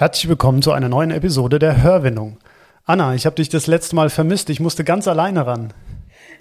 Herzlich 0.00 0.30
willkommen 0.30 0.62
zu 0.62 0.72
einer 0.72 0.88
neuen 0.88 1.10
Episode 1.10 1.58
der 1.58 1.82
Hörwindung. 1.82 2.38
Anna, 2.86 3.14
ich 3.14 3.26
habe 3.26 3.36
dich 3.36 3.50
das 3.50 3.66
letzte 3.66 3.94
Mal 3.94 4.08
vermisst. 4.08 4.48
Ich 4.48 4.58
musste 4.58 4.82
ganz 4.82 5.06
alleine 5.06 5.46
ran. 5.46 5.74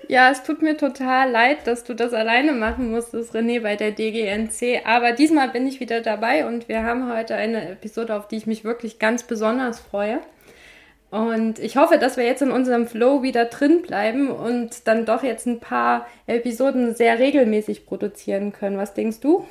Ja, 0.07 0.31
es 0.31 0.43
tut 0.43 0.61
mir 0.61 0.77
total 0.77 1.29
leid, 1.29 1.67
dass 1.67 1.83
du 1.83 1.93
das 1.93 2.13
alleine 2.13 2.53
machen 2.53 2.89
musstest, 2.89 3.35
René, 3.35 3.61
bei 3.61 3.75
der 3.75 3.91
DGNC. 3.91 4.85
Aber 4.85 5.11
diesmal 5.11 5.49
bin 5.49 5.67
ich 5.67 5.81
wieder 5.81 5.99
dabei 5.99 6.47
und 6.47 6.69
wir 6.69 6.83
haben 6.83 7.13
heute 7.13 7.35
eine 7.35 7.71
Episode, 7.71 8.15
auf 8.15 8.29
die 8.29 8.37
ich 8.37 8.47
mich 8.47 8.63
wirklich 8.63 8.97
ganz 8.97 9.23
besonders 9.23 9.81
freue. 9.81 10.19
Und 11.11 11.59
ich 11.59 11.75
hoffe, 11.75 11.97
dass 11.97 12.15
wir 12.15 12.23
jetzt 12.23 12.41
in 12.41 12.51
unserem 12.51 12.87
Flow 12.87 13.23
wieder 13.23 13.43
drin 13.43 13.81
bleiben 13.81 14.29
und 14.29 14.87
dann 14.87 15.05
doch 15.05 15.21
jetzt 15.21 15.47
ein 15.47 15.59
paar 15.59 16.07
Episoden 16.27 16.95
sehr 16.95 17.19
regelmäßig 17.19 17.85
produzieren 17.85 18.53
können. 18.53 18.77
Was 18.77 18.93
denkst 18.93 19.19
du? 19.19 19.45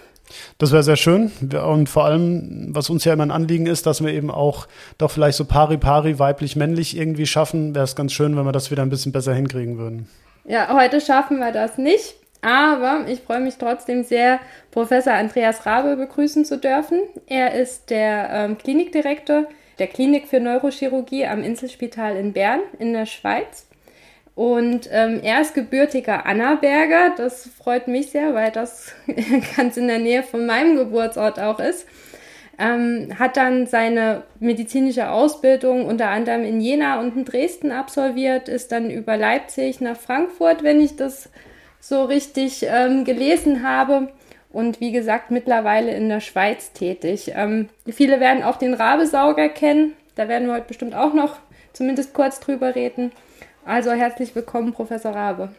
Das 0.59 0.73
wäre 0.73 0.83
sehr 0.83 0.97
schön. 0.97 1.31
Und 1.67 1.89
vor 1.89 2.05
allem, 2.05 2.69
was 2.75 2.91
uns 2.91 3.05
ja 3.05 3.13
immer 3.13 3.25
ein 3.25 3.31
Anliegen 3.31 3.67
ist, 3.67 3.87
dass 3.87 4.03
wir 4.03 4.13
eben 4.13 4.31
auch 4.31 4.67
doch 4.99 5.11
vielleicht 5.11 5.39
so 5.39 5.45
pari-pari, 5.45 6.19
weiblich-männlich 6.19 6.97
irgendwie 6.97 7.27
schaffen, 7.27 7.75
wäre 7.75 7.85
es 7.85 7.97
ganz 7.97 8.13
schön, 8.13 8.37
wenn 8.37 8.45
wir 8.45 8.53
das 8.53 8.71
wieder 8.71 8.83
ein 8.83 8.91
bisschen 8.91 9.13
besser 9.13 9.35
hinkriegen 9.35 9.79
würden. 9.79 10.09
Ja, 10.45 10.75
heute 10.75 11.01
schaffen 11.01 11.39
wir 11.39 11.53
das 11.53 11.79
nicht. 11.79 12.15
Aber 12.41 13.07
ich 13.09 13.21
freue 13.21 13.41
mich 13.41 13.57
trotzdem 13.57 14.05
sehr, 14.05 14.39
Professor 14.71 15.13
Andreas 15.13 15.67
Rabe 15.67 15.97
begrüßen 15.97 16.45
zu 16.45 16.57
dürfen. 16.57 17.01
Er 17.27 17.55
ist 17.55 17.91
der 17.91 18.31
ähm, 18.31 18.59
Klinikdirektor 18.59 19.47
der 19.79 19.87
Klinik 19.87 20.29
für 20.29 20.41
Neurochirurgie 20.41 21.27
am 21.27 21.43
Inselspital 21.43 22.17
in 22.17 22.33
Bern 22.33 22.61
in 22.79 22.93
der 22.93 23.07
Schweiz. 23.07 23.68
Und 24.39 24.89
ähm, 24.93 25.19
er 25.25 25.41
ist 25.41 25.55
gebürtiger 25.55 26.25
Annaberger. 26.25 27.13
Das 27.17 27.49
freut 27.59 27.89
mich 27.89 28.13
sehr, 28.13 28.35
weil 28.35 28.53
das 28.53 28.93
ganz 29.57 29.77
in 29.77 29.89
der 29.89 29.99
Nähe 29.99 30.23
von 30.23 30.47
meinem 30.47 30.77
Geburtsort 30.77 31.41
auch 31.41 31.59
ist. 31.59 31.89
Ähm, 32.57 33.19
hat 33.19 33.37
dann 33.37 33.67
seine 33.67 34.23
medizinische 34.39 35.11
Ausbildung 35.11 35.87
unter 35.87 36.11
anderem 36.11 36.45
in 36.45 36.61
Jena 36.61 37.01
und 37.01 37.17
in 37.17 37.25
Dresden 37.25 37.73
absolviert, 37.73 38.49
ist 38.49 38.71
dann 38.71 38.93
über 38.93 39.17
Leipzig 39.17 39.81
nach 39.81 39.97
Frankfurt, 39.97 40.63
wenn 40.63 40.81
ich 40.81 40.95
das 40.95 41.31
so 41.81 42.05
richtig 42.05 42.65
ähm, 42.65 43.05
gelesen 43.05 43.69
habe. 43.69 44.13
Und 44.53 44.81
wie 44.81 44.93
gesagt, 44.93 45.33
mittlerweile 45.33 45.91
in 45.97 46.09
der 46.09 46.21
Schweiz 46.21 46.73
tätig. 46.73 47.33
Ähm, 47.35 47.71
viele 47.91 48.21
werden 48.21 48.45
auch 48.45 48.57
den 48.57 48.75
Rabesauger 48.75 49.49
kennen. 49.49 49.95
Da 50.15 50.29
werden 50.29 50.47
wir 50.47 50.55
heute 50.55 50.69
bestimmt 50.69 50.95
auch 50.95 51.13
noch 51.13 51.39
zumindest 51.73 52.15
kurz 52.15 52.39
drüber 52.39 52.77
reden. 52.77 53.11
Also 53.69 53.91
herzlich 53.91 54.35
willkommen, 54.35 54.73
Professor 54.73 55.15
Rabe. 55.15 55.51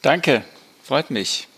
Danke, 0.00 0.42
freut 0.82 1.10
mich. 1.10 1.48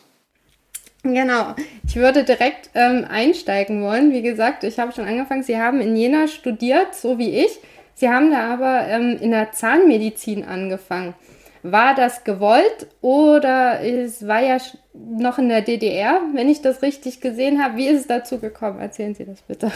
Genau, 1.05 1.55
ich 1.87 1.95
würde 1.95 2.25
direkt 2.25 2.71
ähm, 2.75 3.07
einsteigen 3.09 3.81
wollen. 3.85 4.11
Wie 4.11 4.23
gesagt, 4.23 4.65
ich 4.65 4.81
habe 4.81 4.91
schon 4.91 5.05
angefangen, 5.05 5.45
Sie 5.45 5.57
haben 5.57 5.81
in 5.81 5.95
Jena 5.95 6.27
studiert, 6.27 6.97
so 6.97 7.17
wie 7.19 7.45
ich. 7.45 7.61
Sie 7.95 8.09
haben 8.09 8.33
da 8.33 8.53
aber 8.55 8.89
ähm, 8.89 9.19
in 9.21 9.31
der 9.31 9.53
Zahnmedizin 9.53 10.45
angefangen. 10.45 11.15
War 11.63 11.95
das 11.95 12.25
gewollt 12.25 12.89
oder 13.01 13.81
es 13.81 14.27
war 14.27 14.41
ja 14.41 14.59
noch 14.93 15.39
in 15.39 15.49
der 15.49 15.63
DDR, 15.63 16.23
wenn 16.35 16.49
ich 16.49 16.61
das 16.61 16.83
richtig 16.83 17.21
gesehen 17.21 17.63
habe? 17.63 17.77
Wie 17.77 17.87
ist 17.87 18.01
es 18.01 18.07
dazu 18.09 18.41
gekommen? 18.41 18.81
Erzählen 18.81 19.15
Sie 19.15 19.25
das 19.25 19.43
bitte. 19.43 19.71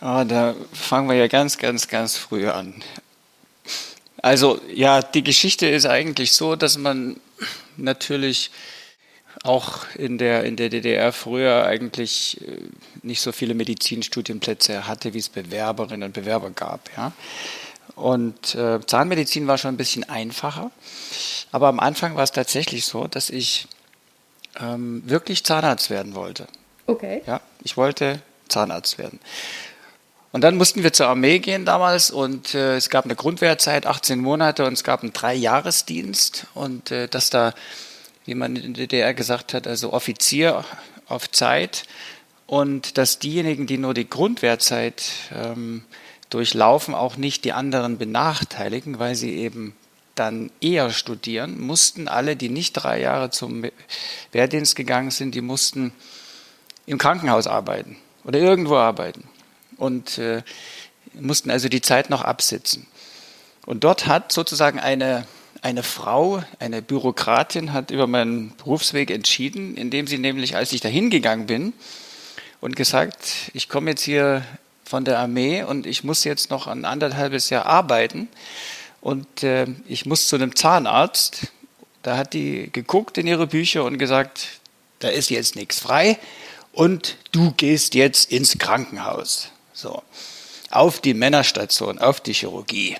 Oh, 0.00 0.24
da 0.26 0.56
fangen 0.72 1.08
wir 1.08 1.16
ja 1.16 1.28
ganz, 1.28 1.58
ganz, 1.58 1.86
ganz 1.86 2.16
früh 2.16 2.48
an. 2.48 2.74
Also 4.26 4.60
ja, 4.74 5.02
die 5.02 5.22
Geschichte 5.22 5.68
ist 5.68 5.86
eigentlich 5.86 6.32
so, 6.32 6.56
dass 6.56 6.78
man 6.78 7.20
natürlich 7.76 8.50
auch 9.44 9.84
in 9.94 10.18
der, 10.18 10.42
in 10.42 10.56
der 10.56 10.68
DDR 10.68 11.12
früher 11.12 11.64
eigentlich 11.64 12.40
äh, 12.40 12.58
nicht 13.02 13.20
so 13.20 13.30
viele 13.30 13.54
Medizinstudienplätze 13.54 14.88
hatte, 14.88 15.14
wie 15.14 15.18
es 15.18 15.28
Bewerberinnen 15.28 16.08
und 16.08 16.12
Bewerber 16.12 16.50
gab. 16.50 16.90
Ja. 16.96 17.12
Und 17.94 18.56
äh, 18.56 18.80
Zahnmedizin 18.84 19.46
war 19.46 19.58
schon 19.58 19.74
ein 19.74 19.76
bisschen 19.76 20.02
einfacher. 20.02 20.72
Aber 21.52 21.68
am 21.68 21.78
Anfang 21.78 22.16
war 22.16 22.24
es 22.24 22.32
tatsächlich 22.32 22.84
so, 22.84 23.06
dass 23.06 23.30
ich 23.30 23.68
ähm, 24.58 25.04
wirklich 25.06 25.44
Zahnarzt 25.44 25.88
werden 25.88 26.16
wollte. 26.16 26.48
Okay. 26.88 27.22
Ja, 27.28 27.40
ich 27.62 27.76
wollte 27.76 28.20
Zahnarzt 28.48 28.98
werden. 28.98 29.20
Und 30.36 30.42
dann 30.42 30.56
mussten 30.56 30.82
wir 30.82 30.92
zur 30.92 31.06
Armee 31.06 31.38
gehen 31.38 31.64
damals 31.64 32.10
und 32.10 32.54
äh, 32.54 32.76
es 32.76 32.90
gab 32.90 33.06
eine 33.06 33.16
Grundwehrzeit, 33.16 33.86
18 33.86 34.20
Monate 34.20 34.66
und 34.66 34.74
es 34.74 34.84
gab 34.84 35.02
einen 35.02 35.14
Dreijahresdienst. 35.14 36.48
Und 36.52 36.90
äh, 36.90 37.08
dass 37.08 37.30
da, 37.30 37.54
wie 38.26 38.34
man 38.34 38.54
in 38.54 38.74
der 38.74 38.86
DDR 38.86 39.14
gesagt 39.14 39.54
hat, 39.54 39.66
also 39.66 39.94
Offizier 39.94 40.62
auf 41.08 41.30
Zeit 41.30 41.84
und 42.46 42.98
dass 42.98 43.18
diejenigen, 43.18 43.66
die 43.66 43.78
nur 43.78 43.94
die 43.94 44.10
Grundwehrzeit 44.10 45.04
ähm, 45.34 45.84
durchlaufen, 46.28 46.94
auch 46.94 47.16
nicht 47.16 47.46
die 47.46 47.54
anderen 47.54 47.96
benachteiligen, 47.96 48.98
weil 48.98 49.14
sie 49.14 49.36
eben 49.36 49.74
dann 50.16 50.50
eher 50.60 50.90
studieren, 50.90 51.58
mussten 51.58 52.08
alle, 52.08 52.36
die 52.36 52.50
nicht 52.50 52.74
drei 52.74 53.00
Jahre 53.00 53.30
zum 53.30 53.64
Wehrdienst 54.32 54.76
gegangen 54.76 55.12
sind, 55.12 55.34
die 55.34 55.40
mussten 55.40 55.92
im 56.84 56.98
Krankenhaus 56.98 57.46
arbeiten 57.46 57.96
oder 58.22 58.38
irgendwo 58.38 58.76
arbeiten 58.76 59.26
und 59.78 60.18
äh, 60.18 60.42
mussten 61.14 61.50
also 61.50 61.68
die 61.68 61.80
Zeit 61.80 62.10
noch 62.10 62.22
absitzen. 62.22 62.86
Und 63.64 63.84
dort 63.84 64.06
hat 64.06 64.32
sozusagen 64.32 64.78
eine, 64.78 65.26
eine 65.62 65.82
Frau, 65.82 66.42
eine 66.60 66.82
Bürokratin, 66.82 67.72
hat 67.72 67.90
über 67.90 68.06
meinen 68.06 68.54
Berufsweg 68.56 69.10
entschieden, 69.10 69.76
indem 69.76 70.06
sie 70.06 70.18
nämlich, 70.18 70.56
als 70.56 70.72
ich 70.72 70.80
da 70.80 70.88
hingegangen 70.88 71.46
bin 71.46 71.72
und 72.60 72.76
gesagt, 72.76 73.50
ich 73.54 73.68
komme 73.68 73.90
jetzt 73.90 74.02
hier 74.02 74.44
von 74.84 75.04
der 75.04 75.18
Armee 75.18 75.64
und 75.64 75.86
ich 75.86 76.04
muss 76.04 76.24
jetzt 76.24 76.50
noch 76.50 76.68
ein 76.68 76.84
anderthalbes 76.84 77.50
Jahr 77.50 77.66
arbeiten 77.66 78.28
und 79.00 79.42
äh, 79.42 79.66
ich 79.88 80.06
muss 80.06 80.28
zu 80.28 80.36
einem 80.36 80.54
Zahnarzt. 80.54 81.48
Da 82.02 82.16
hat 82.16 82.34
die 82.34 82.70
geguckt 82.72 83.18
in 83.18 83.26
ihre 83.26 83.48
Bücher 83.48 83.84
und 83.84 83.98
gesagt, 83.98 84.60
da 85.00 85.08
ist 85.08 85.28
jetzt 85.28 85.56
nichts 85.56 85.80
frei 85.80 86.18
und 86.72 87.16
du 87.32 87.52
gehst 87.56 87.94
jetzt 87.94 88.30
ins 88.30 88.58
Krankenhaus. 88.58 89.50
So. 89.76 90.02
Auf 90.70 91.00
die 91.00 91.12
Männerstation, 91.12 91.98
auf 91.98 92.20
die 92.20 92.32
Chirurgie. 92.32 92.96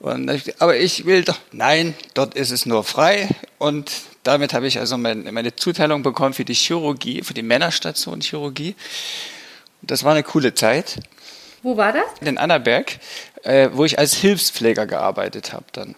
Und, 0.00 0.28
aber 0.58 0.76
ich 0.76 1.06
will 1.06 1.22
doch, 1.22 1.38
nein, 1.52 1.94
dort 2.14 2.34
ist 2.34 2.50
es 2.50 2.66
nur 2.66 2.82
frei. 2.82 3.28
Und 3.58 3.92
damit 4.24 4.54
habe 4.54 4.66
ich 4.66 4.80
also 4.80 4.98
mein, 4.98 5.32
meine 5.32 5.54
Zuteilung 5.54 6.02
bekommen 6.02 6.34
für 6.34 6.44
die 6.44 6.54
Chirurgie, 6.54 7.22
für 7.22 7.32
die 7.32 7.42
Männerstation 7.42 8.20
Chirurgie. 8.20 8.74
Das 9.82 10.02
war 10.02 10.10
eine 10.12 10.24
coole 10.24 10.52
Zeit. 10.52 10.98
Wo 11.62 11.76
war 11.76 11.92
das? 11.92 12.06
In 12.20 12.38
Annaberg, 12.38 12.98
äh, 13.44 13.68
wo 13.72 13.84
ich 13.84 14.00
als 14.00 14.14
Hilfspfleger 14.14 14.86
gearbeitet 14.86 15.52
habe 15.52 15.66
dann. 15.70 15.94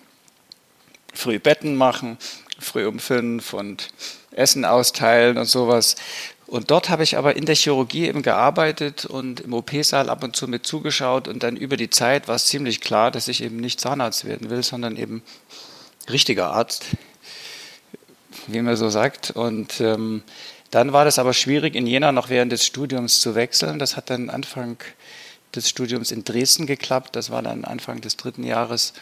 Früh 1.14 1.38
Betten 1.38 1.75
machen, 1.75 2.19
früh 2.58 2.86
um 2.86 2.98
fünf 2.98 3.54
und 3.54 3.88
Essen 4.32 4.64
austeilen 4.64 5.38
und 5.38 5.46
sowas. 5.46 5.96
Und 6.47 6.71
dort 6.71 6.91
habe 6.91 7.03
ich 7.03 7.16
aber 7.16 7.37
in 7.37 7.47
der 7.47 7.55
Chirurgie 7.55 8.06
eben 8.06 8.22
gearbeitet 8.22 9.06
und 9.06 9.41
im 9.41 9.55
OP-Saal 9.55 10.10
ab 10.10 10.22
und 10.22 10.37
zu 10.37 10.47
mit 10.47 10.66
zugeschaut 10.66 11.27
und 11.27 11.43
dann 11.43 11.56
über 11.56 11.76
die 11.76 11.91
Zeit 11.91 12.29
war 12.29 12.35
es 12.35 12.46
ziemlich 12.46 12.81
klar, 12.81 13.11
dass 13.11 13.29
ich 13.29 13.43
eben 13.43 13.56
nicht 13.56 13.81
Zahnarzt 13.81 14.26
werden 14.26 14.50
will, 14.50 14.62
sondern 14.62 14.96
eben 14.96 15.23
richtiger 16.11 16.50
Arzt, 16.50 16.85
wie 18.46 18.61
man 18.61 18.76
so 18.76 18.91
sagt. 18.91 19.31
Und 19.31 19.81
ähm, 19.81 20.23
dann 20.70 20.93
war 20.93 21.05
das 21.05 21.19
aber 21.19 21.32
schwierig, 21.32 21.75
in 21.75 21.87
Jena 21.87 22.12
noch 22.12 22.29
während 22.29 22.52
des 22.52 22.67
Studiums 22.67 23.20
zu 23.20 23.35
wechseln. 23.35 23.79
Das 23.79 23.96
hat 23.96 24.11
dann 24.11 24.29
Anfang 24.29 24.76
des 25.55 25.69
Studiums 25.69 26.11
in 26.11 26.25
Dresden 26.25 26.67
geklappt. 26.67 27.17
Das 27.17 27.31
war 27.31 27.43
dann 27.43 27.64
Anfang 27.64 28.00
des 28.00 28.17
dritten 28.17 28.44
Jahres 28.44 28.93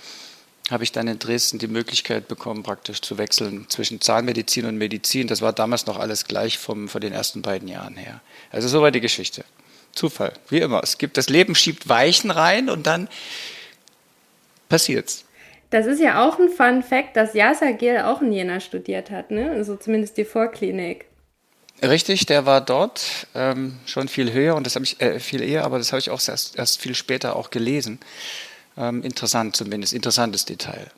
habe 0.70 0.84
ich 0.84 0.92
dann 0.92 1.08
in 1.08 1.18
Dresden 1.18 1.58
die 1.58 1.68
Möglichkeit 1.68 2.28
bekommen, 2.28 2.62
praktisch 2.62 3.00
zu 3.00 3.18
wechseln 3.18 3.66
zwischen 3.68 4.00
Zahnmedizin 4.00 4.64
und 4.66 4.78
Medizin. 4.78 5.26
Das 5.26 5.42
war 5.42 5.52
damals 5.52 5.86
noch 5.86 5.98
alles 5.98 6.24
gleich 6.24 6.58
vom, 6.58 6.88
von 6.88 7.00
den 7.00 7.12
ersten 7.12 7.42
beiden 7.42 7.68
Jahren 7.68 7.96
her. 7.96 8.20
Also 8.50 8.68
so 8.68 8.80
war 8.80 8.90
die 8.90 9.00
Geschichte. 9.00 9.44
Zufall, 9.92 10.32
wie 10.48 10.60
immer. 10.60 10.82
Es 10.82 10.98
gibt, 10.98 11.16
das 11.16 11.28
Leben 11.28 11.54
schiebt 11.54 11.88
Weichen 11.88 12.30
rein 12.30 12.70
und 12.70 12.86
dann 12.86 13.08
passiert's. 14.68 15.24
Das 15.70 15.86
ist 15.86 16.00
ja 16.00 16.26
auch 16.26 16.38
ein 16.38 16.48
Fun 16.50 16.82
Fact, 16.82 17.16
dass 17.16 17.34
Yasser 17.34 17.72
Gil 17.72 17.98
auch 17.98 18.20
in 18.20 18.32
Jena 18.32 18.60
studiert 18.60 19.10
hat, 19.10 19.30
ne? 19.30 19.50
Also 19.50 19.76
zumindest 19.76 20.16
die 20.16 20.24
Vorklinik. 20.24 21.06
Richtig, 21.82 22.26
der 22.26 22.46
war 22.46 22.60
dort 22.60 23.26
ähm, 23.34 23.78
schon 23.86 24.08
viel 24.08 24.32
höher 24.32 24.54
und 24.54 24.66
das 24.66 24.76
habe 24.76 24.84
ich 24.84 25.00
äh, 25.00 25.18
viel 25.18 25.42
eher, 25.42 25.64
aber 25.64 25.78
das 25.78 25.92
habe 25.92 25.98
ich 25.98 26.10
auch 26.10 26.20
erst, 26.26 26.58
erst 26.58 26.80
viel 26.80 26.94
später 26.94 27.36
auch 27.36 27.50
gelesen. 27.50 27.98
Ähm, 28.76 29.02
interessant 29.02 29.56
zumindest, 29.56 29.92
interessantes 29.92 30.44
Detail. 30.44 30.90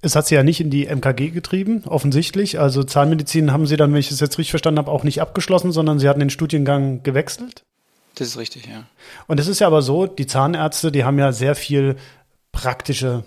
Es 0.00 0.16
hat 0.16 0.26
sie 0.26 0.34
ja 0.34 0.42
nicht 0.42 0.60
in 0.60 0.68
die 0.68 0.86
MKG 0.86 1.30
getrieben, 1.30 1.84
offensichtlich. 1.86 2.60
Also 2.60 2.82
Zahnmedizin 2.82 3.52
haben 3.52 3.66
Sie 3.66 3.76
dann, 3.76 3.92
wenn 3.92 4.00
ich 4.00 4.10
es 4.10 4.20
jetzt 4.20 4.36
richtig 4.36 4.50
verstanden 4.50 4.78
habe, 4.78 4.90
auch 4.90 5.02
nicht 5.02 5.22
abgeschlossen, 5.22 5.72
sondern 5.72 5.98
Sie 5.98 6.08
hatten 6.08 6.20
den 6.20 6.30
Studiengang 6.30 7.02
gewechselt. 7.02 7.64
Das 8.16 8.28
ist 8.28 8.36
richtig, 8.36 8.66
ja. 8.66 8.84
Und 9.26 9.40
es 9.40 9.48
ist 9.48 9.60
ja 9.60 9.66
aber 9.66 9.82
so, 9.82 10.06
die 10.06 10.26
Zahnärzte, 10.26 10.92
die 10.92 11.04
haben 11.04 11.18
ja 11.18 11.32
sehr 11.32 11.54
viel 11.54 11.96
praktische, 12.52 13.24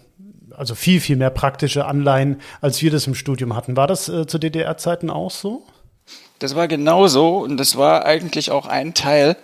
also 0.56 0.76
viel, 0.76 1.02
viel 1.02 1.18
mehr 1.18 1.32
praktische 1.32 1.86
Anleihen, 1.86 2.42
als 2.62 2.82
wir 2.82 2.92
das 2.92 3.08
im 3.08 3.16
Studium 3.16 3.56
hatten. 3.56 3.76
War 3.76 3.88
das 3.88 4.08
äh, 4.08 4.28
zu 4.28 4.38
DDR-Zeiten 4.38 5.10
auch 5.10 5.32
so? 5.32 5.66
Das 6.40 6.56
war 6.56 6.68
genauso 6.68 7.40
und 7.40 7.58
das 7.58 7.76
war 7.76 8.06
eigentlich 8.06 8.52
auch 8.52 8.68
ein 8.68 8.94
Teil, 8.94 9.36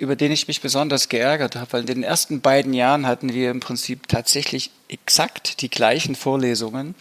über 0.00 0.16
den 0.16 0.32
ich 0.32 0.48
mich 0.48 0.60
besonders 0.60 1.08
geärgert 1.08 1.56
habe, 1.56 1.72
weil 1.72 1.80
in 1.82 1.86
den 1.86 2.02
ersten 2.02 2.40
beiden 2.40 2.72
Jahren 2.72 3.06
hatten 3.06 3.32
wir 3.34 3.50
im 3.50 3.60
Prinzip 3.60 4.08
tatsächlich 4.08 4.70
exakt 4.88 5.60
die 5.60 5.68
gleichen 5.68 6.14
Vorlesungen, 6.14 6.94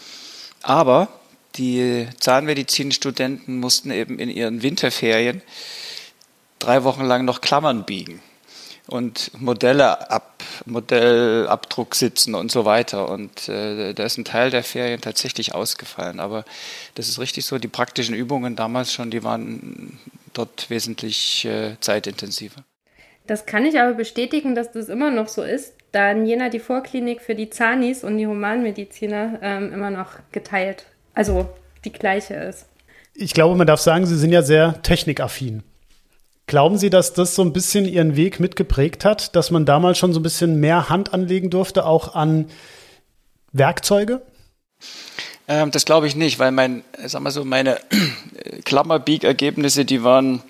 aber 0.61 1.07
die 1.55 2.07
Zahnmedizinstudenten 2.19 3.59
mussten 3.59 3.91
eben 3.91 4.19
in 4.19 4.29
ihren 4.29 4.61
Winterferien 4.61 5.41
drei 6.59 6.83
Wochen 6.83 7.05
lang 7.05 7.25
noch 7.25 7.41
Klammern 7.41 7.85
biegen 7.85 8.21
und 8.89 9.31
Modelle 9.39 10.11
ab, 10.11 10.43
Modellabdruck 10.65 11.95
sitzen 11.95 12.35
und 12.35 12.51
so 12.51 12.65
weiter. 12.65 13.09
Und 13.09 13.47
äh, 13.47 13.93
da 13.93 14.03
ist 14.03 14.17
ein 14.17 14.25
Teil 14.25 14.49
der 14.49 14.63
Ferien 14.63 14.99
tatsächlich 14.99 15.53
ausgefallen. 15.53 16.19
Aber 16.19 16.43
das 16.95 17.07
ist 17.07 17.19
richtig 17.19 17.45
so, 17.45 17.59
die 17.59 17.67
praktischen 17.67 18.15
Übungen 18.15 18.55
damals 18.55 18.93
schon, 18.93 19.11
die 19.11 19.23
waren 19.23 19.99
dort 20.33 20.69
wesentlich 20.69 21.45
äh, 21.45 21.77
zeitintensiver. 21.79 22.63
Das 23.29 23.45
kann 23.45 23.63
ich 23.63 23.79
aber 23.79 23.93
bestätigen, 23.93 24.55
dass 24.55 24.71
das 24.71 24.89
immer 24.89 25.11
noch 25.11 25.27
so 25.27 25.43
ist, 25.43 25.75
da 25.91 26.09
in 26.09 26.25
Jena 26.25 26.49
die 26.49 26.57
Vorklinik 26.59 27.21
für 27.21 27.35
die 27.35 27.51
Zahnis 27.51 28.03
und 28.03 28.17
die 28.17 28.25
Humanmediziner 28.25 29.37
ähm, 29.43 29.71
immer 29.71 29.91
noch 29.91 30.13
geteilt, 30.31 30.85
also 31.13 31.47
die 31.85 31.91
gleiche 31.91 32.33
ist. 32.33 32.65
Ich 33.13 33.35
glaube, 33.35 33.55
man 33.55 33.67
darf 33.67 33.81
sagen, 33.81 34.07
Sie 34.07 34.17
sind 34.17 34.31
ja 34.31 34.41
sehr 34.41 34.81
technikaffin. 34.81 35.61
Glauben 36.47 36.79
Sie, 36.79 36.89
dass 36.89 37.13
das 37.13 37.35
so 37.35 37.43
ein 37.43 37.53
bisschen 37.53 37.85
Ihren 37.85 38.15
Weg 38.15 38.39
mitgeprägt 38.39 39.05
hat, 39.05 39.35
dass 39.35 39.51
man 39.51 39.63
damals 39.63 39.99
schon 39.99 40.11
so 40.11 40.19
ein 40.19 40.23
bisschen 40.23 40.59
mehr 40.59 40.89
Hand 40.89 41.13
anlegen 41.13 41.51
durfte, 41.51 41.85
auch 41.85 42.15
an 42.15 42.47
Werkzeuge? 43.51 44.23
Ähm, 45.47 45.69
das 45.69 45.85
glaube 45.85 46.07
ich 46.07 46.15
nicht, 46.15 46.39
weil 46.39 46.51
mein, 46.51 46.83
sag 47.05 47.21
mal 47.21 47.29
so, 47.29 47.45
meine 47.45 47.79
Klammerbieg-Ergebnisse, 48.65 49.85
die 49.85 50.03
waren 50.03 50.41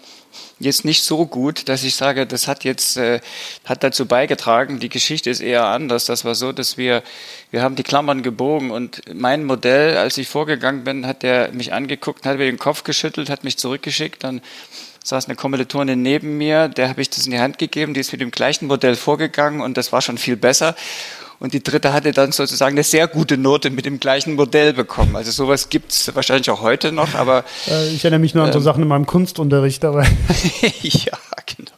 jetzt 0.60 0.86
nicht 0.86 1.04
so 1.04 1.26
gut, 1.26 1.70
dass 1.70 1.84
ich 1.84 1.96
sage, 1.96 2.26
das 2.26 2.48
hat 2.48 2.64
jetzt 2.64 2.98
äh, 2.98 3.22
hat 3.66 3.84
dazu 3.84 4.06
beigetragen. 4.06 4.80
Die 4.80 4.90
Geschichte 4.90 5.30
ist 5.30 5.40
eher 5.40 5.66
anders. 5.66 6.06
Das 6.06 6.26
war 6.26 6.36
so, 6.36 6.52
dass 6.52 6.78
wir 6.78 7.04
wir 7.52 7.64
haben 7.64 7.76
die 7.76 7.84
Klammern 7.84 8.22
gebogen 8.22 8.72
und 8.72 9.02
mein 9.14 9.44
Modell, 9.44 9.98
als 9.98 10.18
ich 10.18 10.28
vorgegangen 10.28 10.84
bin, 10.84 11.08
hat 11.08 11.24
der 11.24 11.52
mich 11.52 11.74
angeguckt, 11.74 12.26
hat 12.26 12.38
mir 12.38 12.46
den 12.46 12.60
Kopf 12.60 12.84
geschüttelt, 12.84 13.30
hat 13.30 13.44
mich 13.44 13.58
zurückgeschickt, 13.58 14.24
dann 14.24 14.42
saß 15.04 15.26
eine 15.26 15.36
Kommilitonin 15.36 16.02
neben 16.02 16.38
mir, 16.38 16.68
der 16.68 16.90
habe 16.90 17.02
ich 17.02 17.10
das 17.10 17.26
in 17.26 17.32
die 17.32 17.40
Hand 17.40 17.58
gegeben, 17.58 17.94
die 17.94 18.02
ist 18.02 18.12
mit 18.12 18.22
dem 18.22 18.32
gleichen 18.32 18.68
Modell 18.68 18.96
vorgegangen 18.96 19.62
und 19.62 19.78
das 19.78 19.92
war 19.92 20.02
schon 20.02 20.18
viel 20.18 20.36
besser. 20.36 20.76
Und 21.40 21.54
die 21.54 21.64
dritte 21.64 21.94
hatte 21.94 22.12
dann 22.12 22.34
sozusagen 22.34 22.76
eine 22.76 22.84
sehr 22.84 23.08
gute 23.08 23.38
Note 23.38 23.70
mit 23.70 23.86
dem 23.86 24.00
gleichen 24.00 24.36
Modell 24.36 24.74
bekommen. 24.74 25.16
Also 25.16 25.32
sowas 25.32 25.70
gibt 25.70 25.92
es 25.92 26.14
wahrscheinlich 26.14 26.50
auch 26.50 26.62
heute 26.62 26.92
noch, 26.92 27.14
aber. 27.16 27.46
Äh, 27.68 27.90
ich 27.90 28.04
erinnere 28.04 28.20
mich 28.20 28.34
nur 28.34 28.44
an 28.44 28.52
so 28.52 28.60
ähm, 28.60 28.64
Sachen 28.64 28.84
in 28.84 28.90
meinem 28.90 29.06
Kunstunterricht, 29.06 29.86
aber. 29.86 30.04
ja, 30.82 31.18
genau. 31.46 31.72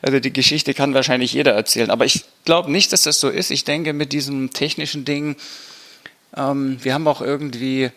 Also 0.00 0.20
die 0.20 0.32
Geschichte 0.32 0.74
kann 0.74 0.94
wahrscheinlich 0.94 1.32
jeder 1.32 1.52
erzählen. 1.54 1.90
Aber 1.90 2.04
ich 2.04 2.24
glaube 2.44 2.70
nicht, 2.70 2.92
dass 2.92 3.02
das 3.02 3.18
so 3.18 3.28
ist. 3.28 3.50
Ich 3.50 3.64
denke, 3.64 3.92
mit 3.92 4.12
diesem 4.12 4.52
technischen 4.52 5.04
Ding, 5.04 5.34
ähm, 6.36 6.78
wir 6.80 6.94
haben 6.94 7.08
auch 7.08 7.20
irgendwie 7.20 7.90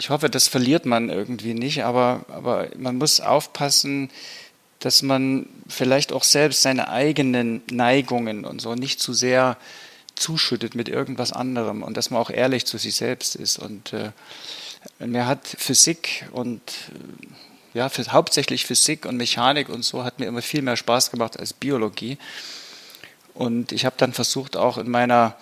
ich 0.00 0.08
hoffe, 0.08 0.30
das 0.30 0.48
verliert 0.48 0.86
man 0.86 1.10
irgendwie 1.10 1.52
nicht, 1.52 1.84
aber, 1.84 2.24
aber 2.28 2.68
man 2.78 2.96
muss 2.96 3.20
aufpassen, 3.20 4.08
dass 4.80 5.02
man 5.02 5.46
vielleicht 5.68 6.12
auch 6.12 6.24
selbst 6.24 6.62
seine 6.62 6.88
eigenen 6.88 7.62
Neigungen 7.70 8.44
und 8.44 8.60
so 8.60 8.74
nicht 8.74 9.00
zu 9.00 9.12
sehr 9.12 9.56
zuschüttet 10.16 10.74
mit 10.74 10.88
irgendwas 10.88 11.32
anderem 11.32 11.82
und 11.82 11.96
dass 11.96 12.10
man 12.10 12.20
auch 12.20 12.30
ehrlich 12.30 12.66
zu 12.66 12.78
sich 12.78 12.96
selbst 12.96 13.36
ist. 13.36 13.58
Und 13.58 13.92
äh, 13.92 14.12
mir 14.98 15.26
hat 15.26 15.46
Physik 15.46 16.26
und 16.32 16.60
äh, 16.60 17.78
ja, 17.78 17.88
für, 17.88 18.04
hauptsächlich 18.06 18.66
Physik 18.66 19.06
und 19.06 19.16
Mechanik 19.16 19.68
und 19.68 19.84
so 19.84 20.04
hat 20.04 20.18
mir 20.18 20.26
immer 20.26 20.42
viel 20.42 20.62
mehr 20.62 20.76
Spaß 20.76 21.10
gemacht 21.10 21.38
als 21.38 21.52
Biologie. 21.52 22.18
Und 23.34 23.72
ich 23.72 23.84
habe 23.84 23.94
dann 23.98 24.12
versucht, 24.12 24.56
auch 24.56 24.76
in 24.76 24.90
meiner 24.90 25.36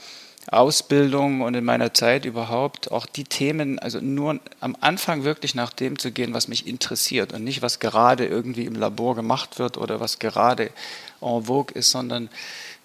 Ausbildung 0.51 1.43
und 1.43 1.55
in 1.55 1.65
meiner 1.65 1.93
Zeit 1.93 2.25
überhaupt 2.25 2.91
auch 2.91 3.07
die 3.07 3.25
Themen, 3.25 3.79
also 3.79 4.01
nur 4.01 4.41
am 4.61 4.77
Anfang 4.81 5.25
wirklich 5.25 5.55
nach 5.55 5.73
dem 5.73 5.99
zu 5.99 6.11
gehen, 6.11 6.33
was 6.33 6.49
mich 6.49 6.67
interessiert 6.67 7.33
und 7.33 7.45
nicht, 7.45 7.61
was 7.61 7.81
gerade 7.81 8.27
irgendwie 8.27 8.65
im 8.65 8.75
Labor 8.75 9.15
gemacht 9.15 9.59
wird 9.59 9.77
oder 9.77 10.01
was 10.01 10.19
gerade 10.19 10.71
en 11.21 11.45
vogue 11.45 11.75
ist, 11.75 11.91
sondern 11.91 12.31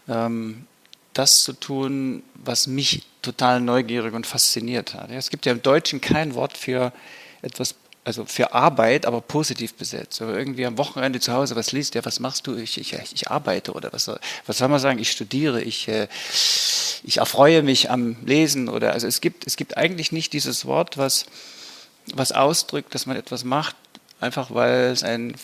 ähm, 0.09 0.67
das 1.13 1.43
zu 1.43 1.53
tun, 1.53 2.23
was 2.33 2.67
mich 2.67 3.03
total 3.21 3.61
neugierig 3.61 4.13
und 4.13 4.27
fasziniert 4.27 4.93
hat. 4.93 5.09
Es 5.11 5.29
gibt 5.29 5.45
ja 5.45 5.51
im 5.51 5.61
Deutschen 5.61 6.01
kein 6.01 6.35
Wort 6.35 6.57
für 6.57 6.91
etwas 7.41 7.75
also 8.05 8.25
für 8.25 8.53
Arbeit, 8.53 9.05
aber 9.05 9.21
positiv 9.21 9.75
besetzt. 9.75 10.21
Oder 10.21 10.37
irgendwie 10.37 10.65
am 10.65 10.77
Wochenende 10.77 11.19
zu 11.19 11.33
Hause 11.33 11.55
was 11.55 11.71
liest, 11.71 11.95
ja, 11.95 12.03
was 12.03 12.19
machst 12.19 12.47
du? 12.47 12.55
Ich, 12.55 12.77
ich, 12.77 12.93
ich 12.93 13.31
arbeite 13.31 13.73
oder 13.73 13.93
was, 13.93 14.11
was 14.45 14.57
soll 14.57 14.67
man 14.67 14.79
sagen? 14.79 14.99
Ich 14.99 15.11
studiere, 15.11 15.61
ich, 15.61 15.87
äh, 15.87 16.07
ich 17.03 17.17
erfreue 17.17 17.63
mich 17.63 17.89
am 17.89 18.17
Lesen 18.25 18.69
oder, 18.69 18.93
also 18.93 19.07
es 19.07 19.21
gibt, 19.21 19.47
es 19.47 19.55
gibt 19.55 19.77
eigentlich 19.77 20.11
nicht 20.11 20.33
dieses 20.33 20.65
Wort, 20.65 20.97
was, 20.97 21.25
was 22.13 22.31
ausdrückt, 22.31 22.93
dass 22.93 23.05
man 23.05 23.15
etwas 23.15 23.43
macht, 23.43 23.75
einfach 24.19 24.53
weil 24.53 24.91
es 24.91 25.03
einen 25.03 25.35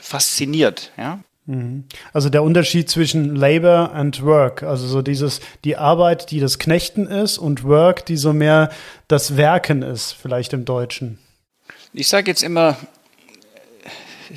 fasziniert, 0.00 0.92
ja. 0.96 1.20
Mhm. 1.46 1.84
Also 2.12 2.28
der 2.28 2.42
Unterschied 2.42 2.90
zwischen 2.90 3.34
Labor 3.34 3.92
and 3.94 4.22
Work, 4.22 4.62
also 4.62 4.86
so 4.86 5.02
dieses, 5.02 5.40
die 5.64 5.76
Arbeit, 5.76 6.30
die 6.30 6.40
das 6.40 6.58
Knechten 6.58 7.06
ist 7.06 7.38
und 7.38 7.64
Work, 7.64 8.04
die 8.06 8.16
so 8.18 8.32
mehr 8.32 8.70
das 9.08 9.36
Werken 9.36 9.82
ist, 9.82 10.12
vielleicht 10.12 10.52
im 10.52 10.64
Deutschen. 10.64 11.18
Ich 11.94 12.08
sage 12.08 12.30
jetzt 12.30 12.42
immer 12.42 12.76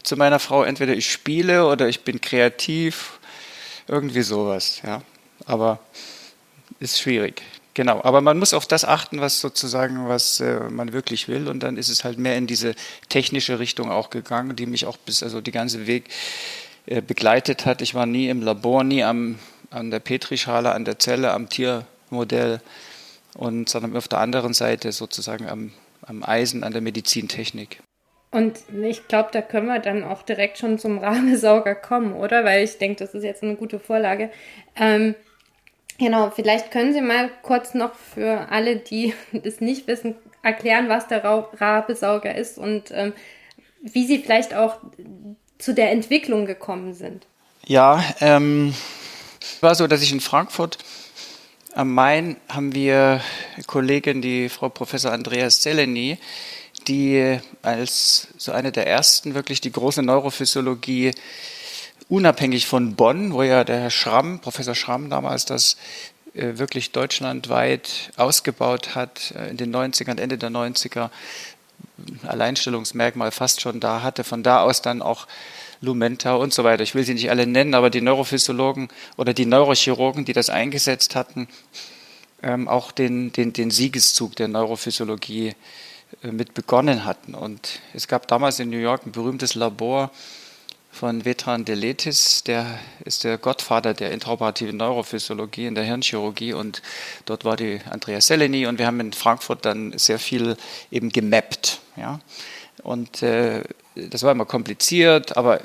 zu 0.03 0.15
meiner 0.15 0.39
Frau, 0.39 0.63
entweder 0.63 0.93
ich 0.93 1.11
spiele 1.11 1.67
oder 1.67 1.89
ich 1.89 2.05
bin 2.05 2.21
kreativ, 2.21 3.19
irgendwie 3.87 4.21
sowas, 4.21 4.81
ja. 4.85 5.01
Aber 5.45 5.79
ist 6.79 6.99
schwierig. 6.99 7.41
Genau, 7.73 8.01
aber 8.03 8.21
man 8.21 8.37
muss 8.39 8.53
auf 8.53 8.65
das 8.65 8.85
achten, 8.85 9.19
was 9.19 9.41
sozusagen, 9.41 10.07
was 10.07 10.39
äh, 10.39 10.59
man 10.69 10.93
wirklich 10.93 11.27
will. 11.27 11.49
Und 11.49 11.61
dann 11.61 11.77
ist 11.77 11.89
es 11.89 12.03
halt 12.03 12.17
mehr 12.17 12.37
in 12.37 12.47
diese 12.47 12.75
technische 13.09 13.59
Richtung 13.59 13.91
auch 13.91 14.09
gegangen, 14.09 14.55
die 14.55 14.65
mich 14.65 14.85
auch 14.85 14.97
bis, 14.97 15.21
also 15.21 15.41
die 15.41 15.51
ganze 15.51 15.87
Weg 15.87 16.09
äh, 16.85 17.01
begleitet 17.01 17.65
hat. 17.65 17.81
Ich 17.81 17.93
war 17.93 18.05
nie 18.05 18.29
im 18.29 18.41
Labor, 18.41 18.83
nie 18.83 19.03
am, 19.03 19.39
an 19.69 19.91
der 19.91 19.99
Petrischale, 19.99 20.73
an 20.73 20.85
der 20.85 20.99
Zelle, 20.99 21.31
am 21.31 21.49
Tiermodell, 21.49 22.61
und, 23.35 23.69
sondern 23.69 23.95
auf 23.95 24.07
der 24.07 24.19
anderen 24.19 24.53
Seite 24.53 24.91
sozusagen 24.91 25.47
am 25.47 25.71
am 26.03 26.23
Eisen, 26.23 26.63
an 26.63 26.73
der 26.73 26.81
Medizintechnik. 26.81 27.81
Und 28.31 28.59
ich 28.81 29.07
glaube, 29.09 29.29
da 29.33 29.41
können 29.41 29.67
wir 29.67 29.79
dann 29.79 30.03
auch 30.03 30.21
direkt 30.23 30.57
schon 30.57 30.79
zum 30.79 30.99
Rahmesauger 30.99 31.75
kommen, 31.75 32.13
oder? 32.13 32.45
Weil 32.45 32.63
ich 32.63 32.77
denke, 32.77 33.03
das 33.03 33.13
ist 33.13 33.23
jetzt 33.23 33.43
eine 33.43 33.55
gute 33.55 33.79
Vorlage. 33.79 34.31
Ähm, 34.77 35.15
genau, 35.99 36.31
vielleicht 36.31 36.71
können 36.71 36.93
Sie 36.93 37.01
mal 37.01 37.29
kurz 37.41 37.73
noch 37.73 37.93
für 37.93 38.49
alle, 38.49 38.77
die 38.77 39.13
es 39.43 39.59
nicht 39.59 39.87
wissen, 39.87 40.15
erklären, 40.43 40.89
was 40.89 41.07
der 41.07 41.23
Rahmesauger 41.23 42.33
ist 42.33 42.57
und 42.57 42.89
ähm, 42.91 43.13
wie 43.81 44.07
Sie 44.07 44.19
vielleicht 44.19 44.53
auch 44.53 44.77
zu 45.57 45.73
der 45.73 45.91
Entwicklung 45.91 46.45
gekommen 46.45 46.93
sind. 46.93 47.27
Ja, 47.65 48.03
ähm, 48.21 48.73
war 49.59 49.75
so, 49.75 49.87
dass 49.87 50.01
ich 50.01 50.11
in 50.11 50.21
Frankfurt 50.21 50.77
am 51.73 51.93
Main 51.93 52.37
haben 52.49 52.73
wir 52.73 53.21
eine 53.55 53.63
Kollegin, 53.65 54.21
die 54.21 54.49
Frau 54.49 54.69
Professor 54.69 55.11
Andreas 55.11 55.61
Zeleny, 55.61 56.17
die 56.87 57.39
als 57.61 58.27
so 58.37 58.51
eine 58.51 58.71
der 58.71 58.87
ersten 58.87 59.33
wirklich 59.33 59.61
die 59.61 59.71
große 59.71 60.01
Neurophysiologie 60.01 61.11
unabhängig 62.09 62.67
von 62.67 62.95
Bonn, 62.95 63.33
wo 63.33 63.43
ja 63.43 63.63
der 63.63 63.79
Herr 63.79 63.89
Schramm, 63.89 64.39
Professor 64.39 64.75
Schramm 64.75 65.09
damals 65.09 65.45
das 65.45 65.77
äh, 66.33 66.57
wirklich 66.57 66.91
deutschlandweit 66.91 68.11
ausgebaut 68.17 68.95
hat, 68.95 69.31
äh, 69.31 69.49
in 69.49 69.57
den 69.57 69.73
90ern, 69.73 70.19
Ende 70.19 70.37
der 70.37 70.49
90er, 70.49 71.09
Alleinstellungsmerkmal 72.25 73.31
fast 73.31 73.61
schon 73.61 73.79
da 73.79 74.01
hatte, 74.01 74.23
von 74.23 74.43
da 74.43 74.61
aus 74.61 74.81
dann 74.81 75.01
auch 75.01 75.27
Lumenta 75.81 76.35
und 76.35 76.53
so 76.53 76.63
weiter. 76.63 76.83
Ich 76.83 76.95
will 76.95 77.03
sie 77.03 77.15
nicht 77.15 77.29
alle 77.29 77.47
nennen, 77.47 77.73
aber 77.73 77.89
die 77.89 78.01
Neurophysiologen 78.01 78.89
oder 79.17 79.33
die 79.33 79.45
Neurochirurgen, 79.45 80.25
die 80.25 80.33
das 80.33 80.49
eingesetzt 80.49 81.15
hatten, 81.15 81.47
ähm, 82.43 82.67
auch 82.67 82.91
den, 82.91 83.33
den, 83.33 83.53
den 83.53 83.71
Siegeszug 83.71 84.35
der 84.35 84.47
Neurophysiologie 84.47 85.55
äh, 86.23 86.31
mit 86.31 86.53
begonnen 86.53 87.05
hatten. 87.05 87.33
Und 87.33 87.79
es 87.93 88.07
gab 88.07 88.27
damals 88.27 88.59
in 88.59 88.69
New 88.69 88.77
York 88.77 89.05
ein 89.05 89.11
berühmtes 89.11 89.55
Labor 89.55 90.11
von 90.91 91.23
Vetran 91.23 91.63
Deletis, 91.63 92.43
der 92.43 92.79
ist 93.05 93.23
der 93.23 93.37
Gottvater 93.37 93.93
der 93.93 94.11
intraoperativen 94.11 94.75
Neurophysiologie 94.75 95.65
in 95.65 95.73
der 95.73 95.85
Hirnchirurgie 95.85 96.53
und 96.53 96.81
dort 97.25 97.45
war 97.45 97.55
die 97.55 97.79
Andrea 97.89 98.19
Seleni 98.19 98.67
und 98.67 98.77
wir 98.77 98.87
haben 98.87 98.99
in 98.99 99.13
Frankfurt 99.13 99.65
dann 99.65 99.97
sehr 99.97 100.19
viel 100.19 100.57
eben 100.91 101.09
gemappt. 101.09 101.79
Ja? 101.95 102.19
Und 102.83 103.21
äh, 103.23 103.63
das 103.95 104.23
war 104.23 104.31
immer 104.31 104.45
kompliziert, 104.45 105.37
aber 105.37 105.61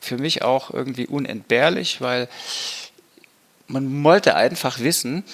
für 0.00 0.18
mich 0.18 0.42
auch 0.42 0.70
irgendwie 0.70 1.06
unentbehrlich, 1.06 2.00
weil 2.00 2.28
man 3.68 4.04
wollte 4.04 4.34
einfach 4.34 4.80
wissen, 4.80 5.24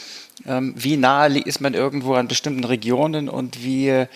ähm, 0.46 0.74
wie 0.76 0.96
nahe 0.96 1.38
ist 1.38 1.60
man 1.60 1.74
irgendwo 1.74 2.14
an 2.14 2.28
bestimmten 2.28 2.64
Regionen 2.64 3.28
und 3.28 3.64
wie, 3.64 4.06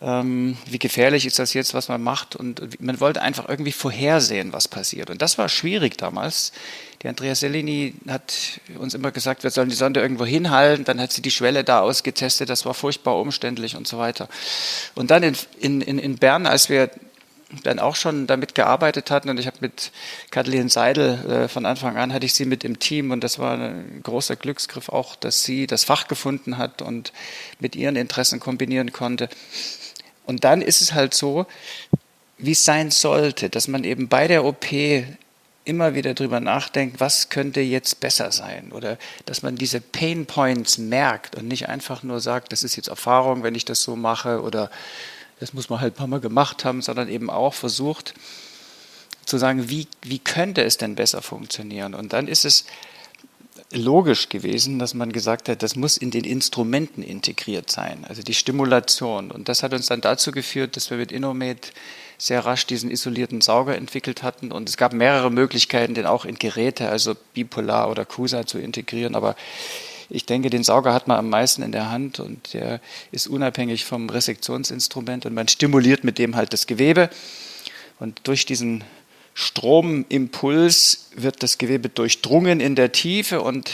ähm, 0.00 0.56
wie 0.66 0.78
gefährlich 0.78 1.26
ist 1.26 1.38
das 1.38 1.54
jetzt, 1.54 1.74
was 1.74 1.88
man 1.88 2.02
macht. 2.02 2.36
Und 2.36 2.80
man 2.80 3.00
wollte 3.00 3.22
einfach 3.22 3.48
irgendwie 3.48 3.72
vorhersehen, 3.72 4.52
was 4.52 4.68
passiert. 4.68 5.10
Und 5.10 5.22
das 5.22 5.38
war 5.38 5.48
schwierig 5.48 5.96
damals. 5.98 6.52
Die 7.02 7.08
Andrea 7.08 7.34
Sellini 7.36 7.94
hat 8.08 8.60
uns 8.76 8.94
immer 8.94 9.12
gesagt, 9.12 9.44
wir 9.44 9.50
sollen 9.50 9.68
die 9.68 9.76
Sonde 9.76 10.00
irgendwo 10.00 10.26
hinhalten. 10.26 10.84
Dann 10.84 11.00
hat 11.00 11.12
sie 11.12 11.22
die 11.22 11.30
Schwelle 11.30 11.62
da 11.62 11.80
ausgetestet. 11.80 12.48
Das 12.48 12.66
war 12.66 12.74
furchtbar 12.74 13.20
umständlich 13.20 13.76
und 13.76 13.86
so 13.86 13.98
weiter. 13.98 14.28
Und 14.96 15.12
dann 15.12 15.22
in, 15.22 15.80
in, 15.80 15.98
in 15.98 16.16
Bern, 16.16 16.46
als 16.46 16.68
wir 16.68 16.90
dann 17.62 17.78
auch 17.78 17.96
schon 17.96 18.26
damit 18.26 18.54
gearbeitet 18.54 19.10
hatten 19.10 19.30
und 19.30 19.40
ich 19.40 19.46
habe 19.46 19.56
mit 19.60 19.90
Kathleen 20.30 20.68
Seidel 20.68 21.24
äh, 21.24 21.48
von 21.48 21.64
Anfang 21.64 21.96
an 21.96 22.12
hatte 22.12 22.26
ich 22.26 22.34
sie 22.34 22.44
mit 22.44 22.62
im 22.62 22.78
Team 22.78 23.10
und 23.10 23.24
das 23.24 23.38
war 23.38 23.56
ein 23.56 24.00
großer 24.02 24.36
Glücksgriff 24.36 24.90
auch, 24.90 25.16
dass 25.16 25.44
sie 25.44 25.66
das 25.66 25.84
Fach 25.84 26.08
gefunden 26.08 26.58
hat 26.58 26.82
und 26.82 27.12
mit 27.58 27.74
ihren 27.74 27.96
Interessen 27.96 28.38
kombinieren 28.38 28.92
konnte. 28.92 29.30
Und 30.26 30.44
dann 30.44 30.60
ist 30.60 30.82
es 30.82 30.92
halt 30.92 31.14
so, 31.14 31.46
wie 32.36 32.52
es 32.52 32.64
sein 32.66 32.90
sollte, 32.90 33.48
dass 33.48 33.66
man 33.66 33.82
eben 33.84 34.08
bei 34.08 34.28
der 34.28 34.44
OP 34.44 34.66
immer 35.68 35.94
wieder 35.94 36.14
drüber 36.14 36.40
nachdenkt, 36.40 36.98
was 36.98 37.28
könnte 37.28 37.60
jetzt 37.60 38.00
besser 38.00 38.32
sein 38.32 38.72
oder 38.72 38.98
dass 39.26 39.42
man 39.42 39.56
diese 39.56 39.80
Pain 39.80 40.26
Points 40.26 40.78
merkt 40.78 41.36
und 41.36 41.46
nicht 41.46 41.68
einfach 41.68 42.02
nur 42.02 42.20
sagt, 42.20 42.52
das 42.52 42.62
ist 42.62 42.76
jetzt 42.76 42.88
Erfahrung, 42.88 43.42
wenn 43.42 43.54
ich 43.54 43.64
das 43.66 43.82
so 43.82 43.94
mache 43.94 44.42
oder 44.42 44.70
das 45.40 45.52
muss 45.52 45.68
man 45.68 45.80
halt 45.80 45.94
ein 45.94 45.96
paar 45.96 46.06
Mal 46.06 46.20
gemacht 46.20 46.64
haben, 46.64 46.82
sondern 46.82 47.08
eben 47.08 47.30
auch 47.30 47.54
versucht 47.54 48.14
zu 49.26 49.36
sagen, 49.36 49.68
wie, 49.68 49.86
wie 50.02 50.18
könnte 50.18 50.64
es 50.64 50.78
denn 50.78 50.94
besser 50.94 51.20
funktionieren? 51.20 51.94
Und 51.94 52.14
dann 52.14 52.28
ist 52.28 52.46
es 52.46 52.64
logisch 53.70 54.30
gewesen, 54.30 54.78
dass 54.78 54.94
man 54.94 55.12
gesagt 55.12 55.50
hat, 55.50 55.62
das 55.62 55.76
muss 55.76 55.98
in 55.98 56.10
den 56.10 56.24
Instrumenten 56.24 57.02
integriert 57.02 57.70
sein, 57.70 58.06
also 58.08 58.22
die 58.22 58.32
Stimulation. 58.32 59.30
Und 59.30 59.50
das 59.50 59.62
hat 59.62 59.74
uns 59.74 59.86
dann 59.86 60.00
dazu 60.00 60.32
geführt, 60.32 60.76
dass 60.76 60.88
wir 60.90 60.96
mit 60.96 61.12
Innomed 61.12 61.72
sehr 62.18 62.44
rasch 62.44 62.66
diesen 62.66 62.90
isolierten 62.90 63.40
Sauger 63.40 63.76
entwickelt 63.76 64.22
hatten. 64.22 64.50
Und 64.50 64.68
es 64.68 64.76
gab 64.76 64.92
mehrere 64.92 65.30
Möglichkeiten, 65.30 65.94
den 65.94 66.04
auch 66.04 66.24
in 66.24 66.38
Geräte, 66.38 66.88
also 66.88 67.14
Bipolar 67.32 67.90
oder 67.90 68.04
CUSA 68.04 68.44
zu 68.44 68.58
integrieren. 68.58 69.14
Aber 69.14 69.36
ich 70.10 70.26
denke, 70.26 70.50
den 70.50 70.64
Sauger 70.64 70.92
hat 70.92 71.06
man 71.06 71.18
am 71.18 71.30
meisten 71.30 71.62
in 71.62 71.72
der 71.72 71.90
Hand 71.90 72.18
und 72.18 72.54
der 72.54 72.80
ist 73.12 73.28
unabhängig 73.28 73.84
vom 73.84 74.10
Resektionsinstrument 74.10 75.26
und 75.26 75.34
man 75.34 75.48
stimuliert 75.48 76.02
mit 76.02 76.18
dem 76.18 76.34
halt 76.34 76.52
das 76.52 76.66
Gewebe. 76.66 77.08
Und 78.00 78.20
durch 78.24 78.46
diesen 78.46 78.84
Stromimpuls 79.34 81.10
wird 81.14 81.44
das 81.44 81.58
Gewebe 81.58 81.88
durchdrungen 81.88 82.58
in 82.58 82.74
der 82.74 82.90
Tiefe 82.90 83.40
und 83.40 83.70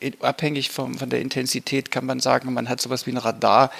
äh, 0.00 0.12
abhängig 0.20 0.70
vom, 0.70 0.98
von 0.98 1.08
der 1.08 1.22
Intensität 1.22 1.90
kann 1.90 2.04
man 2.04 2.20
sagen, 2.20 2.52
man 2.52 2.68
hat 2.68 2.82
sowas 2.82 3.06
wie 3.06 3.12
ein 3.12 3.16
Radar, 3.16 3.70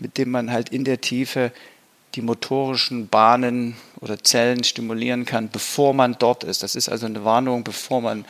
mit 0.00 0.18
dem 0.18 0.32
man 0.32 0.50
halt 0.50 0.70
in 0.70 0.82
der 0.82 1.00
Tiefe 1.00 1.52
die 2.14 2.22
motorischen 2.22 3.08
Bahnen 3.08 3.76
oder 4.00 4.22
Zellen 4.22 4.64
stimulieren 4.64 5.24
kann, 5.24 5.48
bevor 5.50 5.94
man 5.94 6.16
dort 6.18 6.44
ist. 6.44 6.62
Das 6.62 6.74
ist 6.74 6.88
also 6.88 7.06
eine 7.06 7.24
Warnung, 7.24 7.64
bevor 7.64 8.00
man 8.00 8.24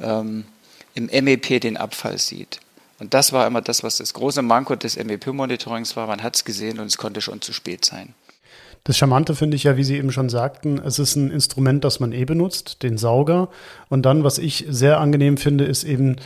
ähm, 0.00 0.44
im 0.94 1.06
MEP 1.06 1.60
den 1.60 1.76
Abfall 1.76 2.18
sieht. 2.18 2.60
Und 2.98 3.14
das 3.14 3.32
war 3.32 3.46
immer 3.46 3.60
das, 3.60 3.82
was 3.82 3.98
das 3.98 4.14
große 4.14 4.42
Manko 4.42 4.76
des 4.76 4.96
MEP-Monitorings 4.96 5.96
war. 5.96 6.06
Man 6.06 6.22
hat 6.22 6.36
es 6.36 6.44
gesehen 6.44 6.78
und 6.78 6.86
es 6.86 6.96
konnte 6.96 7.20
schon 7.20 7.40
zu 7.40 7.52
spät 7.52 7.84
sein. 7.84 8.14
Das 8.84 8.98
Charmante 8.98 9.34
finde 9.34 9.56
ich 9.56 9.64
ja, 9.64 9.78
wie 9.78 9.84
Sie 9.84 9.96
eben 9.96 10.12
schon 10.12 10.28
sagten, 10.28 10.78
es 10.78 10.98
ist 10.98 11.16
ein 11.16 11.30
Instrument, 11.30 11.84
das 11.84 12.00
man 12.00 12.12
eh 12.12 12.26
benutzt, 12.26 12.82
den 12.82 12.98
Sauger. 12.98 13.48
Und 13.88 14.02
dann, 14.02 14.24
was 14.24 14.38
ich 14.38 14.66
sehr 14.68 15.00
angenehm 15.00 15.38
finde, 15.38 15.64
ist 15.64 15.84
eben 15.84 16.16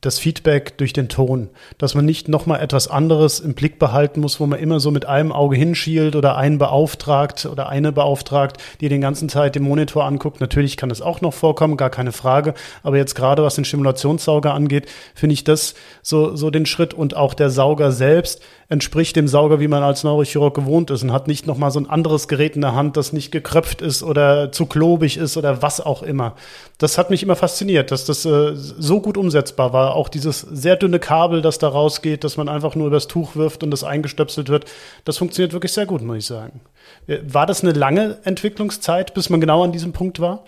das 0.00 0.18
Feedback 0.18 0.78
durch 0.78 0.92
den 0.92 1.08
Ton, 1.08 1.50
dass 1.76 1.94
man 1.94 2.06
nicht 2.06 2.28
nochmal 2.28 2.60
etwas 2.60 2.88
anderes 2.88 3.38
im 3.38 3.54
Blick 3.54 3.78
behalten 3.78 4.20
muss, 4.20 4.40
wo 4.40 4.46
man 4.46 4.58
immer 4.58 4.80
so 4.80 4.90
mit 4.90 5.04
einem 5.06 5.30
Auge 5.30 5.56
hinschielt 5.56 6.16
oder 6.16 6.36
einen 6.36 6.58
beauftragt 6.58 7.46
oder 7.46 7.68
eine 7.68 7.92
beauftragt, 7.92 8.56
die 8.80 8.88
den 8.88 9.02
ganzen 9.02 9.28
Zeit 9.28 9.54
den 9.54 9.62
Monitor 9.62 10.04
anguckt. 10.04 10.40
Natürlich 10.40 10.76
kann 10.78 10.90
es 10.90 11.02
auch 11.02 11.20
noch 11.20 11.34
vorkommen, 11.34 11.76
gar 11.76 11.90
keine 11.90 12.12
Frage. 12.12 12.54
Aber 12.82 12.96
jetzt 12.96 13.14
gerade 13.14 13.42
was 13.42 13.56
den 13.56 13.66
Stimulationssauger 13.66 14.54
angeht, 14.54 14.88
finde 15.14 15.34
ich 15.34 15.44
das 15.44 15.74
so, 16.02 16.34
so 16.34 16.50
den 16.50 16.66
Schritt 16.66 16.94
und 16.94 17.14
auch 17.14 17.34
der 17.34 17.50
Sauger 17.50 17.92
selbst 17.92 18.40
entspricht 18.70 19.16
dem 19.16 19.26
Sauger, 19.26 19.58
wie 19.58 19.66
man 19.66 19.82
als 19.82 20.04
Neurochirurg 20.04 20.54
gewohnt 20.54 20.92
ist 20.92 21.02
und 21.02 21.12
hat 21.12 21.26
nicht 21.26 21.44
nochmal 21.44 21.72
so 21.72 21.80
ein 21.80 21.90
anderes 21.90 22.28
Gerät 22.28 22.54
in 22.54 22.62
der 22.62 22.72
Hand, 22.72 22.96
das 22.96 23.12
nicht 23.12 23.32
gekröpft 23.32 23.82
ist 23.82 24.04
oder 24.04 24.52
zu 24.52 24.64
klobig 24.64 25.16
ist 25.16 25.36
oder 25.36 25.60
was 25.60 25.80
auch 25.80 26.04
immer. 26.04 26.36
Das 26.78 26.96
hat 26.96 27.10
mich 27.10 27.24
immer 27.24 27.34
fasziniert, 27.34 27.90
dass 27.90 28.04
das 28.04 28.24
äh, 28.24 28.52
so 28.54 29.00
gut 29.00 29.16
umsetzbar 29.16 29.72
war. 29.72 29.96
Auch 29.96 30.08
dieses 30.08 30.40
sehr 30.40 30.76
dünne 30.76 31.00
Kabel, 31.00 31.42
das 31.42 31.58
da 31.58 31.68
rausgeht, 31.68 32.22
dass 32.22 32.36
man 32.36 32.48
einfach 32.48 32.76
nur 32.76 32.86
übers 32.86 33.08
Tuch 33.08 33.34
wirft 33.34 33.64
und 33.64 33.72
das 33.72 33.82
eingestöpselt 33.82 34.48
wird, 34.48 34.66
das 35.04 35.18
funktioniert 35.18 35.52
wirklich 35.52 35.72
sehr 35.72 35.86
gut, 35.86 36.02
muss 36.02 36.18
ich 36.18 36.26
sagen. 36.26 36.60
Äh, 37.08 37.18
war 37.24 37.46
das 37.46 37.64
eine 37.64 37.72
lange 37.72 38.18
Entwicklungszeit, 38.22 39.14
bis 39.14 39.30
man 39.30 39.40
genau 39.40 39.64
an 39.64 39.72
diesem 39.72 39.92
Punkt 39.92 40.20
war? 40.20 40.44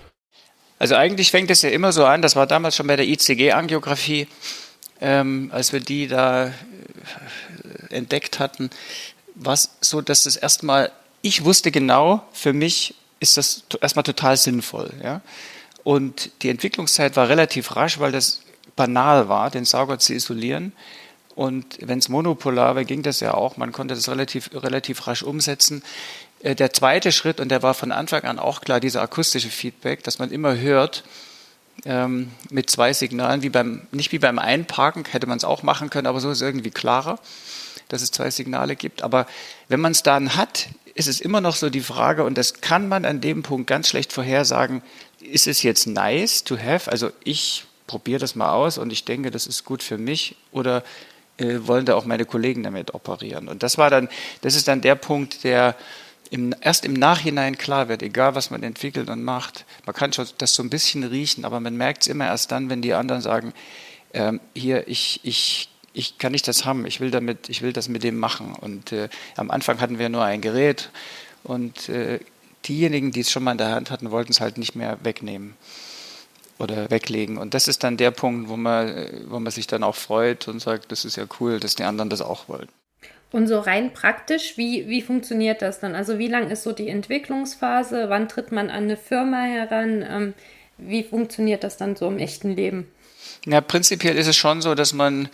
Also 0.79 0.95
eigentlich 0.95 1.33
fängt 1.33 1.51
es 1.51 1.63
ja 1.63 1.71
immer 1.71 1.91
so 1.91 2.05
an, 2.05 2.23
das 2.23 2.37
war 2.37 2.47
damals 2.47 2.77
schon 2.77 2.87
bei 2.87 2.95
der 2.95 3.07
ICG-Angiografie, 3.07 4.29
ähm, 5.01 5.51
als 5.53 5.73
wir 5.73 5.81
die 5.81 6.07
da 6.07 6.53
entdeckt 7.91 8.39
hatten, 8.39 8.71
was 9.35 9.77
so, 9.81 10.01
dass 10.01 10.27
es 10.27 10.37
erstmal, 10.37 10.93
ich 11.23 11.45
wusste 11.45 11.71
genau, 11.71 12.23
für 12.33 12.53
mich 12.53 12.95
ist 13.21 13.37
das 13.37 13.65
erstmal 13.81 14.03
total 14.03 14.37
sinnvoll. 14.37 14.93
Ja? 15.03 15.21
Und 15.85 16.31
die 16.43 16.49
Entwicklungszeit 16.49 17.17
war 17.17 17.29
relativ 17.29 17.77
rasch, 17.77 17.99
weil 17.99 18.13
das 18.13 18.43
banal 18.77 19.29
war, 19.29 19.51
den 19.51 19.65
Sauger 19.65 19.99
zu 19.99 20.15
isolieren. 20.15 20.73
Und 21.35 21.79
wenn 21.81 21.99
es 21.99 22.09
monopolar 22.09 22.75
war, 22.75 22.85
ging 22.85 23.03
das 23.03 23.21
ja 23.21 23.35
auch. 23.35 23.57
Man 23.57 23.73
konnte 23.73 23.95
das 23.95 24.09
relativ, 24.09 24.51
relativ 24.53 25.07
rasch 25.07 25.23
umsetzen. 25.23 25.83
Äh, 26.41 26.55
der 26.55 26.73
zweite 26.73 27.13
Schritt, 27.13 27.41
und 27.41 27.49
der 27.49 27.63
war 27.63 27.75
von 27.75 27.93
Anfang 27.93 28.23
an 28.25 28.39
auch 28.39 28.61
klar, 28.61 28.81
dieser 28.81 29.03
akustische 29.03 29.49
Feedback, 29.49 30.03
dass 30.03 30.19
man 30.19 30.31
immer 30.31 30.57
hört, 30.57 31.05
ähm, 31.85 32.31
mit 32.51 32.71
zwei 32.71 32.93
Signalen, 32.93 33.43
wie 33.43 33.51
beim, 33.51 33.87
nicht 33.91 34.13
wie 34.13 34.19
beim 34.19 34.39
Einparken, 34.39 35.05
hätte 35.11 35.27
man 35.27 35.39
es 35.39 35.45
auch 35.45 35.63
machen 35.63 35.91
können, 35.91 36.07
aber 36.07 36.21
so 36.21 36.31
ist 36.31 36.39
es 36.39 36.43
irgendwie 36.43 36.71
klarer 36.71 37.19
dass 37.93 38.03
es 38.03 38.11
zwei 38.11 38.31
Signale 38.31 38.75
gibt. 38.75 39.03
Aber 39.03 39.27
wenn 39.69 39.81
man 39.81 39.93
es 39.93 40.03
dann 40.03 40.35
hat, 40.37 40.69
ist 40.95 41.09
es 41.09 41.21
immer 41.21 41.41
noch 41.41 41.57
so 41.57 41.71
die 41.71 41.83
Frage, 41.83 42.25
und 42.25 42.37
das 42.39 42.61
kann 42.61 42.89
man 42.89 43.05
an 43.05 43.21
dem 43.21 43.43
Punkt 43.43 43.67
ganz 43.67 43.89
schlecht 43.89 44.13
vorhersagen, 44.13 44.83
ist 45.21 45.47
es 45.47 45.63
jetzt 45.63 45.87
nice 45.87 46.43
to 46.43 46.59
have? 46.59 46.91
Also 46.91 47.11
ich 47.23 47.65
probiere 47.87 48.19
das 48.19 48.35
mal 48.35 48.53
aus 48.53 48.79
und 48.79 48.93
ich 48.93 49.05
denke, 49.05 49.31
das 49.31 49.47
ist 49.47 49.65
gut 49.65 49.83
für 49.83 49.99
mich 49.99 50.37
oder 50.53 50.83
äh, 51.37 51.59
wollen 51.61 51.85
da 51.85 51.95
auch 51.95 52.07
meine 52.07 52.25
Kollegen 52.25 52.63
damit 52.63 52.95
operieren? 52.95 53.49
Und 53.49 53.63
das 53.63 53.77
war 53.77 53.91
dann, 53.91 54.09
das 54.41 54.55
ist 54.55 54.69
dann 54.69 54.81
der 54.81 54.95
Punkt, 54.95 55.45
der 55.45 55.77
im, 56.33 56.55
erst 56.63 56.87
im 56.87 56.95
Nachhinein 56.95 57.59
klar 57.59 57.89
wird, 57.89 58.03
egal 58.03 58.35
was 58.35 58.51
man 58.51 58.63
entwickelt 58.63 59.11
und 59.11 59.23
macht. 59.23 59.67
Man 59.85 59.95
kann 59.95 60.15
schon 60.15 60.27
das 60.39 60.55
so 60.55 60.63
ein 60.63 60.71
bisschen 60.71 61.05
riechen, 61.05 61.45
aber 61.45 61.61
man 61.61 61.77
merkt 61.77 62.03
es 62.03 62.09
immer 62.09 62.25
erst 62.25 62.51
dann, 62.51 62.71
wenn 62.71 62.81
die 62.81 62.95
anderen 62.95 63.21
sagen, 63.21 63.53
ähm, 64.15 64.41
hier, 64.55 64.89
ich, 64.89 65.21
ich 65.25 65.69
ich 65.95 66.17
kann 66.17 66.33
nicht 66.33 66.49
das 66.49 66.65
haben, 66.65 66.87
ich 66.87 67.01
will 67.01 67.11
damit, 67.11 67.51
ich 67.51 67.61
will 67.61 67.75
das 67.75 67.91
mit 67.91 68.03
dem 68.03 68.19
machen. 68.19 68.55
Und 68.55 68.93
äh, 68.93 69.11
am 69.37 69.51
Anfang 69.51 69.79
hatten 69.79 69.99
wir 69.99 70.09
nur 70.09 70.25
ein 70.25 70.41
Gerät 70.41 70.89
und 71.43 71.91
äh, 71.91 72.19
diejenigen, 72.67 73.11
die 73.11 73.21
es 73.21 73.31
schon 73.31 73.45
mal 73.45 73.53
in 73.53 73.59
der 73.59 73.73
Hand 73.73 73.91
hatten, 73.91 74.11
wollten 74.11 74.33
es 74.33 74.41
halt 74.41 74.57
nicht 74.57 74.75
mehr 74.75 74.97
wegnehmen 75.03 75.55
oder 76.59 76.91
weglegen. 76.91 77.37
Und 77.37 77.53
das 77.53 77.69
ist 77.69 77.85
dann 77.85 77.99
der 77.99 78.11
Punkt, 78.11 78.49
wo 78.49 78.57
man, 78.57 79.07
wo 79.27 79.39
man 79.39 79.53
sich 79.53 79.67
dann 79.67 79.83
auch 79.83 79.97
freut 79.97 80.49
und 80.49 80.61
sagt, 80.61 80.93
das 80.93 81.05
ist 81.05 81.17
ja 81.17 81.27
cool, 81.41 81.61
dass 81.61 81.75
die 81.75 81.85
anderen 81.85 82.09
das 82.09 82.23
auch 82.23 82.49
wollen. 82.49 82.69
Und 83.33 83.49
so 83.49 83.59
rein 83.59 83.95
praktisch, 83.95 84.59
wie, 84.59 84.89
wie 84.89 85.01
funktioniert 85.01 85.63
das 85.63 85.81
dann? 85.81 85.95
Also 85.95 86.19
wie 86.19 86.29
lang 86.29 86.51
ist 86.51 86.63
so 86.63 86.73
die 86.73 86.89
Entwicklungsphase? 86.89 88.11
Wann 88.11 88.29
tritt 88.29 88.53
man 88.53 88.69
an 88.69 88.85
eine 88.85 88.97
Firma 88.99 89.43
heran? 89.43 90.05
Ähm, 90.07 90.35
wie 90.77 91.03
funktioniert 91.03 91.65
das 91.65 91.79
dann 91.79 91.97
so 91.97 92.09
im 92.09 92.19
echten 92.19 92.55
Leben? 92.55 92.89
Ja, 93.47 93.61
prinzipiell 93.61 94.17
ist 94.17 94.27
es 94.27 94.37
schon 94.37 94.61
so, 94.61 94.75
dass 94.75 94.93
man 94.93 95.29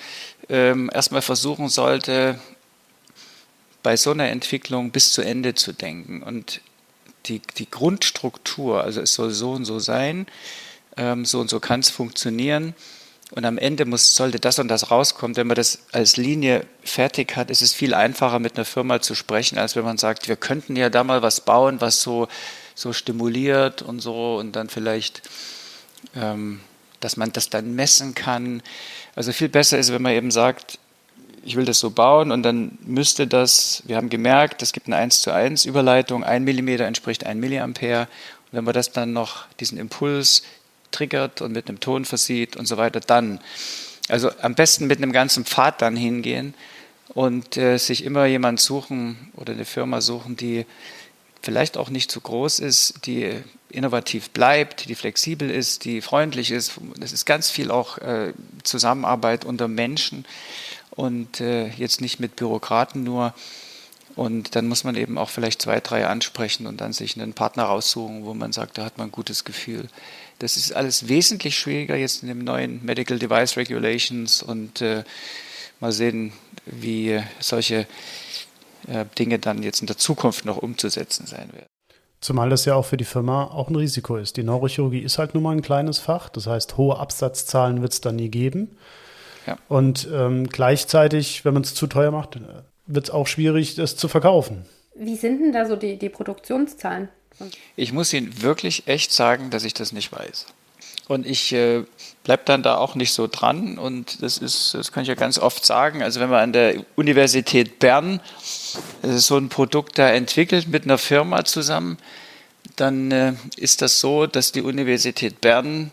ähm, 0.48 0.90
erstmal 0.92 1.22
versuchen 1.22 1.68
sollte, 1.68 2.38
bei 3.82 3.96
so 3.96 4.12
einer 4.12 4.28
Entwicklung 4.28 4.90
bis 4.90 5.12
zu 5.12 5.22
Ende 5.22 5.54
zu 5.54 5.72
denken. 5.72 6.22
Und 6.22 6.60
die, 7.26 7.40
die 7.56 7.70
Grundstruktur, 7.70 8.82
also 8.82 9.00
es 9.00 9.14
soll 9.14 9.30
so 9.30 9.52
und 9.52 9.64
so 9.64 9.78
sein, 9.78 10.26
ähm, 10.96 11.24
so 11.24 11.40
und 11.40 11.50
so 11.50 11.60
kann 11.60 11.80
es 11.80 11.90
funktionieren. 11.90 12.74
Und 13.32 13.44
am 13.44 13.58
Ende 13.58 13.84
muss, 13.84 14.14
sollte 14.14 14.40
das 14.40 14.58
und 14.58 14.68
das 14.68 14.90
rauskommen. 14.90 15.36
Wenn 15.36 15.46
man 15.46 15.56
das 15.56 15.80
als 15.92 16.16
Linie 16.16 16.64
fertig 16.82 17.36
hat, 17.36 17.50
ist 17.50 17.60
es 17.60 17.74
viel 17.74 17.92
einfacher, 17.92 18.38
mit 18.38 18.56
einer 18.56 18.64
Firma 18.64 19.00
zu 19.00 19.14
sprechen, 19.14 19.58
als 19.58 19.76
wenn 19.76 19.84
man 19.84 19.98
sagt, 19.98 20.28
wir 20.28 20.36
könnten 20.36 20.76
ja 20.76 20.88
da 20.88 21.04
mal 21.04 21.20
was 21.20 21.42
bauen, 21.42 21.80
was 21.80 22.00
so, 22.00 22.28
so 22.74 22.92
stimuliert 22.92 23.82
und 23.82 24.00
so 24.00 24.36
und 24.38 24.52
dann 24.56 24.70
vielleicht, 24.70 25.22
ähm, 26.16 26.60
dass 27.00 27.16
man 27.16 27.32
das 27.32 27.50
dann 27.50 27.74
messen 27.74 28.14
kann. 28.14 28.62
Also 29.14 29.32
viel 29.32 29.50
besser 29.50 29.78
ist, 29.78 29.92
wenn 29.92 30.02
man 30.02 30.12
eben 30.12 30.30
sagt, 30.30 30.78
ich 31.44 31.56
will 31.56 31.66
das 31.66 31.78
so 31.80 31.90
bauen 31.90 32.32
und 32.32 32.42
dann 32.42 32.78
müsste 32.82 33.26
das, 33.26 33.82
wir 33.86 33.96
haben 33.96 34.08
gemerkt, 34.08 34.62
es 34.62 34.72
gibt 34.72 34.86
eine 34.86 34.96
1 34.96 35.20
zu 35.20 35.32
1 35.32 35.66
Überleitung, 35.66 36.24
ein 36.24 36.44
Millimeter 36.44 36.84
entspricht 36.86 37.24
ein 37.24 37.40
Milliampere. 37.40 38.02
Und 38.02 38.52
wenn 38.52 38.64
man 38.64 38.74
das 38.74 38.92
dann 38.92 39.12
noch, 39.12 39.46
diesen 39.60 39.78
Impuls 39.78 40.42
triggert 40.90 41.40
und 41.42 41.52
mit 41.52 41.68
einem 41.68 41.80
Ton 41.80 42.04
versieht 42.04 42.56
und 42.56 42.66
so 42.66 42.76
weiter, 42.76 43.00
dann. 43.00 43.40
Also 44.08 44.30
am 44.40 44.54
besten 44.54 44.86
mit 44.86 44.98
einem 44.98 45.12
ganzen 45.12 45.44
Pfad 45.44 45.82
dann 45.82 45.94
hingehen 45.94 46.54
und 47.08 47.56
äh, 47.56 47.76
sich 47.76 48.04
immer 48.04 48.24
jemand 48.26 48.60
suchen 48.60 49.30
oder 49.36 49.52
eine 49.52 49.64
Firma 49.64 50.00
suchen, 50.00 50.36
die 50.36 50.64
vielleicht 51.42 51.76
auch 51.76 51.90
nicht 51.90 52.10
zu 52.10 52.20
groß 52.20 52.58
ist, 52.60 53.06
die 53.06 53.32
innovativ 53.70 54.30
bleibt, 54.30 54.88
die 54.88 54.94
flexibel 54.94 55.50
ist, 55.50 55.84
die 55.84 56.00
freundlich 56.00 56.50
ist. 56.50 56.72
Das 56.96 57.12
ist 57.12 57.26
ganz 57.26 57.50
viel 57.50 57.70
auch 57.70 57.98
äh, 57.98 58.32
Zusammenarbeit 58.64 59.44
unter 59.44 59.68
Menschen 59.68 60.24
und 60.90 61.40
äh, 61.40 61.68
jetzt 61.68 62.00
nicht 62.00 62.18
mit 62.18 62.36
Bürokraten 62.36 63.04
nur. 63.04 63.34
Und 64.18 64.56
dann 64.56 64.66
muss 64.66 64.82
man 64.82 64.96
eben 64.96 65.16
auch 65.16 65.28
vielleicht 65.28 65.62
zwei, 65.62 65.78
drei 65.78 66.04
ansprechen 66.08 66.66
und 66.66 66.80
dann 66.80 66.92
sich 66.92 67.16
einen 67.16 67.34
Partner 67.34 67.62
raussuchen, 67.62 68.24
wo 68.24 68.34
man 68.34 68.52
sagt, 68.52 68.76
da 68.76 68.84
hat 68.84 68.98
man 68.98 69.10
ein 69.10 69.12
gutes 69.12 69.44
Gefühl. 69.44 69.86
Das 70.40 70.56
ist 70.56 70.72
alles 70.72 71.06
wesentlich 71.06 71.56
schwieriger 71.56 71.94
jetzt 71.94 72.24
in 72.24 72.28
den 72.28 72.42
neuen 72.42 72.84
Medical 72.84 73.20
Device 73.20 73.56
Regulations 73.56 74.42
und 74.42 74.82
äh, 74.82 75.04
mal 75.78 75.92
sehen, 75.92 76.32
wie 76.66 77.22
solche 77.38 77.86
äh, 78.88 79.04
Dinge 79.16 79.38
dann 79.38 79.62
jetzt 79.62 79.82
in 79.82 79.86
der 79.86 79.98
Zukunft 79.98 80.44
noch 80.44 80.56
umzusetzen 80.56 81.28
sein 81.28 81.52
werden. 81.52 81.68
Zumal 82.20 82.50
das 82.50 82.64
ja 82.64 82.74
auch 82.74 82.86
für 82.86 82.96
die 82.96 83.04
Firma 83.04 83.44
auch 83.44 83.68
ein 83.68 83.76
Risiko 83.76 84.16
ist. 84.16 84.36
Die 84.36 84.42
Neurochirurgie 84.42 84.98
ist 84.98 85.18
halt 85.18 85.34
nun 85.34 85.44
mal 85.44 85.52
ein 85.52 85.62
kleines 85.62 86.00
Fach. 86.00 86.28
Das 86.28 86.48
heißt, 86.48 86.76
hohe 86.76 86.98
Absatzzahlen 86.98 87.82
wird 87.82 87.92
es 87.92 88.00
da 88.00 88.10
nie 88.10 88.30
geben. 88.30 88.76
Ja. 89.46 89.56
Und 89.68 90.08
ähm, 90.12 90.48
gleichzeitig, 90.48 91.44
wenn 91.44 91.54
man 91.54 91.62
es 91.62 91.76
zu 91.76 91.86
teuer 91.86 92.10
macht, 92.10 92.40
wird 92.88 93.08
es 93.08 93.10
auch 93.10 93.26
schwierig, 93.26 93.76
das 93.76 93.96
zu 93.96 94.08
verkaufen. 94.08 94.64
Wie 94.96 95.14
sind 95.14 95.40
denn 95.40 95.52
da 95.52 95.66
so 95.66 95.76
die, 95.76 95.96
die 95.96 96.08
Produktionszahlen? 96.08 97.08
Ich 97.76 97.92
muss 97.92 98.12
Ihnen 98.12 98.42
wirklich 98.42 98.88
echt 98.88 99.12
sagen, 99.12 99.50
dass 99.50 99.62
ich 99.62 99.74
das 99.74 99.92
nicht 99.92 100.10
weiß. 100.10 100.46
Und 101.06 101.24
ich 101.24 101.52
äh, 101.52 101.84
bleibe 102.24 102.42
dann 102.44 102.62
da 102.62 102.76
auch 102.76 102.94
nicht 102.94 103.12
so 103.12 103.28
dran. 103.28 103.78
Und 103.78 104.22
das 104.22 104.38
ist, 104.38 104.74
das 104.74 104.92
kann 104.92 105.02
ich 105.02 105.08
ja 105.08 105.14
ganz 105.14 105.38
oft 105.38 105.64
sagen. 105.64 106.02
Also 106.02 106.20
wenn 106.20 106.28
man 106.28 106.40
an 106.40 106.52
der 106.52 106.84
Universität 106.96 107.78
Bern 107.78 108.20
äh, 109.02 109.12
so 109.12 109.36
ein 109.36 109.48
Produkt 109.48 109.98
da 109.98 110.10
entwickelt 110.10 110.68
mit 110.68 110.84
einer 110.84 110.98
Firma 110.98 111.44
zusammen, 111.44 111.96
dann 112.76 113.10
äh, 113.10 113.34
ist 113.56 113.80
das 113.80 114.00
so, 114.00 114.26
dass 114.26 114.52
die 114.52 114.62
Universität 114.62 115.40
Bern 115.40 115.92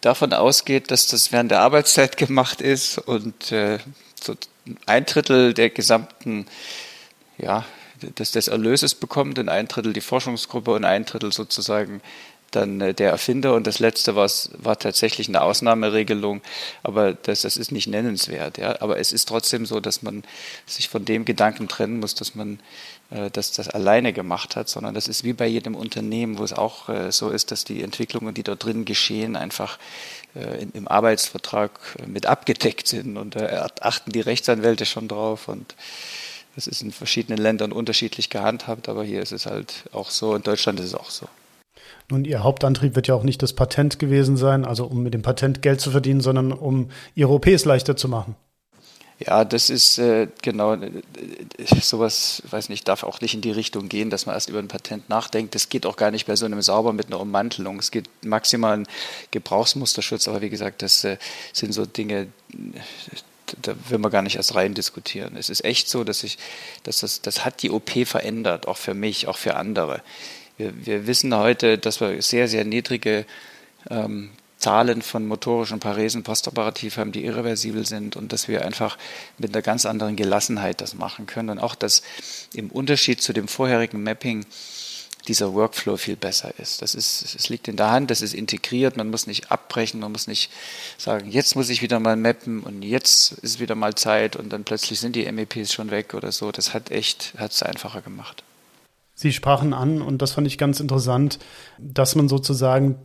davon 0.00 0.32
ausgeht, 0.32 0.90
dass 0.90 1.06
das 1.06 1.32
während 1.32 1.50
der 1.50 1.60
Arbeitszeit 1.60 2.16
gemacht 2.18 2.60
ist 2.60 2.98
und 2.98 3.52
äh, 3.52 3.78
so 4.20 4.34
ein 4.86 5.06
Drittel 5.06 5.54
der 5.54 5.70
gesamten 5.70 6.46
ja, 7.38 7.64
des, 8.02 8.32
des 8.32 8.48
Erlöses 8.48 8.94
bekommt 8.94 9.38
und 9.38 9.48
ein 9.48 9.68
Drittel 9.68 9.92
die 9.92 10.00
Forschungsgruppe 10.00 10.72
und 10.72 10.84
ein 10.84 11.04
Drittel 11.04 11.32
sozusagen 11.32 12.00
dann 12.50 12.80
äh, 12.80 12.94
der 12.94 13.10
Erfinder 13.10 13.54
und 13.54 13.66
das 13.66 13.78
letzte 13.78 14.16
war, 14.16 14.28
war 14.58 14.78
tatsächlich 14.78 15.28
eine 15.28 15.42
Ausnahmeregelung, 15.42 16.40
aber 16.82 17.12
das, 17.12 17.42
das 17.42 17.56
ist 17.56 17.72
nicht 17.72 17.88
nennenswert. 17.88 18.58
Ja. 18.58 18.80
Aber 18.80 18.98
es 18.98 19.12
ist 19.12 19.28
trotzdem 19.28 19.66
so, 19.66 19.80
dass 19.80 20.02
man 20.02 20.24
sich 20.66 20.88
von 20.88 21.04
dem 21.04 21.24
Gedanken 21.24 21.68
trennen 21.68 22.00
muss, 22.00 22.14
dass 22.14 22.34
man 22.34 22.58
äh, 23.10 23.30
dass 23.30 23.52
das 23.52 23.68
alleine 23.68 24.12
gemacht 24.12 24.54
hat, 24.56 24.68
sondern 24.68 24.94
das 24.94 25.08
ist 25.08 25.24
wie 25.24 25.32
bei 25.32 25.46
jedem 25.46 25.74
Unternehmen, 25.74 26.38
wo 26.38 26.44
es 26.44 26.52
auch 26.52 26.90
äh, 26.90 27.10
so 27.10 27.30
ist, 27.30 27.50
dass 27.50 27.64
die 27.64 27.82
Entwicklungen, 27.82 28.34
die 28.34 28.42
dort 28.42 28.64
drin 28.64 28.84
geschehen, 28.84 29.34
einfach 29.34 29.78
in, 30.34 30.70
im 30.72 30.88
Arbeitsvertrag 30.88 31.70
äh, 31.98 32.06
mit 32.06 32.26
abgedeckt 32.26 32.88
sind 32.88 33.16
und 33.16 33.36
da 33.36 33.68
achten 33.80 34.12
die 34.12 34.20
Rechtsanwälte 34.20 34.86
schon 34.86 35.08
drauf 35.08 35.48
und 35.48 35.74
das 36.54 36.66
ist 36.66 36.82
in 36.82 36.90
verschiedenen 36.90 37.38
Ländern 37.38 37.70
unterschiedlich 37.70 38.30
gehandhabt, 38.30 38.88
aber 38.88 39.04
hier 39.04 39.22
ist 39.22 39.32
es 39.32 39.46
halt 39.46 39.84
auch 39.92 40.10
so, 40.10 40.34
in 40.34 40.42
Deutschland 40.42 40.80
ist 40.80 40.86
es 40.86 40.94
auch 40.94 41.10
so. 41.10 41.28
Nun, 42.10 42.24
Ihr 42.24 42.42
Hauptantrieb 42.42 42.96
wird 42.96 43.06
ja 43.06 43.14
auch 43.14 43.22
nicht 43.22 43.42
das 43.42 43.52
Patent 43.52 43.98
gewesen 43.98 44.36
sein, 44.36 44.64
also 44.64 44.86
um 44.86 45.02
mit 45.02 45.14
dem 45.14 45.22
Patent 45.22 45.62
Geld 45.62 45.80
zu 45.80 45.90
verdienen, 45.90 46.20
sondern 46.20 46.52
um 46.52 46.90
Ihre 47.14 47.32
OPs 47.32 47.64
leichter 47.64 47.96
zu 47.96 48.08
machen. 48.08 48.34
Ja, 49.20 49.44
das 49.44 49.68
ist 49.68 49.98
äh, 49.98 50.28
genau 50.42 50.74
äh, 50.74 50.90
sowas, 51.80 52.40
weiß 52.48 52.68
nicht, 52.68 52.86
darf 52.86 53.02
auch 53.02 53.20
nicht 53.20 53.34
in 53.34 53.40
die 53.40 53.50
Richtung 53.50 53.88
gehen, 53.88 54.10
dass 54.10 54.26
man 54.26 54.36
erst 54.36 54.48
über 54.48 54.60
ein 54.60 54.68
Patent 54.68 55.08
nachdenkt. 55.08 55.56
Das 55.56 55.68
geht 55.68 55.86
auch 55.86 55.96
gar 55.96 56.12
nicht 56.12 56.26
bei 56.26 56.36
so 56.36 56.46
einem 56.46 56.62
Sauber 56.62 56.92
mit 56.92 57.08
einer 57.08 57.18
Ummantelung. 57.18 57.80
Es 57.80 57.90
geht 57.90 58.08
maximal 58.24 58.74
einen 58.74 58.86
Gebrauchsmusterschutz, 59.32 60.28
aber 60.28 60.40
wie 60.40 60.50
gesagt, 60.50 60.82
das 60.82 61.02
äh, 61.02 61.16
sind 61.52 61.72
so 61.72 61.84
Dinge, 61.84 62.28
da 63.62 63.74
will 63.88 63.98
man 63.98 64.12
gar 64.12 64.22
nicht 64.22 64.36
erst 64.36 64.54
rein 64.54 64.74
diskutieren. 64.74 65.36
Es 65.36 65.50
ist 65.50 65.64
echt 65.64 65.88
so, 65.88 66.04
dass 66.04 66.22
ich, 66.22 66.38
dass 66.84 67.00
das, 67.00 67.20
das 67.20 67.44
hat 67.44 67.62
die 67.62 67.70
OP 67.70 67.90
verändert, 68.06 68.68
auch 68.68 68.76
für 68.76 68.94
mich, 68.94 69.26
auch 69.26 69.38
für 69.38 69.56
andere. 69.56 70.00
Wir, 70.58 70.86
wir 70.86 71.06
wissen 71.08 71.34
heute, 71.34 71.76
dass 71.76 72.00
wir 72.00 72.22
sehr, 72.22 72.46
sehr 72.46 72.64
niedrige 72.64 73.26
ähm, 73.90 74.30
Zahlen 74.58 75.02
von 75.02 75.26
motorischen 75.26 75.78
Paresen 75.78 76.24
postoperativ 76.24 76.96
haben, 76.96 77.12
die 77.12 77.24
irreversibel 77.24 77.86
sind 77.86 78.16
und 78.16 78.32
dass 78.32 78.48
wir 78.48 78.64
einfach 78.64 78.98
mit 79.38 79.54
einer 79.54 79.62
ganz 79.62 79.86
anderen 79.86 80.16
Gelassenheit 80.16 80.80
das 80.80 80.94
machen 80.94 81.26
können 81.26 81.50
und 81.50 81.58
auch, 81.60 81.74
dass 81.74 82.02
im 82.52 82.70
Unterschied 82.70 83.22
zu 83.22 83.32
dem 83.32 83.46
vorherigen 83.46 84.02
Mapping 84.02 84.44
dieser 85.28 85.52
Workflow 85.54 85.96
viel 85.96 86.16
besser 86.16 86.52
ist. 86.58 86.82
Das 86.82 86.94
ist, 86.94 87.34
es 87.34 87.48
liegt 87.48 87.68
in 87.68 87.76
der 87.76 87.90
Hand, 87.90 88.10
das 88.10 88.22
ist 88.22 88.34
integriert, 88.34 88.96
man 88.96 89.10
muss 89.10 89.26
nicht 89.26 89.50
abbrechen, 89.52 90.00
man 90.00 90.10
muss 90.10 90.26
nicht 90.26 90.50
sagen, 90.96 91.30
jetzt 91.30 91.54
muss 91.54 91.68
ich 91.68 91.82
wieder 91.82 92.00
mal 92.00 92.16
mappen 92.16 92.60
und 92.62 92.82
jetzt 92.82 93.32
ist 93.32 93.60
wieder 93.60 93.74
mal 93.74 93.94
Zeit 93.94 94.36
und 94.36 94.52
dann 94.52 94.64
plötzlich 94.64 94.98
sind 95.00 95.14
die 95.14 95.30
MEPs 95.30 95.72
schon 95.72 95.90
weg 95.90 96.14
oder 96.14 96.32
so. 96.32 96.50
Das 96.50 96.74
hat 96.74 96.90
echt, 96.90 97.34
hat 97.36 97.52
es 97.52 97.62
einfacher 97.62 98.00
gemacht. 98.00 98.42
Sie 99.14 99.32
sprachen 99.32 99.74
an, 99.74 100.00
und 100.00 100.22
das 100.22 100.32
fand 100.32 100.46
ich 100.46 100.58
ganz 100.58 100.80
interessant, 100.80 101.38
dass 101.78 102.14
man 102.14 102.28
sozusagen 102.28 102.96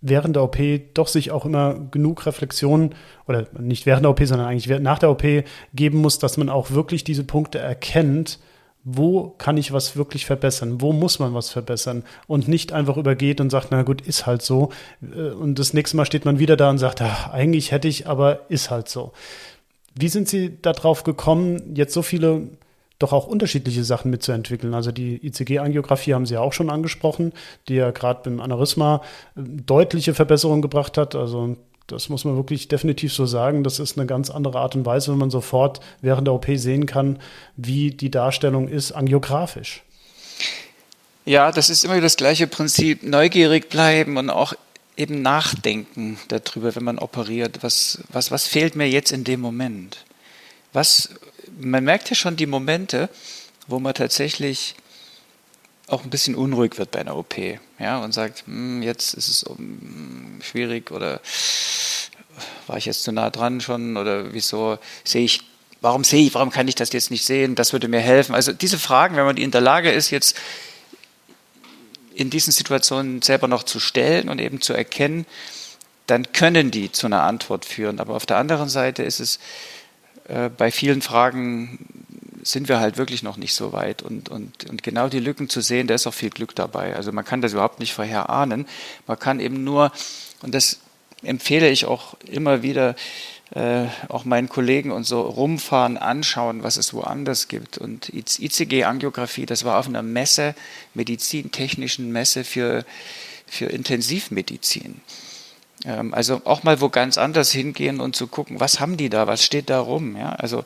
während 0.00 0.36
der 0.36 0.44
OP 0.44 0.58
doch 0.94 1.08
sich 1.08 1.30
auch 1.30 1.44
immer 1.44 1.74
genug 1.90 2.26
Reflexion 2.26 2.94
oder 3.26 3.46
nicht 3.58 3.86
während 3.86 4.04
der 4.04 4.10
OP, 4.10 4.20
sondern 4.24 4.48
eigentlich 4.48 4.80
nach 4.80 4.98
der 4.98 5.10
OP 5.10 5.24
geben 5.74 5.98
muss, 5.98 6.18
dass 6.18 6.36
man 6.36 6.48
auch 6.48 6.70
wirklich 6.70 7.04
diese 7.04 7.24
Punkte 7.24 7.58
erkennt, 7.58 8.38
wo 8.88 9.34
kann 9.36 9.56
ich 9.56 9.72
was 9.72 9.96
wirklich 9.96 10.26
verbessern, 10.26 10.80
wo 10.80 10.92
muss 10.92 11.18
man 11.18 11.34
was 11.34 11.50
verbessern 11.50 12.04
und 12.28 12.46
nicht 12.46 12.72
einfach 12.72 12.96
übergeht 12.96 13.40
und 13.40 13.50
sagt, 13.50 13.68
na 13.72 13.82
gut, 13.82 14.00
ist 14.00 14.26
halt 14.26 14.42
so. 14.42 14.70
Äh, 15.02 15.30
und 15.30 15.58
das 15.58 15.74
nächste 15.74 15.96
Mal 15.96 16.06
steht 16.06 16.24
man 16.24 16.38
wieder 16.38 16.56
da 16.56 16.70
und 16.70 16.78
sagt, 16.78 17.02
ach, 17.02 17.30
eigentlich 17.30 17.72
hätte 17.72 17.88
ich, 17.88 18.06
aber 18.06 18.48
ist 18.48 18.70
halt 18.70 18.88
so. 18.88 19.12
Wie 19.96 20.08
sind 20.08 20.28
Sie 20.28 20.62
darauf 20.62 21.02
gekommen, 21.02 21.74
jetzt 21.74 21.94
so 21.94 22.02
viele 22.02 22.48
doch 22.98 23.12
auch 23.12 23.26
unterschiedliche 23.26 23.84
Sachen 23.84 24.10
mitzuentwickeln. 24.10 24.74
Also 24.74 24.90
die 24.90 25.24
ICG-Angiografie 25.26 26.14
haben 26.14 26.26
Sie 26.26 26.34
ja 26.34 26.40
auch 26.40 26.52
schon 26.52 26.70
angesprochen, 26.70 27.32
die 27.68 27.74
ja 27.74 27.90
gerade 27.90 28.20
beim 28.24 28.40
Aneurysma 28.40 29.02
äh, 29.36 29.40
deutliche 29.42 30.14
Verbesserungen 30.14 30.62
gebracht 30.62 30.96
hat. 30.96 31.14
Also 31.14 31.56
das 31.86 32.08
muss 32.08 32.24
man 32.24 32.36
wirklich 32.36 32.68
definitiv 32.68 33.12
so 33.12 33.26
sagen. 33.26 33.62
Das 33.64 33.78
ist 33.78 33.96
eine 33.98 34.06
ganz 34.06 34.30
andere 34.30 34.58
Art 34.58 34.74
und 34.74 34.86
Weise, 34.86 35.12
wenn 35.12 35.18
man 35.18 35.30
sofort 35.30 35.80
während 36.00 36.26
der 36.26 36.34
OP 36.34 36.46
sehen 36.54 36.86
kann, 36.86 37.18
wie 37.56 37.90
die 37.90 38.10
Darstellung 38.10 38.68
ist 38.68 38.92
angiografisch. 38.92 39.82
Ja, 41.24 41.50
das 41.52 41.70
ist 41.70 41.84
immer 41.84 42.00
das 42.00 42.16
gleiche 42.16 42.46
Prinzip. 42.46 43.02
Neugierig 43.02 43.68
bleiben 43.68 44.16
und 44.16 44.30
auch 44.30 44.54
eben 44.96 45.22
nachdenken 45.22 46.18
darüber, 46.28 46.74
wenn 46.74 46.84
man 46.84 46.98
operiert. 46.98 47.58
Was, 47.62 48.00
was, 48.10 48.30
was 48.30 48.46
fehlt 48.46 48.76
mir 48.76 48.88
jetzt 48.88 49.12
in 49.12 49.24
dem 49.24 49.40
Moment? 49.40 50.04
Was, 50.72 51.10
man 51.56 51.84
merkt 51.84 52.10
ja 52.10 52.16
schon 52.16 52.36
die 52.36 52.46
Momente, 52.46 53.08
wo 53.66 53.78
man 53.78 53.94
tatsächlich 53.94 54.74
auch 55.88 56.04
ein 56.04 56.10
bisschen 56.10 56.34
unruhig 56.34 56.78
wird 56.78 56.90
bei 56.90 57.00
einer 57.00 57.16
OP, 57.16 57.36
ja, 57.78 57.98
und 57.98 58.12
sagt, 58.12 58.44
hm, 58.46 58.82
jetzt 58.82 59.14
ist 59.14 59.28
es 59.28 59.44
um, 59.44 60.40
schwierig 60.42 60.90
oder 60.90 61.20
war 62.66 62.76
ich 62.76 62.86
jetzt 62.86 63.02
zu 63.02 63.12
nah 63.12 63.30
dran 63.30 63.60
schon 63.60 63.96
oder 63.96 64.32
wieso 64.34 64.78
sehe 65.04 65.24
ich, 65.24 65.42
warum 65.80 66.04
sehe 66.04 66.26
ich, 66.26 66.34
warum 66.34 66.50
kann 66.50 66.68
ich 66.68 66.74
das 66.74 66.92
jetzt 66.92 67.10
nicht 67.10 67.24
sehen? 67.24 67.54
Das 67.54 67.72
würde 67.72 67.88
mir 67.88 68.00
helfen. 68.00 68.34
Also 68.34 68.52
diese 68.52 68.78
Fragen, 68.78 69.16
wenn 69.16 69.24
man 69.24 69.36
die 69.36 69.42
in 69.42 69.52
der 69.52 69.60
Lage 69.60 69.90
ist, 69.90 70.10
jetzt 70.10 70.36
in 72.14 72.30
diesen 72.30 72.52
Situationen 72.52 73.22
selber 73.22 73.46
noch 73.46 73.62
zu 73.62 73.78
stellen 73.78 74.28
und 74.28 74.40
eben 74.40 74.60
zu 74.60 74.72
erkennen, 74.72 75.26
dann 76.06 76.32
können 76.32 76.70
die 76.70 76.90
zu 76.90 77.06
einer 77.06 77.22
Antwort 77.22 77.64
führen. 77.64 78.00
Aber 78.00 78.14
auf 78.14 78.26
der 78.26 78.38
anderen 78.38 78.68
Seite 78.68 79.02
ist 79.02 79.20
es 79.20 79.38
äh, 80.28 80.48
bei 80.48 80.70
vielen 80.70 81.02
Fragen 81.02 81.78
sind 82.42 82.68
wir 82.68 82.78
halt 82.78 82.96
wirklich 82.96 83.22
noch 83.22 83.36
nicht 83.36 83.54
so 83.54 83.72
weit. 83.72 84.02
Und, 84.02 84.28
und, 84.28 84.68
und 84.70 84.82
genau 84.82 85.08
die 85.08 85.18
Lücken 85.18 85.48
zu 85.48 85.60
sehen, 85.60 85.86
da 85.86 85.94
ist 85.94 86.06
auch 86.06 86.14
viel 86.14 86.30
Glück 86.30 86.54
dabei. 86.54 86.94
Also 86.94 87.12
man 87.12 87.24
kann 87.24 87.42
das 87.42 87.52
überhaupt 87.52 87.80
nicht 87.80 87.92
vorher 87.92 88.30
ahnen. 88.30 88.66
Man 89.06 89.18
kann 89.18 89.40
eben 89.40 89.64
nur, 89.64 89.90
und 90.42 90.54
das 90.54 90.78
empfehle 91.22 91.68
ich 91.68 91.86
auch 91.86 92.14
immer 92.24 92.62
wieder, 92.62 92.94
äh, 93.50 93.86
auch 94.08 94.24
meinen 94.24 94.48
Kollegen 94.48 94.90
und 94.90 95.04
so 95.04 95.20
rumfahren, 95.22 95.96
anschauen, 95.96 96.62
was 96.62 96.76
es 96.76 96.92
woanders 96.92 97.48
gibt. 97.48 97.78
Und 97.78 98.10
ICG-Angiografie, 98.12 99.46
das 99.46 99.64
war 99.64 99.78
auf 99.78 99.88
einer 99.88 100.02
Messe, 100.02 100.54
medizintechnischen 100.94 102.10
Messe 102.12 102.44
für, 102.44 102.84
für 103.46 103.66
Intensivmedizin. 103.66 105.00
Ähm, 105.84 106.14
also 106.14 106.42
auch 106.44 106.62
mal 106.62 106.80
wo 106.80 106.88
ganz 106.88 107.18
anders 107.18 107.50
hingehen 107.50 108.00
und 108.00 108.16
zu 108.16 108.26
gucken, 108.26 108.60
was 108.60 108.80
haben 108.80 108.96
die 108.96 109.10
da, 109.10 109.26
was 109.26 109.44
steht 109.44 109.70
da 109.70 109.80
rum. 109.80 110.16
Ja? 110.16 110.32
Also 110.32 110.64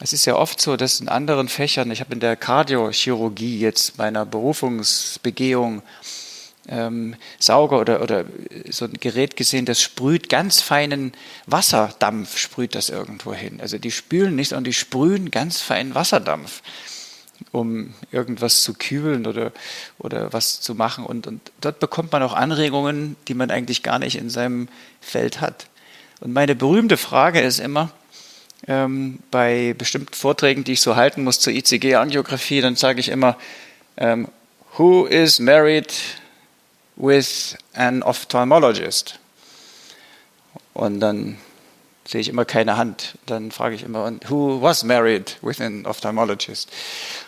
es 0.00 0.12
ist 0.12 0.24
ja 0.24 0.36
oft 0.36 0.60
so, 0.60 0.76
dass 0.76 1.00
in 1.00 1.08
anderen 1.08 1.48
Fächern, 1.48 1.90
ich 1.90 2.00
habe 2.00 2.14
in 2.14 2.20
der 2.20 2.36
Kardiochirurgie 2.36 3.60
jetzt 3.60 3.98
meiner 3.98 4.24
Berufungsbegehung 4.24 5.82
ähm, 6.68 7.16
Sauger 7.38 7.80
oder, 7.80 8.02
oder 8.02 8.24
so 8.70 8.86
ein 8.86 8.94
Gerät 8.94 9.36
gesehen, 9.36 9.66
das 9.66 9.80
sprüht 9.80 10.28
ganz 10.28 10.62
feinen 10.62 11.12
Wasserdampf, 11.46 12.38
sprüht 12.38 12.74
das 12.74 12.88
irgendwo 12.88 13.34
hin. 13.34 13.60
Also 13.60 13.78
die 13.78 13.90
spülen 13.90 14.36
nicht, 14.36 14.48
sondern 14.48 14.64
die 14.64 14.72
sprühen 14.72 15.30
ganz 15.30 15.60
feinen 15.60 15.94
Wasserdampf, 15.94 16.62
um 17.52 17.94
irgendwas 18.10 18.62
zu 18.62 18.74
kühlen 18.74 19.26
oder, 19.26 19.52
oder 19.98 20.32
was 20.32 20.60
zu 20.60 20.74
machen. 20.74 21.04
Und, 21.04 21.26
und 21.26 21.52
dort 21.60 21.80
bekommt 21.80 22.12
man 22.12 22.22
auch 22.22 22.34
Anregungen, 22.34 23.16
die 23.28 23.34
man 23.34 23.50
eigentlich 23.50 23.82
gar 23.82 23.98
nicht 23.98 24.16
in 24.16 24.30
seinem 24.30 24.68
Feld 25.00 25.40
hat. 25.40 25.66
Und 26.20 26.32
meine 26.32 26.54
berühmte 26.54 26.96
Frage 26.96 27.40
ist 27.40 27.60
immer, 27.60 27.90
ähm, 28.68 29.20
bei 29.30 29.74
bestimmten 29.76 30.14
Vorträgen, 30.14 30.64
die 30.64 30.72
ich 30.72 30.82
so 30.82 30.96
halten 30.96 31.24
muss 31.24 31.40
zur 31.40 31.52
ICG-Angiografie, 31.52 32.60
dann 32.60 32.76
sage 32.76 33.00
ich 33.00 33.08
immer, 33.08 33.36
ähm, 33.96 34.28
Who 34.76 35.06
is 35.06 35.40
married 35.40 35.92
with 36.96 37.56
an 37.74 38.02
ophthalmologist. 38.02 39.18
Und 40.74 41.00
dann 41.00 41.38
sehe 42.10 42.20
ich 42.20 42.28
immer 42.28 42.44
keine 42.44 42.76
Hand. 42.76 43.18
Dann 43.26 43.52
frage 43.52 43.76
ich 43.76 43.84
immer, 43.84 44.12
who 44.28 44.60
was 44.60 44.82
married 44.82 45.36
with 45.42 45.60
an 45.60 45.86
ophthalmologist? 45.86 46.68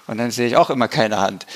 Und 0.08 0.18
dann 0.18 0.32
sehe 0.32 0.48
ich 0.48 0.56
auch 0.56 0.70
immer 0.70 0.88
keine 0.88 1.20
Hand 1.20 1.46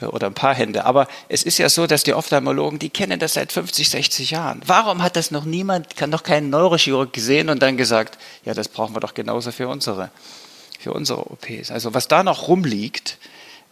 oder 0.00 0.26
ein 0.26 0.34
paar 0.34 0.54
Hände. 0.54 0.84
Aber 0.84 1.06
es 1.28 1.44
ist 1.44 1.58
ja 1.58 1.68
so, 1.68 1.86
dass 1.86 2.02
die 2.02 2.14
Ophthalmologen, 2.14 2.80
die 2.80 2.90
kennen 2.90 3.20
das 3.20 3.34
seit 3.34 3.52
50, 3.52 3.88
60 3.88 4.32
Jahren. 4.32 4.62
Warum 4.66 5.02
hat 5.02 5.14
das 5.14 5.30
noch 5.30 5.44
niemand, 5.44 5.96
kann 5.96 6.10
noch 6.10 6.24
kein 6.24 6.50
Neurochirurg 6.50 7.12
gesehen 7.12 7.50
und 7.50 7.62
dann 7.62 7.76
gesagt, 7.76 8.18
ja, 8.44 8.52
das 8.52 8.68
brauchen 8.68 8.96
wir 8.96 9.00
doch 9.00 9.14
genauso 9.14 9.52
für 9.52 9.68
unsere, 9.68 10.10
für 10.78 10.92
unsere 10.92 11.30
OPs. 11.30 11.70
Also 11.70 11.94
was 11.94 12.08
da 12.08 12.24
noch 12.24 12.48
rumliegt, 12.48 13.18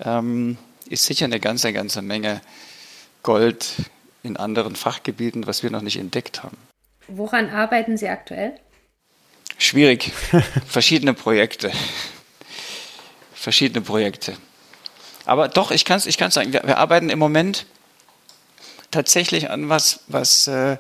ähm, 0.05 0.57
ist 0.89 1.05
sicher 1.05 1.25
eine 1.25 1.41
ganze, 1.41 1.73
ganze 1.73 2.01
Menge 2.03 2.41
Gold 3.25 3.75
in 4.23 4.37
anderen 4.37 4.77
Fachgebieten, 4.77 5.49
was 5.49 5.65
wir 5.65 5.71
noch 5.71 5.83
nicht 5.83 5.99
entdeckt 5.99 6.45
haben. 6.45 6.57
Woran 7.09 7.51
arbeiten 7.51 7.97
Sie 7.97 8.09
aktuell? 8.09 8.55
Schwierig. 9.59 10.13
Verschiedene 10.69 11.15
Projekte. 11.15 11.73
Verschiedene 13.35 13.85
Projekte. 13.85 14.37
Aber 15.25 15.49
doch, 15.49 15.73
ich 15.73 15.85
kann 15.85 15.99
es 15.99 16.07
ich 16.07 16.17
kann's 16.17 16.35
sagen, 16.35 16.53
wir, 16.53 16.63
wir, 16.65 16.79
arbeiten 16.79 17.11
im 17.11 17.19
Moment 17.19 17.67
tatsächlich 18.93 19.51
an 19.51 19.69
was, 19.69 20.01
was 20.07 20.47
äh, 20.47 20.79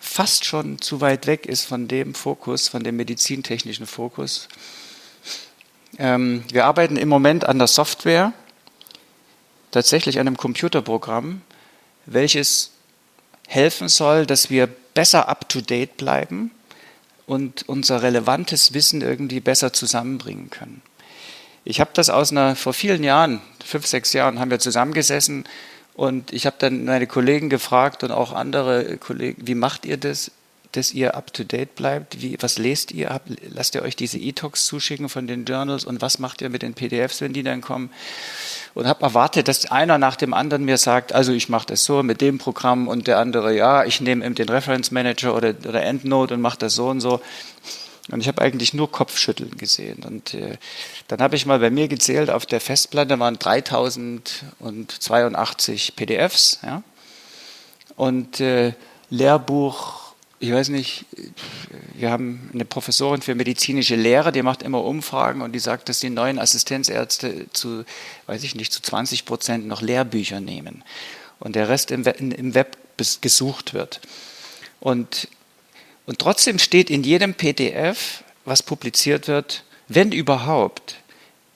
fast 0.00 0.44
schon 0.44 0.80
zu 0.80 1.00
weit 1.00 1.26
weg 1.26 1.46
ist 1.46 1.64
von 1.64 1.88
dem 1.88 2.14
Fokus, 2.14 2.68
von 2.68 2.84
dem 2.84 2.96
medizintechnischen 2.96 3.86
Fokus. 3.86 4.48
Ähm, 5.98 6.44
wir 6.52 6.64
arbeiten 6.64 6.96
im 6.96 7.08
Moment 7.08 7.44
an 7.44 7.58
der 7.58 7.66
Software, 7.66 8.32
tatsächlich 9.72 10.20
an 10.20 10.28
einem 10.28 10.36
Computerprogramm, 10.36 11.42
welches 12.06 12.70
helfen 13.48 13.88
soll, 13.88 14.26
dass 14.26 14.48
wir 14.48 14.68
besser 14.94 15.28
up-to-date 15.28 15.96
bleiben 15.96 16.52
und 17.26 17.68
unser 17.68 18.02
relevantes 18.02 18.72
Wissen 18.72 19.02
irgendwie 19.02 19.40
besser 19.40 19.72
zusammenbringen 19.72 20.50
können. 20.50 20.82
Ich 21.64 21.80
habe 21.80 21.90
das 21.92 22.10
aus 22.10 22.30
einer, 22.30 22.54
vor 22.54 22.72
vielen 22.72 23.02
Jahren, 23.02 23.40
fünf, 23.64 23.86
sechs 23.86 24.12
Jahren, 24.12 24.38
haben 24.38 24.50
wir 24.50 24.60
zusammengesessen 24.60 25.44
und 25.94 26.32
ich 26.32 26.46
habe 26.46 26.56
dann 26.58 26.84
meine 26.84 27.06
Kollegen 27.06 27.50
gefragt 27.50 28.04
und 28.04 28.12
auch 28.12 28.32
andere 28.32 28.96
Kollegen, 28.98 29.46
wie 29.46 29.56
macht 29.56 29.84
ihr 29.84 29.96
das, 29.96 30.30
dass 30.76 30.92
ihr 30.92 31.14
up-to-date 31.14 31.74
bleibt? 31.74 32.22
Wie, 32.22 32.36
was 32.40 32.58
lest 32.58 32.92
ihr? 32.92 33.20
Lasst 33.48 33.74
ihr 33.74 33.82
euch 33.82 33.96
diese 33.96 34.18
E-Talks 34.18 34.66
zuschicken 34.66 35.08
von 35.08 35.26
den 35.26 35.44
Journals 35.44 35.84
und 35.84 36.02
was 36.02 36.18
macht 36.18 36.42
ihr 36.42 36.50
mit 36.50 36.62
den 36.62 36.74
PDFs, 36.74 37.20
wenn 37.20 37.32
die 37.32 37.42
dann 37.42 37.60
kommen? 37.60 37.90
und 38.76 38.86
habe 38.86 39.02
erwartet, 39.04 39.48
dass 39.48 39.70
einer 39.70 39.96
nach 39.96 40.16
dem 40.16 40.34
anderen 40.34 40.66
mir 40.66 40.76
sagt, 40.76 41.14
also 41.14 41.32
ich 41.32 41.48
mache 41.48 41.68
das 41.68 41.84
so 41.84 42.02
mit 42.02 42.20
dem 42.20 42.36
Programm 42.36 42.88
und 42.88 43.06
der 43.06 43.18
andere, 43.18 43.56
ja, 43.56 43.84
ich 43.84 44.02
nehme 44.02 44.22
eben 44.22 44.34
den 44.34 44.50
Reference 44.50 44.90
Manager 44.90 45.34
oder, 45.34 45.54
oder 45.66 45.82
EndNote 45.82 46.34
und 46.34 46.42
mache 46.42 46.58
das 46.58 46.74
so 46.74 46.88
und 46.88 47.00
so. 47.00 47.22
Und 48.10 48.20
ich 48.20 48.28
habe 48.28 48.42
eigentlich 48.42 48.74
nur 48.74 48.92
Kopfschütteln 48.92 49.56
gesehen. 49.56 50.04
Und 50.04 50.34
äh, 50.34 50.58
dann 51.08 51.22
habe 51.22 51.36
ich 51.36 51.46
mal 51.46 51.58
bei 51.58 51.70
mir 51.70 51.88
gezählt, 51.88 52.28
auf 52.28 52.44
der 52.44 52.60
Festplatte 52.60 53.18
waren 53.18 53.38
3082 53.38 55.96
PDFs. 55.96 56.58
Ja? 56.62 56.82
Und 57.96 58.40
äh, 58.40 58.74
Lehrbuch 59.08 60.05
ich 60.38 60.52
weiß 60.52 60.68
nicht, 60.68 61.06
wir 61.94 62.10
haben 62.10 62.50
eine 62.52 62.64
Professorin 62.64 63.22
für 63.22 63.34
medizinische 63.34 63.96
Lehre, 63.96 64.32
die 64.32 64.42
macht 64.42 64.62
immer 64.62 64.84
Umfragen 64.84 65.40
und 65.40 65.52
die 65.52 65.58
sagt, 65.58 65.88
dass 65.88 66.00
die 66.00 66.10
neuen 66.10 66.38
Assistenzärzte 66.38 67.46
zu, 67.52 67.84
weiß 68.26 68.42
ich 68.42 68.54
nicht, 68.54 68.72
zu 68.72 68.82
20 68.82 69.24
Prozent 69.24 69.66
noch 69.66 69.80
Lehrbücher 69.80 70.40
nehmen 70.40 70.84
und 71.38 71.56
der 71.56 71.68
Rest 71.68 71.90
im 71.90 72.04
Web 72.04 72.76
gesucht 73.20 73.72
wird. 73.72 74.00
Und, 74.80 75.28
und 76.04 76.18
trotzdem 76.18 76.58
steht 76.58 76.90
in 76.90 77.02
jedem 77.02 77.34
PDF, 77.34 78.22
was 78.44 78.62
publiziert 78.62 79.28
wird, 79.28 79.64
wenn 79.88 80.12
überhaupt, 80.12 80.96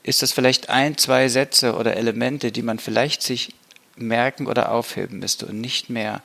ist 0.03 0.23
das 0.23 0.33
vielleicht 0.33 0.71
ein, 0.71 0.97
zwei 0.97 1.29
Sätze 1.29 1.75
oder 1.75 1.97
Elemente, 1.97 2.53
die 2.53 2.63
man 2.63 2.79
vielleicht 2.79 3.23
sich 3.23 3.55
merken 3.97 4.47
oder 4.47 4.73
aufheben 4.73 5.19
müsste 5.19 5.47
und 5.47 5.61
nicht 5.61 5.91
mehr. 5.91 6.23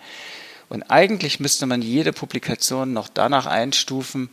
Und 0.69 0.84
eigentlich 0.84 1.39
müsste 1.39 1.65
man 1.65 1.82
jede 1.82 2.13
Publikation 2.13 2.93
noch 2.93 3.08
danach 3.08 3.45
einstufen, 3.45 4.30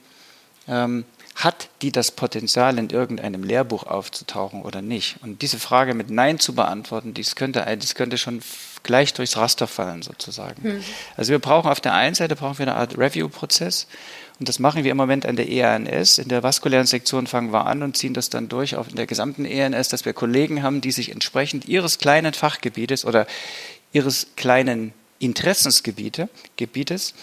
ähm, 0.68 1.04
hat 1.34 1.70
die 1.80 1.92
das 1.92 2.10
Potenzial, 2.10 2.78
in 2.78 2.90
irgendeinem 2.90 3.42
Lehrbuch 3.42 3.84
aufzutauchen 3.84 4.62
oder 4.62 4.82
nicht? 4.82 5.16
Und 5.22 5.42
diese 5.42 5.58
Frage 5.58 5.94
mit 5.94 6.10
Nein 6.10 6.38
zu 6.38 6.54
beantworten, 6.54 7.14
dies 7.14 7.36
könnte, 7.36 7.64
das 7.78 7.94
könnte 7.94 8.18
schon 8.18 8.42
gleich 8.82 9.14
durchs 9.14 9.36
Raster 9.36 9.66
fallen 9.66 10.02
sozusagen. 10.02 10.62
Hm. 10.62 10.84
Also 11.16 11.30
wir 11.30 11.38
brauchen 11.38 11.70
auf 11.70 11.80
der 11.80 11.94
einen 11.94 12.14
Seite 12.14 12.36
brauchen 12.36 12.58
wir 12.58 12.66
eine 12.66 12.76
Art 12.76 12.98
Review-Prozess 12.98 13.86
und 14.38 14.48
das 14.48 14.58
machen 14.58 14.84
wir 14.84 14.90
im 14.90 14.96
Moment 14.96 15.24
an 15.24 15.36
der 15.36 15.48
EANS. 15.48 16.18
In 16.18 16.28
der 16.28 16.42
vaskulären 16.42 16.86
Sektion 16.86 17.26
fangen 17.26 17.52
wir 17.52 17.66
an 17.66 17.82
und 17.82 17.96
ziehen 17.96 18.14
das 18.14 18.28
dann 18.28 18.48
durch 18.48 18.76
auf 18.76 18.88
in 18.88 18.96
der 18.96 19.06
gesamten 19.06 19.44
EANS, 19.44 19.88
dass 19.88 20.04
wir 20.04 20.12
Kollegen 20.12 20.62
haben, 20.62 20.80
die 20.80 20.92
sich 20.92 21.12
entsprechend 21.12 21.66
ihres 21.66 21.98
kleinen 21.98 22.34
Fachgebietes 22.34 23.04
oder 23.04 23.26
ihres 23.92 24.28
kleinen 24.36 24.92
Interessensgebiete 25.22 26.28
Gebietes 26.56 27.14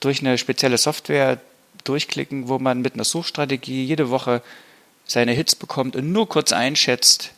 durch 0.00 0.20
eine 0.20 0.38
spezielle 0.38 0.78
Software 0.78 1.40
durchklicken, 1.84 2.48
wo 2.48 2.58
man 2.58 2.80
mit 2.80 2.94
einer 2.94 3.04
Suchstrategie 3.04 3.84
jede 3.84 4.10
Woche 4.10 4.42
seine 5.06 5.32
Hits 5.32 5.54
bekommt 5.54 5.96
und 5.96 6.12
nur 6.12 6.28
kurz 6.28 6.52
einschätzt, 6.52 7.30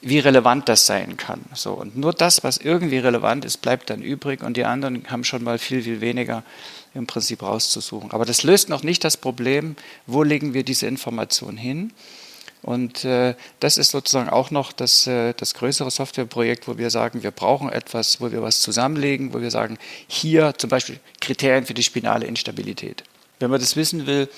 wie 0.00 0.18
relevant 0.18 0.68
das 0.68 0.86
sein 0.86 1.16
kann. 1.16 1.44
So, 1.54 1.72
und 1.72 1.96
nur 1.96 2.12
das, 2.12 2.44
was 2.44 2.58
irgendwie 2.58 2.98
relevant 2.98 3.44
ist, 3.44 3.58
bleibt 3.58 3.90
dann 3.90 4.02
übrig 4.02 4.42
und 4.42 4.56
die 4.56 4.64
anderen 4.64 5.10
haben 5.10 5.24
schon 5.24 5.42
mal 5.42 5.58
viel, 5.58 5.82
viel 5.82 6.00
weniger 6.00 6.42
im 6.94 7.06
Prinzip 7.06 7.42
rauszusuchen. 7.42 8.12
Aber 8.12 8.24
das 8.24 8.42
löst 8.42 8.68
noch 8.68 8.82
nicht 8.82 9.04
das 9.04 9.16
Problem, 9.16 9.76
wo 10.06 10.22
legen 10.22 10.54
wir 10.54 10.64
diese 10.64 10.86
Information 10.86 11.56
hin 11.56 11.92
und 12.66 13.04
äh, 13.04 13.36
das 13.60 13.78
ist 13.78 13.92
sozusagen 13.92 14.28
auch 14.28 14.50
noch 14.50 14.72
das, 14.72 15.06
äh, 15.06 15.34
das 15.34 15.54
größere 15.54 15.88
Softwareprojekt, 15.88 16.66
wo 16.66 16.76
wir 16.76 16.90
sagen, 16.90 17.22
wir 17.22 17.30
brauchen 17.30 17.70
etwas, 17.70 18.20
wo 18.20 18.32
wir 18.32 18.42
was 18.42 18.60
zusammenlegen, 18.60 19.32
wo 19.32 19.40
wir 19.40 19.52
sagen, 19.52 19.78
hier 20.08 20.52
zum 20.58 20.68
Beispiel 20.68 20.98
Kriterien 21.20 21.64
für 21.64 21.74
die 21.74 21.84
spinale 21.84 22.26
Instabilität. 22.26 23.04
Wenn 23.38 23.52
man 23.52 23.60
das 23.60 23.76
wissen 23.76 24.08
will, 24.08 24.28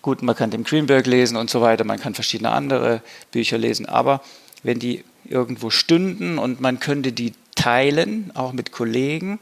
gut, 0.00 0.22
man 0.22 0.36
kann 0.36 0.52
den 0.52 0.62
Greenberg 0.62 1.08
lesen 1.08 1.36
und 1.36 1.50
so 1.50 1.60
weiter, 1.60 1.82
man 1.82 1.98
kann 1.98 2.14
verschiedene 2.14 2.52
andere 2.52 3.02
Bücher 3.32 3.58
lesen, 3.58 3.84
aber 3.84 4.22
wenn 4.62 4.78
die 4.78 5.02
irgendwo 5.24 5.70
stünden 5.70 6.38
und 6.38 6.60
man 6.60 6.78
könnte 6.78 7.10
die 7.10 7.32
teilen, 7.56 8.30
auch 8.36 8.52
mit 8.52 8.70
Kollegen, 8.70 9.40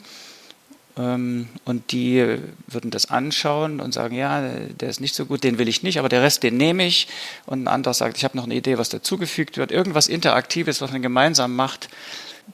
und 0.98 1.92
die 1.92 2.38
würden 2.66 2.90
das 2.90 3.08
anschauen 3.08 3.80
und 3.80 3.94
sagen, 3.94 4.16
ja, 4.16 4.42
der 4.80 4.88
ist 4.88 5.00
nicht 5.00 5.14
so 5.14 5.26
gut, 5.26 5.44
den 5.44 5.58
will 5.58 5.68
ich 5.68 5.84
nicht, 5.84 6.00
aber 6.00 6.08
der 6.08 6.22
Rest, 6.22 6.42
den 6.42 6.56
nehme 6.56 6.84
ich. 6.84 7.06
Und 7.46 7.62
ein 7.62 7.68
anderer 7.68 7.94
sagt, 7.94 8.16
ich 8.16 8.24
habe 8.24 8.36
noch 8.36 8.44
eine 8.44 8.56
Idee, 8.56 8.78
was 8.78 8.88
dazugefügt 8.88 9.58
wird, 9.58 9.70
irgendwas 9.70 10.08
Interaktives, 10.08 10.80
was 10.80 10.90
man 10.90 11.00
gemeinsam 11.00 11.54
macht, 11.54 11.88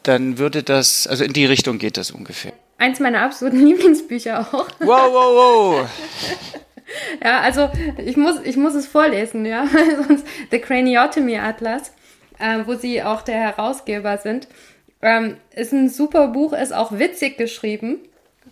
dann 0.03 0.37
würde 0.37 0.63
das, 0.63 1.07
also 1.07 1.25
in 1.25 1.33
die 1.33 1.47
Richtung 1.47 1.79
geht 1.79 1.97
das 1.97 2.11
ungefähr. 2.11 2.53
Eins 2.77 3.01
meiner 3.01 3.23
absoluten 3.23 3.59
Lieblingsbücher 3.67 4.41
auch. 4.41 4.69
Wow, 4.81 5.11
wow, 5.11 5.81
wow. 5.81 5.89
ja, 7.25 7.41
also 7.41 7.71
ich 8.05 8.19
muss, 8.19 8.41
ich 8.45 8.59
muss 8.59 8.75
es 8.75 8.87
vorlesen, 8.87 9.47
ja, 9.47 9.67
sonst 10.07 10.27
The 10.51 10.59
Craniotomy 10.59 11.39
Atlas, 11.39 11.93
äh, 12.39 12.59
wo 12.67 12.75
sie 12.75 13.03
auch 13.03 13.23
der 13.23 13.37
Herausgeber 13.37 14.19
sind. 14.19 14.49
Ähm, 15.01 15.39
ist 15.55 15.73
ein 15.73 15.89
super 15.89 16.29
Buch, 16.29 16.53
ist 16.53 16.75
auch 16.75 16.99
witzig 16.99 17.39
geschrieben 17.39 18.01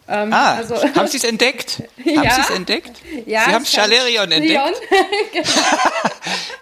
Ähm, 0.08 0.32
ah, 0.32 0.56
also, 0.56 0.74
haben 0.74 1.06
Sie 1.06 1.16
es 1.16 1.24
entdeckt? 1.24 1.82
ja, 2.04 2.16
haben 2.16 2.30
Sie 2.30 2.40
es 2.40 2.50
entdeckt? 2.50 2.92
Ja, 3.24 3.44
Sie 3.44 3.54
haben 3.54 3.64
Schalerion 3.64 4.32
entdeckt? 4.32 4.82
genau. 5.32 5.46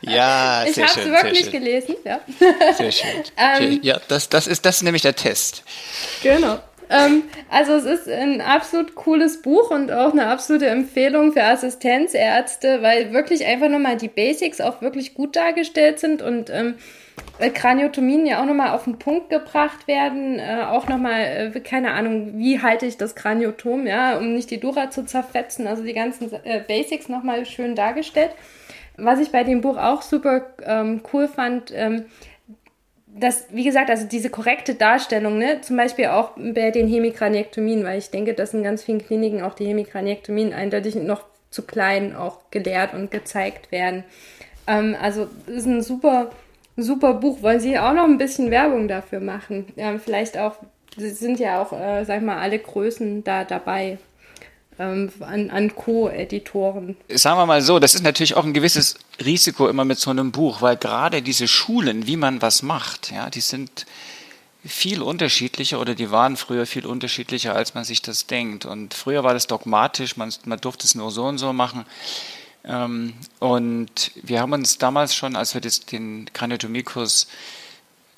ja, 0.03 0.65
ich 0.67 0.75
sehr 0.75 0.89
schön. 0.89 1.03
Ich 1.05 1.09
habe 1.09 1.17
es 1.17 1.25
wirklich 1.25 1.45
schön. 1.45 1.53
gelesen, 1.53 1.97
ja. 2.05 2.21
Sehr 2.77 2.93
schön. 2.93 3.23
ähm, 3.37 3.81
ja, 3.83 3.99
das, 4.09 4.29
das, 4.29 4.47
ist, 4.47 4.67
das 4.67 4.77
ist 4.77 4.83
nämlich 4.83 5.03
der 5.03 5.17
Test. 5.17 5.63
Genau. 6.23 6.61
Ähm, 6.91 7.23
also 7.49 7.73
es 7.75 7.85
ist 7.85 8.09
ein 8.09 8.41
absolut 8.41 8.95
cooles 8.95 9.41
Buch 9.43 9.71
und 9.71 9.91
auch 9.93 10.13
eine 10.13 10.27
absolute 10.27 10.67
Empfehlung 10.67 11.33
für 11.33 11.45
Assistenzärzte, 11.45 12.83
weil 12.83 13.13
wirklich 13.13 13.47
einfach 13.47 13.69
nochmal 13.69 13.97
die 13.97 14.09
Basics 14.09 14.61
auch 14.61 14.83
wirklich 14.83 15.15
gut 15.15 15.37
dargestellt 15.37 16.01
sind 16.01 16.21
und 16.21 16.51
ähm, 16.51 16.75
Kraniotomien 17.49 18.27
ja 18.27 18.41
auch 18.41 18.47
nochmal 18.47 18.71
auf 18.71 18.85
den 18.85 18.99
Punkt 18.99 19.31
gebracht 19.31 19.89
werden, 19.89 20.39
äh, 20.39 20.65
auch 20.69 20.89
nochmal, 20.89 21.53
äh, 21.55 21.61
keine 21.61 21.93
Ahnung, 21.93 22.39
wie 22.39 22.61
halte 22.61 22.87
ich 22.87 22.97
das 22.97 23.15
Kraniotom, 23.15 23.87
ja, 23.87 24.19
um 24.19 24.35
nicht 24.35 24.51
die 24.51 24.61
Dura 24.61 24.91
zu 24.91 25.05
zerfetzen, 25.05 25.67
also 25.67 25.83
die 25.83 25.95
ganzen 25.95 26.31
äh, 26.45 26.61
Basics 26.67 27.09
nochmal 27.09 27.47
schön 27.47 27.75
dargestellt. 27.75 28.31
Was 28.97 29.21
ich 29.21 29.33
bei 29.33 29.45
dem 29.45 29.63
Buch 29.63 29.79
auch 29.79 30.03
super 30.03 30.47
ähm, 30.65 31.01
cool 31.13 31.29
fand, 31.29 31.73
ähm, 31.75 32.05
dass, 33.07 33.47
wie 33.51 33.65
gesagt, 33.65 33.91
also 33.91 34.07
diese 34.07 34.31
korrekte 34.31 34.75
Darstellung, 34.75 35.39
ne, 35.39 35.61
zum 35.63 35.77
Beispiel 35.77 36.07
auch 36.07 36.33
bei 36.37 36.71
den 36.71 36.89
Hemikraniektomien, 36.89 37.85
weil 37.85 37.99
ich 37.99 38.11
denke, 38.11 38.35
dass 38.35 38.55
in 38.55 38.63
ganz 38.63 38.85
vielen 38.85 39.05
Kliniken 39.05 39.43
auch 39.43 39.55
die 39.55 39.67
Hemikraniektomien 39.67 40.53
eindeutig 40.53 40.95
noch 40.95 41.25
zu 41.51 41.63
klein 41.63 42.15
auch 42.15 42.39
gelehrt 42.51 42.95
und 42.95 43.11
gezeigt 43.11 43.73
werden. 43.73 44.05
Ähm, 44.67 44.97
also 45.01 45.29
ist 45.47 45.67
ein 45.67 45.83
super 45.83 46.31
super 46.83 47.15
Buch. 47.15 47.43
Wollen 47.43 47.61
Sie 47.61 47.79
auch 47.79 47.93
noch 47.93 48.05
ein 48.05 48.19
bisschen 48.19 48.51
Werbung 48.51 48.89
dafür 48.89 49.21
machen? 49.21 49.67
Ja, 49.77 49.99
vielleicht 49.99 50.39
auch, 50.39 50.57
sind 50.97 51.39
ja 51.39 51.63
auch, 51.63 51.73
äh, 51.73 52.05
sag 52.05 52.23
mal, 52.23 52.39
alle 52.39 52.59
Größen 52.59 53.25
da 53.25 53.45
dabei 53.45 53.99
ähm, 54.79 55.11
an, 55.21 55.51
an 55.51 55.75
Co-Editoren. 55.75 56.97
Sagen 57.11 57.39
wir 57.39 57.47
mal 57.47 57.63
so, 57.63 57.79
das 57.79 57.95
ist 57.95 58.03
natürlich 58.03 58.35
auch 58.35 58.45
ein 58.45 58.55
gewisses 58.55 58.97
Risiko 59.25 59.69
immer 59.69 59.85
mit 59.85 59.99
so 59.99 60.11
einem 60.11 60.33
Buch, 60.33 60.63
weil 60.63 60.77
gerade 60.77 61.23
diese 61.23 61.47
Schulen, 61.47 62.07
wie 62.07 62.17
man 62.17 62.43
was 62.43 62.63
macht, 62.63 63.13
ja, 63.13 63.31
die 63.31 63.41
sind 63.41 63.87
viel 64.65 65.03
unterschiedlicher 65.03 65.81
oder 65.81 65.95
die 65.95 66.11
waren 66.11 66.37
früher 66.37 66.67
viel 66.67 66.87
unterschiedlicher, 66.87 67.55
als 67.55 67.75
man 67.75 67.85
sich 67.85 68.03
das 68.03 68.27
denkt. 68.27 68.67
Und 68.67 68.95
früher 68.95 69.25
war 69.25 69.35
das 69.35 69.47
dogmatisch, 69.47 70.17
man, 70.17 70.33
man 70.45 70.61
durfte 70.61 70.87
es 70.87 70.95
nur 70.95 71.11
so 71.11 71.25
und 71.25 71.39
so 71.39 71.53
machen. 71.53 71.85
Ähm, 72.65 73.15
und 73.39 74.13
wir 74.23 74.41
haben 74.41 74.53
uns 74.53 74.79
damals 74.79 75.15
schon, 75.15 75.37
als 75.37 75.55
wir 75.55 75.61
den 75.61 76.31
Kraniotomie-Kurs, 76.33 77.29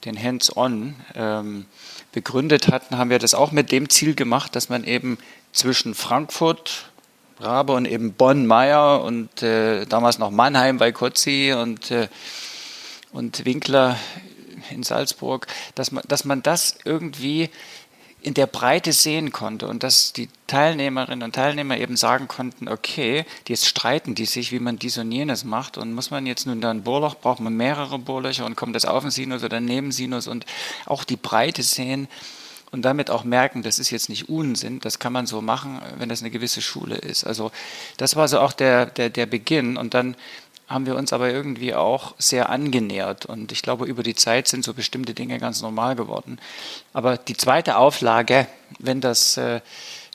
den 0.04 0.20
Hands-on, 0.20 0.96
ähm, 1.14 1.66
begründet 2.12 2.68
hatten, 2.68 2.98
haben 2.98 3.10
wir 3.10 3.18
das 3.18 3.34
auch 3.34 3.52
mit 3.52 3.72
dem 3.72 3.88
Ziel 3.88 4.14
gemacht, 4.14 4.54
dass 4.56 4.68
man 4.68 4.84
eben 4.84 5.18
zwischen 5.52 5.94
Frankfurt, 5.94 6.90
Rabe 7.38 7.72
und 7.72 7.86
eben 7.86 8.12
Bonn, 8.12 8.46
Meyer 8.46 9.02
und 9.02 9.42
äh, 9.42 9.84
damals 9.86 10.18
noch 10.18 10.30
Mannheim 10.30 10.78
bei 10.78 10.92
Kotzi 10.92 11.54
und, 11.56 11.90
äh, 11.90 12.08
und 13.12 13.44
Winkler 13.44 13.96
in 14.70 14.82
Salzburg, 14.82 15.46
dass 15.74 15.90
man, 15.90 16.04
dass 16.06 16.24
man 16.24 16.42
das 16.42 16.78
irgendwie 16.84 17.50
in 18.22 18.34
der 18.34 18.46
Breite 18.46 18.92
sehen 18.92 19.32
konnte 19.32 19.66
und 19.66 19.82
dass 19.82 20.12
die 20.12 20.28
Teilnehmerinnen 20.46 21.24
und 21.24 21.34
Teilnehmer 21.34 21.76
eben 21.78 21.96
sagen 21.96 22.28
konnten, 22.28 22.68
okay, 22.68 23.24
jetzt 23.48 23.66
streiten 23.66 24.14
die 24.14 24.26
sich, 24.26 24.52
wie 24.52 24.60
man 24.60 24.78
dies 24.78 24.98
und 24.98 25.10
jenes 25.10 25.44
macht 25.44 25.76
und 25.76 25.92
muss 25.92 26.10
man 26.10 26.26
jetzt 26.26 26.46
nun 26.46 26.60
da 26.60 26.70
ein 26.70 26.84
Bohrloch, 26.84 27.16
braucht 27.16 27.40
man 27.40 27.56
mehrere 27.56 27.98
Bohrlöcher 27.98 28.46
und 28.46 28.56
kommt 28.56 28.76
das 28.76 28.84
auf 28.84 29.02
den 29.02 29.10
Sinus 29.10 29.42
oder 29.42 29.60
neben 29.60 29.92
Sinus 29.92 30.28
und 30.28 30.46
auch 30.86 31.04
die 31.04 31.16
Breite 31.16 31.62
sehen 31.62 32.08
und 32.70 32.82
damit 32.82 33.10
auch 33.10 33.24
merken, 33.24 33.62
das 33.62 33.78
ist 33.78 33.90
jetzt 33.90 34.08
nicht 34.08 34.28
Unsinn, 34.28 34.80
das 34.80 34.98
kann 34.98 35.12
man 35.12 35.26
so 35.26 35.42
machen, 35.42 35.80
wenn 35.98 36.08
das 36.08 36.22
eine 36.22 36.30
gewisse 36.30 36.62
Schule 36.62 36.96
ist. 36.96 37.24
Also 37.24 37.50
das 37.96 38.16
war 38.16 38.28
so 38.28 38.40
auch 38.40 38.52
der, 38.52 38.86
der, 38.86 39.10
der 39.10 39.26
Beginn 39.26 39.76
und 39.76 39.94
dann 39.94 40.16
haben 40.72 40.86
wir 40.86 40.96
uns 40.96 41.12
aber 41.12 41.30
irgendwie 41.30 41.74
auch 41.74 42.14
sehr 42.18 42.48
angenähert. 42.48 43.26
Und 43.26 43.52
ich 43.52 43.62
glaube, 43.62 43.86
über 43.86 44.02
die 44.02 44.14
Zeit 44.14 44.48
sind 44.48 44.64
so 44.64 44.74
bestimmte 44.74 45.14
Dinge 45.14 45.38
ganz 45.38 45.62
normal 45.62 45.96
geworden. 45.96 46.38
Aber 46.92 47.16
die 47.16 47.36
zweite 47.36 47.76
Auflage, 47.76 48.46
wenn 48.78 49.00
das 49.00 49.36
äh, 49.36 49.60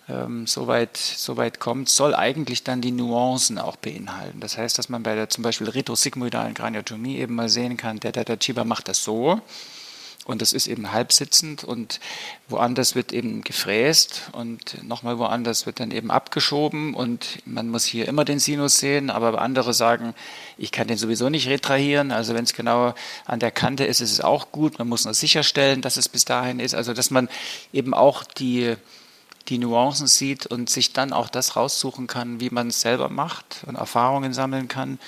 ähm, 0.10 0.48
soweit 0.48 0.98
so 0.98 1.38
weit 1.38 1.60
kommt, 1.60 1.90
soll 1.90 2.16
eigentlich 2.16 2.64
dann 2.64 2.82
die 2.82 2.92
Nuancen 2.92 3.60
auch 3.60 3.76
beinhalten. 3.76 4.40
Das 4.40 4.58
heißt, 4.58 4.78
dass 4.78 4.90
man 4.90 5.04
bei 5.04 5.16
der 5.16 5.30
zum 5.30 5.44
Beispiel 5.44 5.70
retrosigmoidalen 5.70 6.54
Kraniotomie 6.54 7.18
eben 7.18 7.36
mal 7.36 7.50
sehen 7.50 7.78
kann, 7.78 8.00
der, 8.00 8.12
der 8.12 8.40
Chiba 8.40 8.64
macht 8.64 8.88
das 8.88 9.04
so 9.04 9.42
und 10.28 10.42
das 10.42 10.52
ist 10.52 10.68
eben 10.68 10.92
halbsitzend 10.92 11.64
und 11.64 12.00
woanders 12.50 12.96
wird 12.96 13.14
eben 13.14 13.44
gefräst 13.44 14.30
und 14.34 14.84
nochmal 14.84 15.18
woanders 15.18 15.66
wird 15.66 15.80
dann 15.80 15.92
eben 15.92 16.12
abgeschoben 16.12 16.94
und 16.94 17.40
man 17.46 17.70
muss 17.70 17.86
hier 17.86 18.08
immer 18.08 18.26
den 18.26 18.40
Sinus 18.40 18.78
sehen, 18.78 19.10
aber 19.10 19.42
andere 19.42 19.74
sagen, 19.74 20.14
ich 20.58 20.72
kann 20.72 20.88
den 20.88 20.98
sowieso 20.98 21.30
nicht 21.30 21.48
retrahieren, 21.48 22.12
also 22.12 22.34
wenn 22.34 22.44
es 22.44 22.54
genau 22.54 22.94
an 23.26 23.40
der 23.40 23.52
Kante 23.52 23.86
ist, 23.86 24.02
ist 24.02 24.12
es 24.12 24.22
auch 24.22 24.52
gut, 24.52 24.80
man 24.80 24.90
muss 24.90 25.06
nur 25.06 25.14
sicherstellen, 25.14 25.82
dass 25.82 25.96
es 25.96 26.10
bis 26.10 26.26
dahin 26.26 26.60
ist, 26.60 26.76
also 26.76 26.94
dass 26.94 27.10
man 27.10 27.30
eben 27.72 27.94
auch 27.94 28.24
die 28.24 28.76
die 29.48 29.60
Nuancen 29.60 30.08
sieht 30.08 30.46
und 30.46 30.70
sich 30.70 30.92
dann 30.92 31.14
auch 31.14 31.30
das 31.30 31.56
raussuchen 31.56 32.08
kann, 32.08 32.42
wie 32.42 32.50
man 32.50 32.68
es 32.68 32.82
selber 32.82 33.08
macht 33.08 33.64
und 33.66 33.76
Erfahrungen 33.76 34.34
sammeln 34.34 34.68
kann 34.68 35.00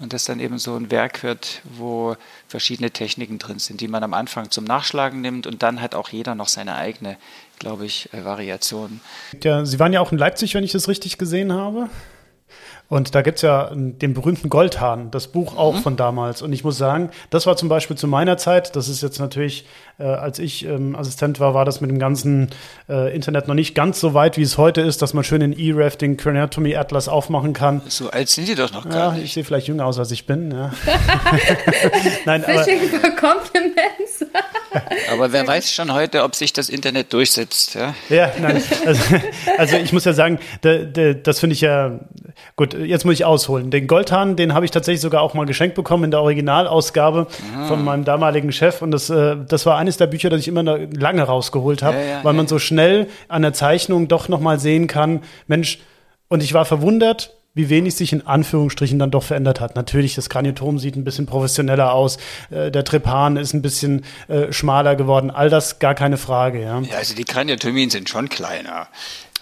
und 0.00 0.12
das 0.12 0.24
dann 0.24 0.40
eben 0.40 0.58
so 0.58 0.74
ein 0.74 0.90
Werk 0.90 1.22
wird, 1.22 1.60
wo 1.64 2.16
verschiedene 2.48 2.90
Techniken 2.90 3.38
drin 3.38 3.58
sind, 3.58 3.80
die 3.80 3.88
man 3.88 4.02
am 4.02 4.14
Anfang 4.14 4.50
zum 4.50 4.64
Nachschlagen 4.64 5.20
nimmt 5.20 5.46
und 5.46 5.62
dann 5.62 5.80
hat 5.80 5.94
auch 5.94 6.08
jeder 6.08 6.34
noch 6.34 6.48
seine 6.48 6.74
eigene, 6.74 7.16
glaube 7.58 7.84
ich, 7.86 8.12
äh, 8.12 8.24
Variation. 8.24 9.00
Ja, 9.42 9.64
Sie 9.64 9.78
waren 9.78 9.92
ja 9.92 10.00
auch 10.00 10.10
in 10.10 10.18
Leipzig, 10.18 10.54
wenn 10.54 10.64
ich 10.64 10.72
das 10.72 10.88
richtig 10.88 11.18
gesehen 11.18 11.52
habe. 11.52 11.90
Und 12.90 13.14
da 13.14 13.22
gibt's 13.22 13.42
ja 13.42 13.70
den 13.72 14.14
berühmten 14.14 14.50
Goldhahn, 14.50 15.12
das 15.12 15.28
Buch 15.28 15.56
auch 15.56 15.76
mhm. 15.76 15.78
von 15.78 15.96
damals. 15.96 16.42
Und 16.42 16.52
ich 16.52 16.64
muss 16.64 16.76
sagen, 16.76 17.10
das 17.30 17.46
war 17.46 17.56
zum 17.56 17.68
Beispiel 17.68 17.96
zu 17.96 18.08
meiner 18.08 18.36
Zeit, 18.36 18.74
das 18.74 18.88
ist 18.88 19.00
jetzt 19.00 19.20
natürlich, 19.20 19.64
äh, 20.00 20.02
als 20.02 20.40
ich 20.40 20.64
ähm, 20.64 20.96
Assistent 20.96 21.38
war, 21.38 21.54
war 21.54 21.64
das 21.64 21.80
mit 21.80 21.88
dem 21.88 22.00
ganzen 22.00 22.50
äh, 22.88 23.14
Internet 23.14 23.46
noch 23.46 23.54
nicht 23.54 23.76
ganz 23.76 24.00
so 24.00 24.12
weit, 24.12 24.36
wie 24.36 24.42
es 24.42 24.58
heute 24.58 24.80
ist, 24.80 25.02
dass 25.02 25.14
man 25.14 25.22
schön 25.22 25.40
in 25.40 25.56
E-Ref 25.56 25.98
den 25.98 26.16
Craniotomy 26.16 26.74
Atlas 26.74 27.06
aufmachen 27.06 27.52
kann. 27.52 27.80
So 27.86 28.10
alt 28.10 28.28
sind 28.28 28.48
die 28.48 28.56
doch 28.56 28.72
noch 28.72 28.88
gar 28.88 29.12
ja, 29.12 29.12
nicht. 29.12 29.26
Ich 29.26 29.34
sehe 29.34 29.44
vielleicht 29.44 29.68
jünger 29.68 29.86
aus, 29.86 30.00
als 30.00 30.10
ich 30.10 30.26
bin. 30.26 30.50
Ja. 30.50 30.72
Nein, 32.24 32.42
Fishing 32.42 32.88
for 32.88 33.10
Compliments. 33.10 34.26
aber 35.12 35.32
wer 35.32 35.46
weiß 35.46 35.72
schon 35.72 35.92
heute, 35.92 36.24
ob 36.24 36.34
sich 36.34 36.52
das 36.52 36.68
Internet 36.68 37.12
durchsetzt. 37.12 37.74
Ja, 37.74 37.94
ja 38.08 38.32
nein. 38.40 38.62
Also, 38.84 39.02
also 39.58 39.76
ich 39.76 39.92
muss 39.92 40.04
ja 40.04 40.12
sagen, 40.12 40.38
da, 40.62 40.78
da, 40.78 41.12
das 41.14 41.40
finde 41.40 41.54
ich 41.54 41.60
ja, 41.60 42.00
gut, 42.56 42.74
jetzt 42.74 43.04
muss 43.04 43.14
ich 43.14 43.24
ausholen. 43.24 43.70
Den 43.70 43.86
Goldhahn, 43.86 44.36
den 44.36 44.54
habe 44.54 44.64
ich 44.64 44.70
tatsächlich 44.70 45.00
sogar 45.00 45.22
auch 45.22 45.34
mal 45.34 45.46
geschenkt 45.46 45.74
bekommen 45.74 46.04
in 46.04 46.10
der 46.10 46.20
Originalausgabe 46.20 47.26
ah. 47.56 47.66
von 47.66 47.84
meinem 47.84 48.04
damaligen 48.04 48.52
Chef. 48.52 48.82
Und 48.82 48.90
das, 48.90 49.10
äh, 49.10 49.36
das 49.48 49.66
war 49.66 49.76
eines 49.76 49.96
der 49.96 50.06
Bücher, 50.06 50.30
das 50.30 50.40
ich 50.40 50.48
immer 50.48 50.62
lange 50.62 51.22
rausgeholt 51.22 51.82
habe, 51.82 51.96
ja, 51.96 52.02
ja, 52.02 52.24
weil 52.24 52.34
man 52.34 52.46
so 52.46 52.58
schnell 52.58 53.08
an 53.28 53.42
der 53.42 53.52
Zeichnung 53.52 54.08
doch 54.08 54.28
noch 54.28 54.40
mal 54.40 54.58
sehen 54.58 54.86
kann, 54.86 55.22
Mensch, 55.46 55.78
und 56.28 56.42
ich 56.42 56.54
war 56.54 56.64
verwundert, 56.64 57.34
wie 57.54 57.68
wenig 57.68 57.96
sich 57.96 58.12
in 58.12 58.26
Anführungsstrichen 58.26 58.98
dann 58.98 59.10
doch 59.10 59.24
verändert 59.24 59.60
hat. 59.60 59.74
Natürlich, 59.74 60.14
das 60.14 60.28
Kraniotom 60.28 60.78
sieht 60.78 60.96
ein 60.96 61.04
bisschen 61.04 61.26
professioneller 61.26 61.92
aus, 61.92 62.18
äh, 62.50 62.70
der 62.70 62.84
Trepan 62.84 63.36
ist 63.36 63.52
ein 63.52 63.62
bisschen 63.62 64.04
äh, 64.28 64.52
schmaler 64.52 64.94
geworden, 64.94 65.30
all 65.30 65.50
das 65.50 65.78
gar 65.80 65.94
keine 65.94 66.16
Frage. 66.16 66.62
Ja, 66.62 66.80
ja 66.80 66.96
also 66.96 67.14
die 67.14 67.24
Kraniotomien 67.24 67.90
sind 67.90 68.08
schon 68.08 68.28
kleiner. 68.28 68.86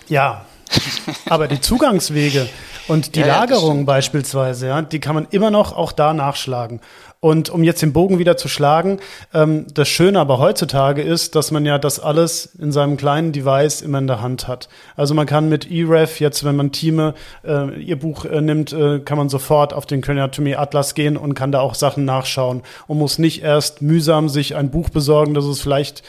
Ja, 0.08 0.46
aber 1.26 1.48
die 1.48 1.60
Zugangswege 1.60 2.48
und 2.88 3.14
die 3.14 3.20
ja, 3.20 3.26
Lagerung 3.26 3.80
ja, 3.80 3.84
beispielsweise, 3.84 4.68
ja, 4.68 4.82
die 4.82 4.98
kann 4.98 5.14
man 5.14 5.26
immer 5.30 5.50
noch 5.50 5.76
auch 5.76 5.92
da 5.92 6.12
nachschlagen. 6.14 6.80
Und 7.20 7.50
um 7.50 7.64
jetzt 7.64 7.82
den 7.82 7.92
Bogen 7.92 8.20
wieder 8.20 8.36
zu 8.36 8.46
schlagen, 8.46 9.00
ähm, 9.34 9.66
das 9.74 9.88
Schöne 9.88 10.20
aber 10.20 10.38
heutzutage 10.38 11.02
ist, 11.02 11.34
dass 11.34 11.50
man 11.50 11.66
ja 11.66 11.76
das 11.76 11.98
alles 11.98 12.54
in 12.58 12.70
seinem 12.70 12.96
kleinen 12.96 13.32
Device 13.32 13.82
immer 13.82 13.98
in 13.98 14.06
der 14.06 14.20
Hand 14.20 14.46
hat. 14.46 14.68
Also 14.94 15.14
man 15.14 15.26
kann 15.26 15.48
mit 15.48 15.68
eRef 15.68 16.20
jetzt, 16.20 16.44
wenn 16.44 16.54
man 16.54 16.70
Teame 16.70 17.14
äh, 17.44 17.74
ihr 17.82 17.98
Buch 17.98 18.24
äh, 18.24 18.40
nimmt, 18.40 18.72
äh, 18.72 19.00
kann 19.00 19.18
man 19.18 19.28
sofort 19.28 19.74
auf 19.74 19.84
den 19.84 20.00
Craniotomy 20.00 20.54
Atlas 20.54 20.94
gehen 20.94 21.16
und 21.16 21.34
kann 21.34 21.50
da 21.50 21.60
auch 21.60 21.74
Sachen 21.74 22.04
nachschauen 22.04 22.62
und 22.86 22.98
muss 22.98 23.18
nicht 23.18 23.42
erst 23.42 23.82
mühsam 23.82 24.28
sich 24.28 24.54
ein 24.54 24.70
Buch 24.70 24.88
besorgen, 24.88 25.34
das 25.34 25.44
es 25.44 25.60
vielleicht 25.60 26.04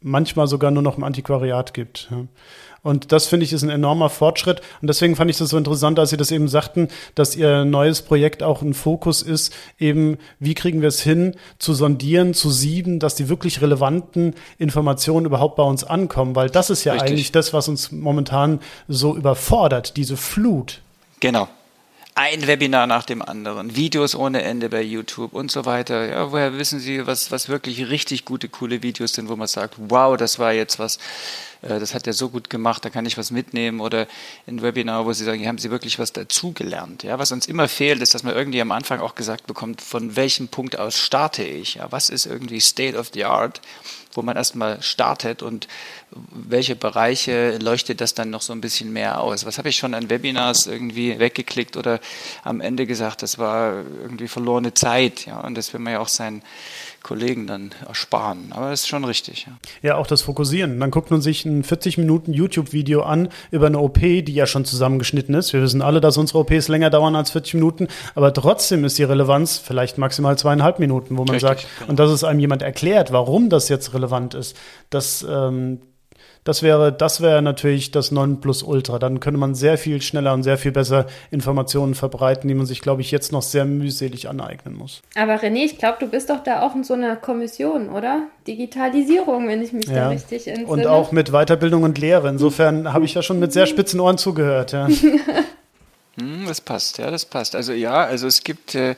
manchmal 0.00 0.46
sogar 0.46 0.70
nur 0.70 0.82
noch 0.82 0.96
im 0.96 1.02
Antiquariat 1.02 1.74
gibt. 1.74 2.08
Ja. 2.10 2.18
Und 2.82 3.12
das 3.12 3.26
finde 3.26 3.44
ich 3.44 3.52
ist 3.52 3.62
ein 3.62 3.70
enormer 3.70 4.10
Fortschritt. 4.10 4.60
Und 4.80 4.88
deswegen 4.88 5.14
fand 5.14 5.30
ich 5.30 5.38
das 5.38 5.50
so 5.50 5.56
interessant, 5.56 6.00
als 6.00 6.10
Sie 6.10 6.16
das 6.16 6.32
eben 6.32 6.48
sagten, 6.48 6.88
dass 7.14 7.36
Ihr 7.36 7.64
neues 7.64 8.02
Projekt 8.02 8.42
auch 8.42 8.60
ein 8.60 8.74
Fokus 8.74 9.22
ist, 9.22 9.54
eben, 9.78 10.18
wie 10.40 10.54
kriegen 10.54 10.80
wir 10.80 10.88
es 10.88 11.00
hin, 11.00 11.36
zu 11.58 11.74
sondieren, 11.74 12.34
zu 12.34 12.50
sieben, 12.50 12.98
dass 12.98 13.14
die 13.14 13.28
wirklich 13.28 13.60
relevanten 13.60 14.34
Informationen 14.58 15.26
überhaupt 15.26 15.54
bei 15.56 15.62
uns 15.62 15.84
ankommen. 15.84 16.34
Weil 16.34 16.50
das 16.50 16.70
ist 16.70 16.82
ja 16.82 16.94
Richtig. 16.94 17.10
eigentlich 17.10 17.32
das, 17.32 17.52
was 17.52 17.68
uns 17.68 17.92
momentan 17.92 18.58
so 18.88 19.16
überfordert, 19.16 19.96
diese 19.96 20.16
Flut. 20.16 20.80
Genau. 21.20 21.48
ein 22.16 22.46
Webinar 22.46 22.86
nach 22.88 23.04
dem 23.04 23.22
anderen, 23.22 23.76
Videos 23.76 24.14
ohne 24.14 24.42
Ende 24.42 24.68
bei 24.68 24.82
YouTube 24.82 25.32
und 25.32 25.50
so 25.50 25.64
weiter. 25.64 26.08
Ja, 26.08 26.32
woher 26.32 26.58
wissen 26.58 26.80
Sie, 26.80 27.06
was, 27.06 27.30
was 27.30 27.48
wirklich 27.48 27.88
richtig 27.90 28.24
gute, 28.24 28.48
coole 28.48 28.82
Videos 28.82 29.12
sind, 29.12 29.28
wo 29.28 29.36
man 29.36 29.46
sagt, 29.46 29.76
wow, 29.78 30.16
das 30.16 30.38
war 30.38 30.52
jetzt 30.52 30.78
was, 30.78 30.98
das 31.62 31.94
hat 31.94 32.06
er 32.06 32.12
so 32.12 32.28
gut 32.28 32.50
gemacht, 32.50 32.84
da 32.84 32.90
kann 32.90 33.06
ich 33.06 33.16
was 33.16 33.30
mitnehmen 33.30 33.80
oder 33.80 34.08
ein 34.46 34.62
Webinar, 34.62 35.06
wo 35.06 35.12
Sie 35.12 35.24
sagen, 35.24 35.38
hier 35.38 35.48
haben 35.48 35.58
Sie 35.58 35.70
wirklich 35.70 35.98
was 35.98 36.12
dazugelernt. 36.12 37.04
Ja, 37.04 37.18
was 37.18 37.30
uns 37.30 37.46
immer 37.46 37.68
fehlt, 37.68 38.02
ist, 38.02 38.14
dass 38.14 38.24
man 38.24 38.34
irgendwie 38.34 38.60
am 38.60 38.72
Anfang 38.72 39.00
auch 39.00 39.14
gesagt 39.14 39.46
bekommt, 39.46 39.80
von 39.80 40.16
welchem 40.16 40.48
Punkt 40.48 40.78
aus 40.78 40.98
starte 40.98 41.44
ich? 41.44 41.76
Ja, 41.76 41.90
was 41.90 42.10
ist 42.10 42.26
irgendwie 42.26 42.60
State 42.60 42.98
of 42.98 43.10
the 43.14 43.24
Art? 43.24 43.60
wo 44.16 44.22
man 44.22 44.36
erstmal 44.36 44.82
startet 44.82 45.42
und 45.42 45.68
welche 46.10 46.76
Bereiche 46.76 47.58
leuchtet 47.58 48.00
das 48.00 48.14
dann 48.14 48.30
noch 48.30 48.42
so 48.42 48.52
ein 48.52 48.60
bisschen 48.60 48.92
mehr 48.92 49.20
aus? 49.20 49.46
Was 49.46 49.58
habe 49.58 49.68
ich 49.68 49.76
schon 49.76 49.94
an 49.94 50.10
Webinars 50.10 50.66
irgendwie 50.66 51.18
weggeklickt 51.18 51.76
oder 51.76 52.00
am 52.42 52.60
Ende 52.60 52.86
gesagt, 52.86 53.22
das 53.22 53.38
war 53.38 53.82
irgendwie 54.02 54.28
verlorene 54.28 54.74
Zeit, 54.74 55.26
ja, 55.26 55.40
und 55.40 55.54
das 55.54 55.72
will 55.72 55.80
man 55.80 55.94
ja 55.94 56.00
auch 56.00 56.08
seinen 56.08 56.42
Kollegen 57.02 57.46
dann 57.46 57.70
ersparen. 57.86 58.52
Aber 58.52 58.70
das 58.70 58.80
ist 58.80 58.88
schon 58.88 59.04
richtig. 59.04 59.46
Ja, 59.46 59.90
ja 59.90 59.96
auch 59.96 60.06
das 60.06 60.22
Fokussieren. 60.22 60.78
Dann 60.80 60.90
guckt 60.90 61.10
man 61.10 61.20
sich 61.20 61.44
ein 61.44 61.64
40 61.64 61.98
Minuten 61.98 62.32
YouTube-Video 62.32 63.02
an 63.02 63.28
über 63.50 63.66
eine 63.66 63.78
OP, 63.78 64.00
die 64.00 64.32
ja 64.32 64.46
schon 64.46 64.64
zusammengeschnitten 64.64 65.34
ist. 65.34 65.52
Wir 65.52 65.62
wissen 65.62 65.82
alle, 65.82 66.00
dass 66.00 66.16
unsere 66.16 66.40
OPs 66.40 66.68
länger 66.68 66.90
dauern 66.90 67.16
als 67.16 67.30
40 67.30 67.54
Minuten, 67.54 67.88
aber 68.14 68.32
trotzdem 68.32 68.84
ist 68.84 68.98
die 68.98 69.04
Relevanz 69.04 69.58
vielleicht 69.58 69.98
maximal 69.98 70.38
zweieinhalb 70.38 70.78
Minuten, 70.78 71.16
wo 71.16 71.24
man 71.24 71.34
richtig, 71.34 71.48
sagt, 71.48 71.66
genau. 71.78 71.90
und 71.90 71.98
dass 71.98 72.10
es 72.10 72.24
einem 72.24 72.40
jemand 72.40 72.62
erklärt, 72.62 73.12
warum 73.12 73.48
das 73.48 73.68
jetzt 73.68 73.94
relevant 73.94 74.34
ist, 74.34 74.56
dass 74.90 75.26
ähm, 75.28 75.80
das 76.44 76.62
wäre, 76.62 76.92
das 76.92 77.20
wäre 77.20 77.40
natürlich 77.40 77.92
das 77.92 78.10
Nonplusultra. 78.10 78.98
Dann 78.98 79.20
könnte 79.20 79.38
man 79.38 79.54
sehr 79.54 79.78
viel 79.78 80.02
schneller 80.02 80.32
und 80.34 80.42
sehr 80.42 80.58
viel 80.58 80.72
besser 80.72 81.06
Informationen 81.30 81.94
verbreiten, 81.94 82.48
die 82.48 82.54
man 82.54 82.66
sich, 82.66 82.80
glaube 82.80 83.00
ich, 83.00 83.12
jetzt 83.12 83.30
noch 83.30 83.42
sehr 83.42 83.64
mühselig 83.64 84.28
aneignen 84.28 84.74
muss. 84.74 85.02
Aber 85.14 85.34
René, 85.34 85.64
ich 85.64 85.78
glaube, 85.78 85.98
du 86.00 86.08
bist 86.08 86.30
doch 86.30 86.42
da 86.42 86.62
auch 86.62 86.74
in 86.74 86.82
so 86.82 86.94
einer 86.94 87.14
Kommission, 87.14 87.90
oder? 87.90 88.22
Digitalisierung, 88.46 89.46
wenn 89.46 89.62
ich 89.62 89.72
mich 89.72 89.86
ja. 89.86 89.94
da 89.94 90.08
richtig 90.08 90.48
entsinne. 90.48 90.68
Und 90.68 90.86
auch 90.86 91.12
mit 91.12 91.30
Weiterbildung 91.30 91.84
und 91.84 91.98
Lehre. 91.98 92.28
Insofern 92.28 92.92
habe 92.92 93.04
ich 93.04 93.14
ja 93.14 93.22
schon 93.22 93.38
mit 93.38 93.52
sehr 93.52 93.66
spitzen 93.66 94.00
Ohren 94.00 94.18
zugehört, 94.18 94.72
ja. 94.72 94.88
Hm, 96.20 96.44
das 96.46 96.60
passt, 96.60 96.98
ja, 96.98 97.10
das 97.10 97.24
passt. 97.24 97.54
Also 97.56 97.72
ja, 97.72 98.04
also 98.04 98.26
es 98.26 98.44
gibt, 98.44 98.74
äh, 98.74 98.96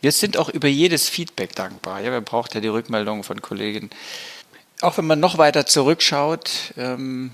wir 0.00 0.10
sind 0.10 0.36
auch 0.36 0.48
über 0.48 0.66
jedes 0.66 1.08
Feedback 1.08 1.54
dankbar. 1.54 2.00
Ja, 2.00 2.10
man 2.10 2.24
braucht 2.24 2.56
ja 2.56 2.60
die 2.60 2.66
Rückmeldungen 2.66 3.22
von 3.22 3.40
Kollegen 3.40 3.88
auch 4.80 4.98
wenn 4.98 5.06
man 5.06 5.20
noch 5.20 5.38
weiter 5.38 5.66
zurückschaut 5.66 6.74
ähm, 6.76 7.32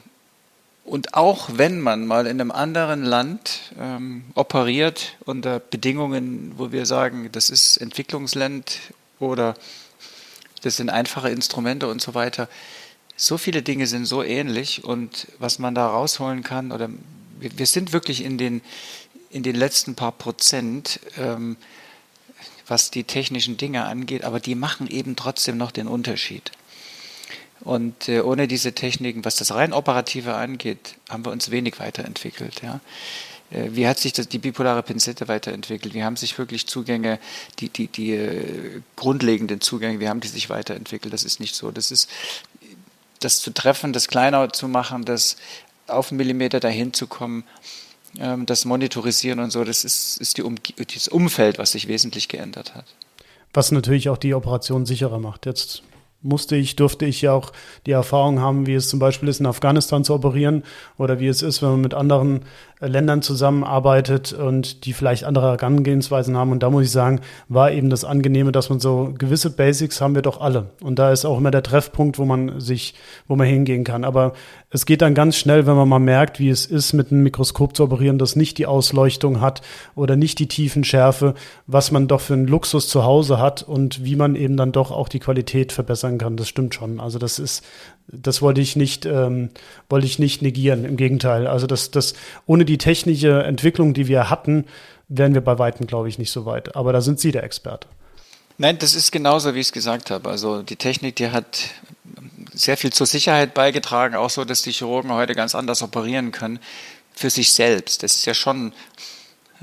und 0.85 1.15
auch 1.15 1.49
wenn 1.55 1.81
man 1.81 2.07
mal 2.07 2.27
in 2.27 2.41
einem 2.41 2.51
anderen 2.51 3.05
Land 3.05 3.73
ähm, 3.79 4.25
operiert 4.35 5.17
unter 5.25 5.61
Bedingungen, 5.61 6.53
wo 6.57 6.73
wir 6.73 6.87
sagen, 6.87 7.29
das 7.33 7.51
ist 7.51 7.77
Entwicklungsland 7.77 8.81
oder 9.19 9.55
das 10.63 10.77
sind 10.77 10.91
einfache 10.91 11.31
Instrumente 11.31 11.89
und 11.89 12.01
so 12.01 12.15
weiter, 12.15 12.49
so 13.17 13.39
viele 13.39 13.63
Dinge 13.63 13.87
sind 13.87 14.07
so 14.07 14.23
ähnlich 14.23 14.85
und 14.85 15.29
was 15.39 15.59
man 15.59 15.75
da 15.75 15.89
rausholen 15.89 16.43
kann 16.43 16.73
oder 16.73 16.89
wir, 17.39 17.59
wir 17.59 17.67
sind 17.67 17.93
wirklich 17.93 18.25
in 18.25 18.39
den 18.39 18.63
in 19.31 19.43
den 19.43 19.57
letzten 19.57 19.95
paar 19.95 20.13
Prozent 20.13 21.01
ähm, 21.17 21.57
was 22.67 22.91
die 22.91 23.05
technischen 23.05 23.57
Dinge 23.57 23.85
angeht, 23.85 24.25
aber 24.25 24.41
die 24.41 24.55
machen 24.55 24.87
eben 24.89 25.17
trotzdem 25.17 25.57
noch 25.57 25.73
den 25.73 25.89
Unterschied. 25.89 26.53
Und 27.65 28.09
äh, 28.09 28.21
ohne 28.21 28.49
diese 28.49 28.73
Techniken, 28.73 29.25
was 29.25 29.37
das 29.37 29.55
rein 29.55 29.73
operative 29.73 30.35
angeht, 30.35 30.97
haben 31.09 31.25
wir 31.25 31.31
uns 31.31 31.51
wenig 31.51 31.79
weiterentwickelt. 31.79 32.63
Ja. 32.63 32.81
Äh, 33.51 33.71
wie 33.73 33.87
hat 33.87 33.99
sich 33.99 34.13
das, 34.13 34.29
die 34.29 34.39
bipolare 34.39 34.83
Pinzette 34.83 35.29
weiterentwickelt? 35.29 35.95
Wie 35.95 36.03
haben 36.03 36.17
sich 36.17 36.37
wirklich 36.39 36.67
Zugänge, 36.67 37.19
die, 37.61 37.69
die, 37.69 37.87
die 37.87 38.13
äh, 38.13 38.81
grundlegenden 38.97 39.61
Zugänge, 39.61 40.01
wie 40.01 40.09
haben 40.09 40.21
die 40.21 40.29
sich 40.29 40.51
weiterentwickelt? 40.51 41.13
Das 41.13 41.25
ist 41.25 41.39
nicht 41.39 41.55
so. 41.55 41.71
Das 41.71 41.91
ist 41.91 42.09
das 43.21 43.41
zu 43.41 43.53
treffen, 43.53 43.93
das 43.93 44.09
kleiner 44.09 44.53
zu 44.53 44.69
machen, 44.69 45.05
das 45.05 45.37
auf 45.87 46.11
einen 46.11 46.17
Millimeter 46.17 46.61
dahin 46.61 46.93
zu 46.93 47.07
kommen, 47.07 47.45
ähm, 48.19 48.47
das 48.47 48.65
Monitorisieren 48.65 49.39
und 49.39 49.51
so, 49.51 49.65
das 49.65 49.85
ist, 49.85 50.17
ist 50.19 50.39
die 50.39 50.43
um, 50.43 50.57
das 50.77 51.09
Umfeld, 51.09 51.59
was 51.59 51.73
sich 51.73 51.89
wesentlich 51.89 52.29
geändert 52.29 52.75
hat. 52.75 52.87
Was 53.53 53.71
natürlich 53.71 54.09
auch 54.09 54.19
die 54.19 54.35
Operation 54.35 54.87
sicherer 54.87 55.19
macht. 55.19 55.47
Jetzt 55.47 55.83
musste 56.23 56.57
ich, 56.57 56.77
durfte 56.77 57.07
ich 57.07 57.23
ja 57.23 57.33
auch 57.33 57.53
die 57.87 57.93
Erfahrung 57.93 58.41
haben, 58.41 58.67
wie 58.67 58.75
es 58.75 58.89
zum 58.89 58.99
Beispiel 58.99 59.29
ist, 59.29 59.41
in 59.41 59.47
Afghanistan 59.47 60.05
zu 60.05 60.15
operieren 60.15 60.63
oder 60.99 61.21
wie 61.21 61.29
es 61.29 61.43
ist, 61.43 61.63
wenn 61.63 61.71
man 61.71 61.81
mit 61.81 61.95
anderen 61.95 62.41
Ländern 62.89 63.23
zusammenarbeitet 63.23 64.33
und 64.33 64.85
die 64.85 64.93
vielleicht 64.93 65.25
andere 65.25 65.53
Herangehensweisen 65.53 66.37
haben. 66.37 66.53
Und 66.53 66.63
da 66.63 66.71
muss 66.71 66.85
ich 66.85 66.91
sagen, 66.91 67.21
war 67.49 67.71
eben 67.71 67.91
das 67.91 68.05
Angenehme, 68.05 68.53
dass 68.53 68.71
man 68.71 68.81
so 68.81 69.15
gewisse 69.17 69.51
Basics 69.51 70.01
haben 70.01 70.15
wir 70.15 70.23
doch 70.23 70.41
alle. 70.41 70.71
Und 70.83 70.99
da 70.99 71.13
ist 71.13 71.25
auch 71.25 71.39
immer 71.39 71.51
der 71.51 71.63
Treffpunkt, 71.63 72.19
wo 72.19 72.25
man 72.25 72.61
sich, 72.61 72.95
wo 73.29 73.37
man 73.37 73.47
hingehen 73.47 73.85
kann. 73.85 74.05
Aber 74.05 74.33
es 74.71 74.87
geht 74.87 75.03
dann 75.03 75.15
ganz 75.15 75.37
schnell, 75.37 75.67
wenn 75.67 75.77
man 75.77 75.89
mal 75.89 75.99
merkt, 75.99 76.41
wie 76.41 76.49
es 76.49 76.67
ist, 76.67 76.93
mit 76.93 77.13
einem 77.13 77.23
Mikroskop 77.23 77.77
zu 77.77 77.85
operieren, 77.85 78.19
das 78.19 78.37
nicht 78.37 78.59
die 78.59 78.67
Ausleuchtung 78.67 79.41
hat 79.41 79.63
oder 79.95 80.17
nicht 80.17 80.39
die 80.39 80.49
Tiefenschärfe, 80.49 81.35
was 81.67 81.93
man 81.93 82.09
doch 82.09 82.21
für 82.21 82.35
einen 82.35 82.47
Luxus 82.47 82.89
zu 82.89 83.05
Hause 83.05 83.39
hat 83.39 83.63
und 83.63 84.05
wie 84.05 84.17
man 84.17 84.35
eben 84.35 84.57
dann 84.57 84.73
doch 84.73 84.91
auch 84.91 85.09
die 85.09 85.21
Qualität 85.21 85.73
verbessern 85.73 86.19
kann. 86.19 86.37
Das 86.37 86.49
stimmt 86.49 86.75
schon. 86.75 87.01
Also 87.01 87.19
das 87.19 87.39
ist 87.39 87.63
das 88.09 88.43
wollte 88.43 88.61
ich 88.61 88.77
nicht, 88.77 89.07
ähm, 89.07 89.51
wollte 89.89 90.07
ich 90.07 90.19
nicht 90.19 90.43
negieren. 90.43 90.85
Im 90.85 90.97
Gegenteil. 90.97 91.47
Also 91.47 91.67
das, 91.67 91.91
das, 91.91 92.15
ohne 92.47 92.65
die 92.65 92.79
technische 92.79 93.43
Entwicklung, 93.43 93.95
die 93.95 94.09
wir 94.09 94.31
hatten, 94.31 94.67
wären 95.09 95.35
wir 95.35 95.41
bei 95.41 95.59
Weitem, 95.59 95.87
glaube 95.87 96.09
ich, 96.09 96.19
nicht 96.19 96.31
so 96.31 96.47
weit. 96.47 96.77
Aber 96.77 96.93
da 96.93 97.01
sind 97.01 97.21
Sie 97.21 97.33
der 97.33 97.45
Experte. 97.45 97.89
Nein, 98.59 98.79
das 98.79 98.95
ist 98.95 99.13
genauso, 99.13 99.55
wie 99.55 99.61
ich 99.61 99.69
es 99.69 99.73
gesagt 99.73 100.11
habe. 100.11 100.29
Also 100.29 100.63
die 100.63 100.77
Technik, 100.77 101.17
die 101.17 101.31
hat 101.31 101.71
sehr 102.53 102.77
viel 102.77 102.93
zur 102.93 103.07
Sicherheit 103.07 103.55
beigetragen, 103.55 104.15
auch 104.15 104.31
so, 104.31 104.45
dass 104.45 104.63
die 104.63 104.73
Chirurgen 104.73 105.13
heute 105.13 105.35
ganz 105.35 105.55
anders 105.55 105.83
operieren 105.83 106.33
können 106.33 106.59
für 107.15 107.31
sich 107.31 107.53
selbst. 107.53 108.03
Das 108.03 108.15
ist 108.15 108.27
ja 108.27 108.35
schon 108.35 108.73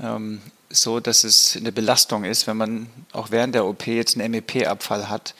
ähm, 0.02 0.40
so, 0.70 1.00
dass 1.00 1.24
es 1.24 1.56
eine 1.56 1.72
Belastung 1.72 2.24
ist, 2.24 2.46
wenn 2.46 2.56
man 2.56 2.86
auch 3.12 3.30
während 3.30 3.54
der 3.54 3.64
OP 3.64 3.86
jetzt 3.86 4.18
einen 4.18 4.30
MEP-Abfall 4.32 5.08
hat 5.08 5.34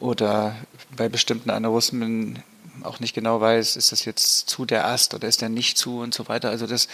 oder 0.00 0.56
bei 0.96 1.08
bestimmten 1.08 1.50
Aneurysmen 1.50 2.42
auch 2.82 3.00
nicht 3.00 3.14
genau 3.14 3.40
weiß, 3.40 3.76
ist 3.76 3.92
das 3.92 4.04
jetzt 4.04 4.48
zu 4.48 4.64
der 4.64 4.86
Ast 4.86 5.14
oder 5.14 5.28
ist 5.28 5.42
der 5.42 5.48
nicht 5.48 5.76
zu 5.78 6.00
und 6.00 6.14
so 6.14 6.28
weiter. 6.28 6.48
Also 6.48 6.66
das, 6.66 6.88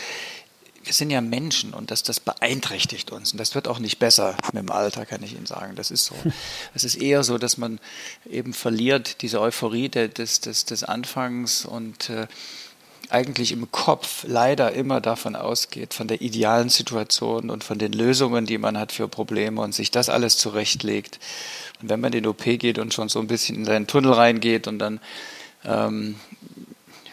wir 0.83 0.93
sind 0.93 1.11
ja 1.11 1.21
Menschen 1.21 1.75
und 1.75 1.91
das, 1.91 2.03
das 2.03 2.21
beeinträchtigt 2.21 3.11
uns. 3.11 3.33
Und 3.33 3.39
das 3.39 3.55
wird 3.55 3.69
auch 3.69 3.79
nicht 3.79 3.99
besser 3.99 4.37
mit 4.53 4.63
dem 4.63 4.71
Alter, 4.71 5.07
kann 5.07 5.23
ich 5.23 5.33
Ihnen 5.35 5.47
sagen. 5.47 5.75
Das 5.77 5.91
ist 5.91 6.07
so. 6.07 6.15
Es 6.75 6.85
ist 6.85 6.97
eher 6.97 7.23
so, 7.25 7.39
dass 7.39 7.57
man 7.57 7.81
eben 8.29 8.53
verliert 8.53 9.23
diese 9.23 9.41
Euphorie 9.41 9.89
des, 9.89 10.41
des, 10.41 10.65
des 10.65 10.85
Anfangs 10.85 11.65
und 11.65 12.11
äh, 12.11 12.27
eigentlich 13.11 13.53
im 13.53 13.71
Kopf 13.71 14.25
leider 14.27 14.73
immer 14.73 15.01
davon 15.01 15.37
ausgeht, 15.37 15.95
von 15.95 16.09
der 16.09 16.21
idealen 16.21 16.69
Situation 16.69 17.51
und 17.51 17.65
von 17.65 17.79
den 17.79 17.93
Lösungen, 17.93 18.47
die 18.47 18.59
man 18.59 18.79
hat 18.79 18.93
für 18.93 19.09
Probleme 19.09 19.61
und 19.61 19.75
sich 19.75 19.91
das 19.91 20.09
alles 20.09 20.37
zurechtlegt. 20.39 21.19
Und 21.81 21.89
wenn 21.89 22.01
man 22.01 22.13
in 22.13 22.23
den 22.23 22.31
OP 22.31 22.45
geht 22.45 22.79
und 22.79 22.95
schon 22.95 23.09
so 23.09 23.19
ein 23.19 23.27
bisschen 23.27 23.57
in 23.57 23.65
seinen 23.65 23.87
Tunnel 23.87 24.13
reingeht 24.13 24.67
und 24.67 24.79
dann 24.79 25.01
ähm, 25.65 26.17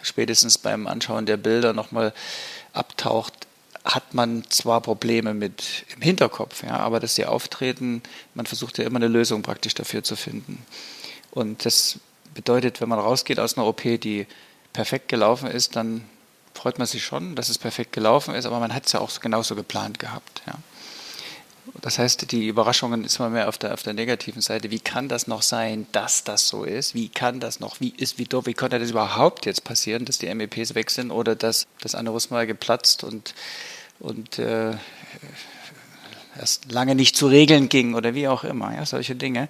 spätestens 0.02 0.58
beim 0.58 0.88
Anschauen 0.88 1.26
der 1.26 1.38
Bilder 1.38 1.74
nochmal 1.74 2.14
abtaucht, 2.74 3.34
hat 3.84 4.14
man 4.14 4.44
zwar 4.50 4.82
Probleme 4.82 5.34
mit 5.34 5.86
im 5.96 6.02
Hinterkopf, 6.02 6.64
ja, 6.64 6.78
aber 6.78 7.00
dass 7.00 7.16
sie 7.16 7.26
auftreten, 7.26 8.02
man 8.34 8.46
versucht 8.46 8.78
ja 8.78 8.86
immer 8.86 8.98
eine 8.98 9.10
Lösung 9.10 9.42
praktisch 9.42 9.74
dafür 9.74 10.04
zu 10.04 10.16
finden. 10.16 10.66
Und 11.32 11.66
das 11.66 12.00
bedeutet, 12.34 12.80
wenn 12.80 12.90
man 12.90 13.00
rausgeht 13.00 13.40
aus 13.40 13.58
einer 13.58 13.68
OP, 13.68 13.82
die 13.82 14.26
perfekt 14.74 15.08
gelaufen 15.08 15.48
ist, 15.48 15.76
dann 15.76 16.04
freut 16.54 16.78
man 16.78 16.88
sich 16.88 17.04
schon, 17.04 17.36
dass 17.36 17.50
es 17.50 17.58
perfekt 17.58 17.94
gelaufen 17.94 18.36
ist, 18.36 18.46
aber 18.46 18.60
man 18.60 18.74
hat 18.74 18.86
es 18.86 18.92
ja 18.92 19.00
auch 19.00 19.20
genauso 19.20 19.56
geplant 19.56 20.00
gehabt. 20.00 20.42
Ja. 20.46 20.56
Das 21.82 21.98
heißt, 21.98 22.32
die 22.32 22.48
Überraschungen 22.48 23.06
ist 23.06 23.20
immer 23.20 23.30
mehr 23.30 23.48
auf 23.48 23.58
der, 23.58 23.74
auf 23.74 23.84
der 23.84 23.94
negativen 23.94 24.42
Seite. 24.42 24.70
Wie 24.70 24.80
kann 24.80 25.08
das 25.08 25.28
noch 25.28 25.42
sein, 25.42 25.88
dass 25.92 26.24
das 26.24 26.48
so 26.48 26.66
ist? 26.66 26.94
Wie 26.94 27.10
kann 27.10 27.40
das 27.40 27.60
noch, 27.60 27.80
wie 27.80 27.94
ist, 27.96 28.18
wie 28.18 28.28
wie 28.30 28.54
konnte 28.54 28.80
das 28.80 28.90
überhaupt 28.90 29.46
jetzt 29.46 29.64
passieren, 29.64 30.06
dass 30.06 30.18
die 30.18 30.34
MEPs 30.34 30.76
weg 30.76 30.92
sind 30.92 31.12
oder 31.12 31.36
dass 31.36 31.66
das 31.82 31.96
Aneurysma 31.96 32.44
geplatzt 32.44 33.04
und, 33.04 33.34
und 34.00 34.40
äh, 34.40 34.72
erst 36.40 36.72
lange 36.72 36.96
nicht 36.96 37.16
zu 37.16 37.28
regeln 37.28 37.70
ging 37.70 37.94
oder 37.94 38.14
wie 38.16 38.28
auch 38.28 38.44
immer. 38.44 38.74
Ja, 38.76 38.86
solche 38.86 39.16
Dinge, 39.16 39.50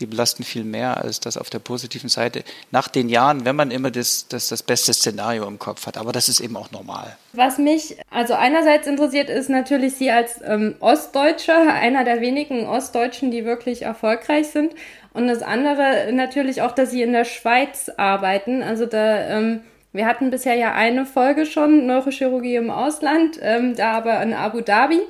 die 0.00 0.06
belasten 0.06 0.44
viel 0.44 0.64
mehr 0.64 0.98
als 0.98 1.20
das 1.20 1.36
auf 1.36 1.50
der 1.50 1.58
positiven 1.58 2.08
Seite. 2.08 2.44
Nach 2.70 2.88
den 2.88 3.08
Jahren, 3.08 3.44
wenn 3.44 3.56
man 3.56 3.70
immer 3.70 3.90
das, 3.90 4.26
das, 4.28 4.48
das 4.48 4.62
beste 4.62 4.92
Szenario 4.92 5.46
im 5.46 5.58
Kopf 5.58 5.86
hat. 5.86 5.96
Aber 5.96 6.12
das 6.12 6.28
ist 6.28 6.40
eben 6.40 6.56
auch 6.56 6.70
normal. 6.70 7.16
Was 7.32 7.58
mich 7.58 7.96
also 8.10 8.34
einerseits 8.34 8.86
interessiert, 8.86 9.30
ist 9.30 9.48
natürlich 9.48 9.94
Sie 9.94 10.10
als 10.10 10.40
ähm, 10.44 10.74
Ostdeutscher, 10.80 11.72
einer 11.72 12.04
der 12.04 12.20
wenigen 12.20 12.66
Ostdeutschen, 12.66 13.30
die 13.30 13.44
wirklich 13.44 13.82
erfolgreich 13.82 14.48
sind. 14.48 14.74
Und 15.12 15.28
das 15.28 15.42
andere 15.42 16.10
natürlich 16.12 16.62
auch, 16.62 16.72
dass 16.72 16.90
Sie 16.90 17.02
in 17.02 17.12
der 17.12 17.24
Schweiz 17.24 17.90
arbeiten. 17.96 18.62
Also 18.62 18.86
da... 18.86 19.20
Ähm, 19.28 19.60
wir 19.94 20.06
hatten 20.06 20.30
bisher 20.30 20.56
ja 20.56 20.74
eine 20.74 21.06
Folge 21.06 21.46
schon, 21.46 21.86
Neurochirurgie 21.86 22.56
im 22.56 22.68
Ausland, 22.68 23.38
ähm, 23.40 23.76
da 23.76 23.92
aber 23.92 24.20
in 24.22 24.34
Abu 24.34 24.60
Dhabi. 24.60 25.00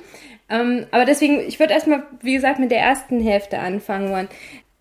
Ähm, 0.48 0.86
aber 0.90 1.04
deswegen, 1.04 1.40
ich 1.40 1.58
würde 1.58 1.72
erstmal, 1.72 2.04
wie 2.20 2.34
gesagt, 2.34 2.58
mit 2.58 2.70
der 2.70 2.80
ersten 2.80 3.20
Hälfte 3.20 3.58
anfangen 3.58 4.10
wollen. 4.10 4.28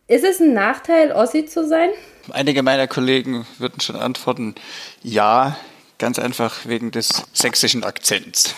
Ist 0.08 0.26
es 0.26 0.40
ein 0.40 0.54
Nachteil, 0.54 1.12
Ossi 1.12 1.46
zu 1.46 1.68
sein? 1.68 1.90
Einige 2.32 2.64
meiner 2.64 2.88
Kollegen 2.88 3.48
würden 3.58 3.80
schon 3.80 3.96
antworten, 3.96 4.56
ja, 5.02 5.58
ganz 5.98 6.20
einfach 6.20 6.66
wegen 6.66 6.92
des 6.92 7.24
sächsischen 7.34 7.84
Akzents. 7.84 8.56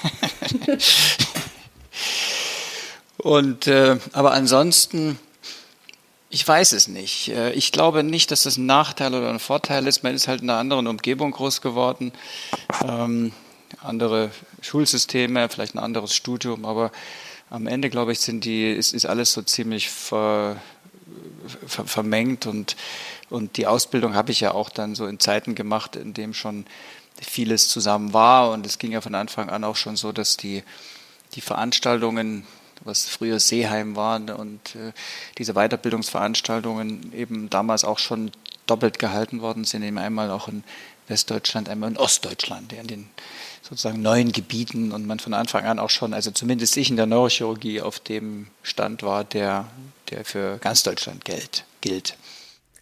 Und 3.17 3.67
äh, 3.67 3.97
aber 4.11 4.33
ansonsten, 4.33 5.19
ich 6.29 6.47
weiß 6.47 6.73
es 6.73 6.87
nicht. 6.87 7.29
Äh, 7.29 7.51
ich 7.53 7.71
glaube 7.71 8.03
nicht, 8.03 8.31
dass 8.31 8.43
das 8.43 8.57
ein 8.57 8.65
Nachteil 8.65 9.13
oder 9.13 9.29
ein 9.29 9.39
Vorteil 9.39 9.87
ist. 9.87 10.03
Man 10.03 10.13
ist 10.13 10.27
halt 10.27 10.41
in 10.41 10.49
einer 10.49 10.59
anderen 10.59 10.87
Umgebung 10.87 11.31
groß 11.31 11.61
geworden, 11.61 12.11
ähm, 12.83 13.31
andere 13.81 14.31
Schulsysteme, 14.61 15.49
vielleicht 15.49 15.75
ein 15.75 15.79
anderes 15.79 16.13
Studium, 16.13 16.65
aber 16.65 16.91
am 17.49 17.67
Ende 17.67 17.89
glaube 17.89 18.11
ich, 18.11 18.19
sind 18.19 18.45
die 18.45 18.71
ist, 18.71 18.93
ist 18.93 19.05
alles 19.05 19.33
so 19.33 19.41
ziemlich 19.41 19.89
ver, 19.89 20.57
ver, 21.67 21.85
vermengt 21.85 22.45
und 22.45 22.75
und 23.29 23.57
die 23.57 23.65
Ausbildung 23.65 24.13
habe 24.13 24.31
ich 24.31 24.39
ja 24.39 24.51
auch 24.53 24.69
dann 24.69 24.93
so 24.93 25.07
in 25.07 25.19
Zeiten 25.19 25.55
gemacht, 25.55 25.95
in 25.95 26.13
dem 26.13 26.33
schon 26.33 26.65
vieles 27.19 27.69
zusammen 27.69 28.13
war 28.13 28.51
und 28.51 28.65
es 28.65 28.77
ging 28.77 28.91
ja 28.91 29.01
von 29.01 29.15
Anfang 29.15 29.49
an 29.49 29.63
auch 29.63 29.75
schon 29.75 29.95
so, 29.95 30.11
dass 30.11 30.37
die 30.37 30.63
die 31.33 31.41
Veranstaltungen 31.41 32.45
was 32.83 33.05
früher 33.05 33.39
Seeheim 33.39 33.95
war 33.95 34.17
und 34.37 34.75
äh, 34.75 34.91
diese 35.37 35.53
Weiterbildungsveranstaltungen 35.53 37.13
eben 37.13 37.49
damals 37.49 37.83
auch 37.83 37.99
schon 37.99 38.31
doppelt 38.67 38.99
gehalten 38.99 39.41
worden 39.41 39.63
sind, 39.63 39.83
eben 39.83 39.97
einmal 39.97 40.29
auch 40.29 40.47
in 40.47 40.63
Westdeutschland, 41.07 41.69
einmal 41.69 41.91
in 41.91 41.97
Ostdeutschland, 41.97 42.73
in 42.73 42.87
den 42.87 43.09
sozusagen 43.67 44.01
neuen 44.01 44.31
Gebieten 44.31 44.91
und 44.91 45.07
man 45.07 45.19
von 45.19 45.33
Anfang 45.33 45.65
an 45.65 45.79
auch 45.79 45.89
schon, 45.89 46.13
also 46.13 46.29
zumindest 46.29 46.77
ich 46.77 46.89
in 46.89 46.97
der 46.97 47.07
Neurochirurgie 47.07 47.81
auf 47.81 47.99
dem 47.99 48.47
Stand 48.61 49.01
war, 49.01 49.23
der, 49.23 49.65
der 50.11 50.23
für 50.23 50.59
ganz 50.59 50.83
Deutschland 50.83 51.25
gilt. 51.25 51.65
gilt. 51.81 52.15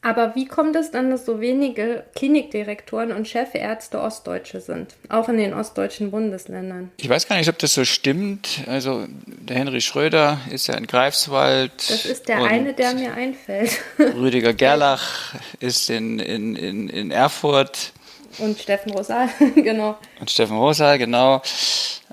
Aber 0.05 0.35
wie 0.35 0.45
kommt 0.45 0.75
es 0.75 0.91
dann, 0.91 1.09
dass 1.09 1.25
so 1.25 1.39
wenige 1.39 2.03
Klinikdirektoren 2.15 3.13
und 3.13 3.25
Chefärzte 3.25 4.01
Ostdeutsche 4.01 4.59
sind? 4.59 4.95
Auch 5.07 5.29
in 5.29 5.37
den 5.37 5.53
ostdeutschen 5.53 6.11
Bundesländern. 6.11 6.91
Ich 6.97 7.07
weiß 7.07 7.29
gar 7.29 7.37
nicht, 7.37 7.47
ob 7.47 7.57
das 7.59 7.73
so 7.73 7.85
stimmt. 7.85 8.63
Also 8.67 9.07
der 9.25 9.55
Henry 9.55 9.79
Schröder 9.79 10.41
ist 10.51 10.67
ja 10.67 10.75
in 10.75 10.87
Greifswald. 10.87 11.71
Das 11.77 12.05
ist 12.05 12.27
der 12.27 12.43
eine, 12.43 12.73
der 12.73 12.93
mir 12.95 13.13
einfällt. 13.13 13.79
Rüdiger 13.97 14.53
Gerlach 14.53 15.35
ist 15.61 15.89
in, 15.89 16.19
in, 16.19 16.57
in, 16.57 16.89
in 16.89 17.09
Erfurt. 17.11 17.93
Und 18.39 18.59
Steffen 18.59 18.91
Rosal, 18.93 19.29
genau. 19.55 19.97
Und 20.19 20.29
Steffen 20.29 20.57
Rosal, 20.57 20.97
genau. 20.97 21.41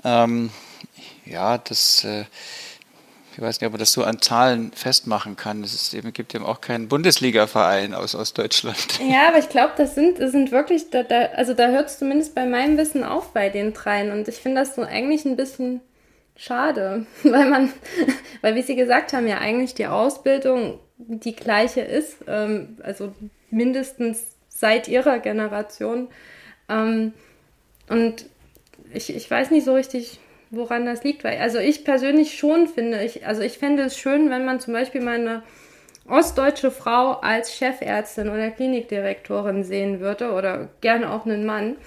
Ähm, 0.03 0.49
ja, 1.25 1.57
das... 1.57 2.03
Äh, 2.03 2.25
ich 3.33 3.41
weiß 3.41 3.61
nicht, 3.61 3.67
ob 3.67 3.73
man 3.73 3.79
das 3.79 3.93
so 3.93 4.03
an 4.03 4.21
Zahlen 4.21 4.71
festmachen 4.73 5.37
kann. 5.37 5.63
Es 5.63 5.93
eben, 5.93 6.11
gibt 6.11 6.35
eben 6.35 6.45
auch 6.45 6.59
keinen 6.59 6.89
Bundesliga-Verein 6.89 7.93
aus 7.93 8.13
Ostdeutschland. 8.13 8.99
Ja, 9.09 9.29
aber 9.29 9.39
ich 9.39 9.47
glaube, 9.47 9.73
das 9.77 9.95
sind, 9.95 10.19
das 10.19 10.31
sind 10.31 10.51
wirklich, 10.51 10.89
da, 10.89 11.03
da, 11.03 11.27
also 11.35 11.53
da 11.53 11.67
hört 11.67 11.87
es 11.87 11.99
zumindest 11.99 12.35
bei 12.35 12.45
meinem 12.45 12.77
Wissen 12.77 13.03
auf 13.03 13.31
bei 13.31 13.49
den 13.49 13.73
dreien. 13.73 14.11
Und 14.11 14.27
ich 14.27 14.35
finde 14.35 14.61
das 14.61 14.75
so 14.75 14.81
eigentlich 14.81 15.23
ein 15.25 15.37
bisschen 15.37 15.81
schade, 16.35 17.05
weil 17.23 17.49
man, 17.49 17.71
weil 18.41 18.55
wie 18.55 18.63
Sie 18.63 18.75
gesagt 18.75 19.13
haben, 19.13 19.27
ja 19.27 19.37
eigentlich 19.37 19.75
die 19.75 19.87
Ausbildung 19.87 20.79
die 20.97 21.35
gleiche 21.35 21.81
ist, 21.81 22.17
ähm, 22.27 22.77
also 22.83 23.13
mindestens 23.49 24.35
seit 24.51 24.87
ihrer 24.87 25.19
Generation. 25.19 26.09
Ähm, 26.69 27.13
und 27.89 28.25
ich, 28.93 29.15
ich 29.15 29.29
weiß 29.29 29.51
nicht 29.51 29.65
so 29.65 29.73
richtig, 29.73 30.19
woran 30.51 30.85
das 30.85 31.03
liegt. 31.03 31.23
Weil, 31.23 31.39
also 31.39 31.57
ich 31.57 31.83
persönlich 31.83 32.37
schon 32.37 32.67
finde, 32.67 33.03
ich, 33.03 33.25
also 33.25 33.41
ich 33.41 33.57
fände 33.57 33.83
es 33.83 33.97
schön, 33.97 34.29
wenn 34.29 34.45
man 34.45 34.59
zum 34.59 34.73
Beispiel 34.73 35.01
mal 35.01 35.15
eine 35.15 35.43
ostdeutsche 36.07 36.71
Frau 36.71 37.13
als 37.13 37.55
Chefärztin 37.55 38.29
oder 38.29 38.51
Klinikdirektorin 38.51 39.63
sehen 39.63 39.99
würde 39.99 40.33
oder 40.33 40.69
gerne 40.81 41.11
auch 41.11 41.25
einen 41.25 41.45
Mann. 41.45 41.77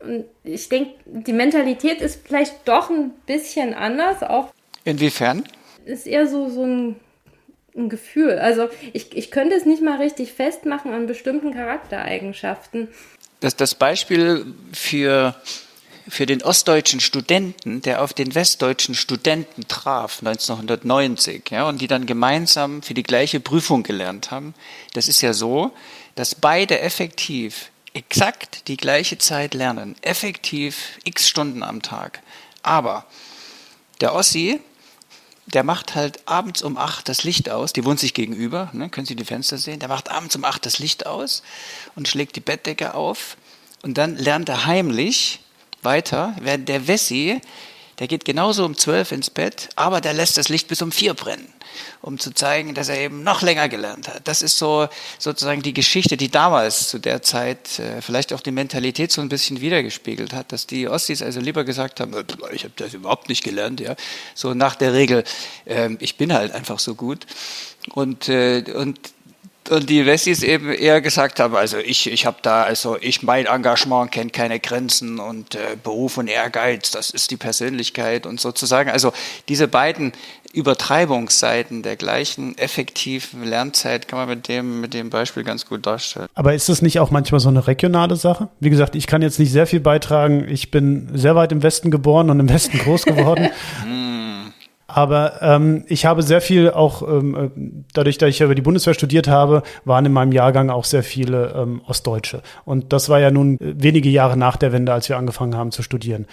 Und 0.00 0.24
ich 0.42 0.68
denke, 0.68 0.94
die 1.06 1.32
Mentalität 1.32 2.00
ist 2.00 2.26
vielleicht 2.26 2.66
doch 2.66 2.90
ein 2.90 3.10
bisschen 3.26 3.72
anders. 3.72 4.22
Auch 4.22 4.52
Inwiefern? 4.84 5.44
Ist 5.84 6.06
eher 6.06 6.26
so, 6.26 6.48
so 6.48 6.64
ein, 6.64 6.96
ein 7.76 7.88
Gefühl. 7.88 8.38
Also 8.38 8.68
ich, 8.92 9.16
ich 9.16 9.30
könnte 9.30 9.56
es 9.56 9.64
nicht 9.64 9.82
mal 9.82 9.98
richtig 9.98 10.32
festmachen 10.32 10.92
an 10.92 11.06
bestimmten 11.06 11.52
Charaktereigenschaften. 11.52 12.88
Das, 13.40 13.56
das 13.56 13.74
Beispiel 13.74 14.46
für 14.72 15.34
für 16.08 16.26
den 16.26 16.42
ostdeutschen 16.42 17.00
Studenten, 17.00 17.80
der 17.82 18.02
auf 18.02 18.12
den 18.12 18.34
westdeutschen 18.34 18.94
Studenten 18.94 19.68
traf 19.68 20.18
1990, 20.18 21.50
ja, 21.50 21.68
und 21.68 21.80
die 21.80 21.86
dann 21.86 22.06
gemeinsam 22.06 22.82
für 22.82 22.94
die 22.94 23.02
gleiche 23.02 23.40
Prüfung 23.40 23.82
gelernt 23.82 24.30
haben, 24.30 24.54
das 24.94 25.08
ist 25.08 25.22
ja 25.22 25.32
so, 25.32 25.72
dass 26.14 26.34
beide 26.34 26.80
effektiv 26.80 27.70
exakt 27.94 28.68
die 28.68 28.76
gleiche 28.76 29.18
Zeit 29.18 29.54
lernen, 29.54 29.96
effektiv 30.02 30.98
x 31.04 31.28
Stunden 31.28 31.62
am 31.62 31.82
Tag. 31.82 32.20
Aber 32.62 33.06
der 34.00 34.14
Ossi, 34.14 34.60
der 35.52 35.64
macht 35.64 35.94
halt 35.94 36.20
abends 36.26 36.62
um 36.62 36.76
acht 36.76 37.08
das 37.08 37.24
Licht 37.24 37.50
aus, 37.50 37.72
die 37.72 37.84
wohnt 37.84 38.00
sich 38.00 38.14
gegenüber, 38.14 38.70
ne, 38.72 38.88
können 38.88 39.06
Sie 39.06 39.16
die 39.16 39.24
Fenster 39.24 39.58
sehen, 39.58 39.80
der 39.80 39.88
macht 39.88 40.10
abends 40.10 40.34
um 40.36 40.44
acht 40.44 40.64
das 40.66 40.78
Licht 40.78 41.06
aus 41.06 41.42
und 41.94 42.08
schlägt 42.08 42.36
die 42.36 42.40
Bettdecke 42.40 42.94
auf. 42.94 43.36
Und 43.82 43.98
dann 43.98 44.16
lernt 44.16 44.48
er 44.48 44.66
heimlich 44.66 45.40
weiter, 45.82 46.36
während 46.40 46.68
der 46.68 46.86
Wessi, 46.86 47.40
der 47.98 48.08
geht 48.08 48.24
genauso 48.24 48.64
um 48.64 48.76
zwölf 48.76 49.12
ins 49.12 49.30
Bett, 49.30 49.68
aber 49.76 50.00
der 50.00 50.14
lässt 50.14 50.36
das 50.38 50.48
Licht 50.48 50.68
bis 50.68 50.82
um 50.82 50.92
vier 50.92 51.14
brennen, 51.14 51.52
um 52.00 52.18
zu 52.18 52.32
zeigen, 52.32 52.74
dass 52.74 52.88
er 52.88 52.98
eben 52.98 53.22
noch 53.22 53.42
länger 53.42 53.68
gelernt 53.68 54.08
hat. 54.08 54.26
Das 54.26 54.42
ist 54.42 54.58
so 54.58 54.88
sozusagen 55.18 55.62
die 55.62 55.74
Geschichte, 55.74 56.16
die 56.16 56.30
damals 56.30 56.88
zu 56.88 56.98
der 56.98 57.22
Zeit 57.22 57.78
äh, 57.78 58.00
vielleicht 58.00 58.32
auch 58.32 58.40
die 58.40 58.50
Mentalität 58.50 59.12
so 59.12 59.20
ein 59.20 59.28
bisschen 59.28 59.60
wiedergespiegelt 59.60 60.32
hat, 60.32 60.52
dass 60.52 60.66
die 60.66 60.88
Ostis 60.88 61.22
also 61.22 61.40
lieber 61.40 61.64
gesagt 61.64 62.00
haben, 62.00 62.14
äh, 62.14 62.24
ich 62.52 62.64
habe 62.64 62.74
das 62.76 62.94
überhaupt 62.94 63.28
nicht 63.28 63.44
gelernt, 63.44 63.80
ja, 63.80 63.94
so 64.34 64.54
nach 64.54 64.74
der 64.74 64.94
Regel, 64.94 65.24
äh, 65.64 65.90
ich 66.00 66.16
bin 66.16 66.32
halt 66.32 66.52
einfach 66.52 66.78
so 66.78 66.94
gut. 66.94 67.26
Und, 67.90 68.28
äh, 68.28 68.64
und 68.74 68.98
und 69.70 69.88
die 69.88 70.06
Wessis 70.06 70.42
eben 70.42 70.72
eher 70.72 71.00
gesagt 71.00 71.40
haben, 71.40 71.54
also 71.54 71.78
ich, 71.78 72.10
ich 72.10 72.26
habe 72.26 72.38
da, 72.42 72.62
also 72.64 72.96
ich, 73.00 73.22
mein 73.22 73.46
Engagement 73.46 74.10
kennt 74.10 74.32
keine 74.32 74.58
Grenzen 74.58 75.18
und 75.18 75.54
äh, 75.54 75.76
Beruf 75.82 76.18
und 76.18 76.28
Ehrgeiz, 76.28 76.90
das 76.90 77.10
ist 77.10 77.30
die 77.30 77.36
Persönlichkeit 77.36 78.26
und 78.26 78.40
sozusagen, 78.40 78.90
also 78.90 79.12
diese 79.48 79.68
beiden 79.68 80.12
Übertreibungsseiten 80.52 81.82
der 81.82 81.96
gleichen 81.96 82.58
effektiven 82.58 83.44
Lernzeit 83.44 84.08
kann 84.08 84.18
man 84.18 84.28
mit 84.28 84.48
dem, 84.48 84.80
mit 84.80 84.92
dem 84.92 85.08
Beispiel 85.08 85.44
ganz 85.44 85.66
gut 85.66 85.86
darstellen. 85.86 86.28
Aber 86.34 86.54
ist 86.54 86.68
das 86.68 86.82
nicht 86.82 87.00
auch 87.00 87.10
manchmal 87.10 87.40
so 87.40 87.48
eine 87.48 87.66
regionale 87.66 88.16
Sache? 88.16 88.48
Wie 88.60 88.68
gesagt, 88.68 88.94
ich 88.94 89.06
kann 89.06 89.22
jetzt 89.22 89.38
nicht 89.38 89.52
sehr 89.52 89.66
viel 89.66 89.80
beitragen. 89.80 90.46
Ich 90.48 90.70
bin 90.70 91.08
sehr 91.14 91.36
weit 91.36 91.52
im 91.52 91.62
Westen 91.62 91.90
geboren 91.90 92.28
und 92.28 92.38
im 92.38 92.48
Westen 92.50 92.78
groß 92.78 93.04
geworden. 93.04 93.48
Aber 94.94 95.40
ähm, 95.40 95.84
ich 95.88 96.04
habe 96.04 96.22
sehr 96.22 96.42
viel 96.42 96.70
auch, 96.70 97.00
ähm, 97.00 97.34
äh, 97.34 97.50
dadurch, 97.94 98.18
dass 98.18 98.28
ich 98.28 98.42
über 98.42 98.54
die 98.54 98.60
Bundeswehr 98.60 98.92
studiert 98.92 99.26
habe, 99.26 99.62
waren 99.86 100.04
in 100.04 100.12
meinem 100.12 100.32
Jahrgang 100.32 100.68
auch 100.68 100.84
sehr 100.84 101.02
viele 101.02 101.54
ähm, 101.56 101.80
Ostdeutsche. 101.86 102.42
Und 102.66 102.92
das 102.92 103.08
war 103.08 103.18
ja 103.18 103.30
nun 103.30 103.56
wenige 103.58 104.10
Jahre 104.10 104.36
nach 104.36 104.58
der 104.58 104.72
Wende, 104.72 104.92
als 104.92 105.08
wir 105.08 105.16
angefangen 105.16 105.56
haben 105.56 105.72
zu 105.72 105.82
studieren. 105.82 106.26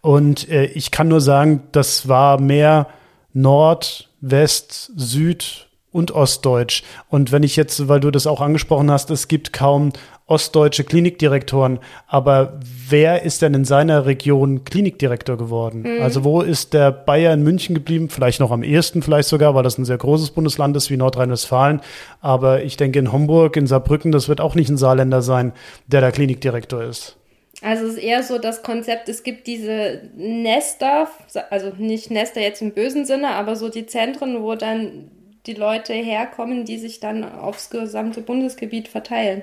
Und 0.00 0.48
äh, 0.48 0.66
ich 0.66 0.92
kann 0.92 1.08
nur 1.08 1.20
sagen, 1.20 1.64
das 1.72 2.06
war 2.06 2.40
mehr 2.40 2.86
Nord, 3.32 4.08
West, 4.20 4.92
Süd 4.94 5.66
und 5.90 6.12
Ostdeutsch. 6.12 6.84
Und 7.08 7.32
wenn 7.32 7.42
ich 7.42 7.56
jetzt, 7.56 7.88
weil 7.88 7.98
du 7.98 8.12
das 8.12 8.28
auch 8.28 8.40
angesprochen 8.40 8.92
hast, 8.92 9.10
es 9.10 9.26
gibt 9.26 9.52
kaum 9.52 9.92
ostdeutsche 10.26 10.84
Klinikdirektoren, 10.84 11.80
aber 12.06 12.58
wer 12.88 13.22
ist 13.22 13.42
denn 13.42 13.52
in 13.52 13.64
seiner 13.64 14.06
Region 14.06 14.64
Klinikdirektor 14.64 15.36
geworden? 15.36 15.82
Mhm. 15.82 16.02
Also 16.02 16.24
wo 16.24 16.40
ist 16.40 16.72
der 16.72 16.92
Bayer 16.92 17.34
in 17.34 17.42
München 17.42 17.74
geblieben? 17.74 18.08
Vielleicht 18.08 18.40
noch 18.40 18.50
am 18.50 18.62
ehesten, 18.62 19.02
vielleicht 19.02 19.28
sogar, 19.28 19.54
weil 19.54 19.62
das 19.62 19.76
ein 19.76 19.84
sehr 19.84 19.98
großes 19.98 20.30
Bundesland 20.30 20.76
ist 20.76 20.90
wie 20.90 20.96
Nordrhein-Westfalen. 20.96 21.82
Aber 22.22 22.62
ich 22.62 22.78
denke 22.78 22.98
in 22.98 23.12
Homburg, 23.12 23.56
in 23.56 23.66
Saarbrücken, 23.66 24.12
das 24.12 24.28
wird 24.28 24.40
auch 24.40 24.54
nicht 24.54 24.70
ein 24.70 24.78
Saarländer 24.78 25.20
sein, 25.20 25.52
der 25.88 26.00
da 26.00 26.10
Klinikdirektor 26.10 26.82
ist. 26.82 27.16
Also 27.60 27.86
es 27.86 27.94
ist 27.94 28.02
eher 28.02 28.22
so 28.22 28.38
das 28.38 28.62
Konzept, 28.62 29.08
es 29.08 29.22
gibt 29.22 29.46
diese 29.46 30.02
Nester, 30.16 31.08
also 31.50 31.72
nicht 31.78 32.10
Nester 32.10 32.40
jetzt 32.40 32.62
im 32.62 32.72
bösen 32.72 33.04
Sinne, 33.04 33.30
aber 33.30 33.56
so 33.56 33.68
die 33.68 33.86
Zentren, 33.86 34.42
wo 34.42 34.54
dann 34.54 35.10
die 35.46 35.54
Leute 35.54 35.92
herkommen, 35.92 36.64
die 36.64 36.78
sich 36.78 37.00
dann 37.00 37.24
aufs 37.24 37.70
gesamte 37.70 38.22
Bundesgebiet 38.22 38.88
verteilen. 38.88 39.42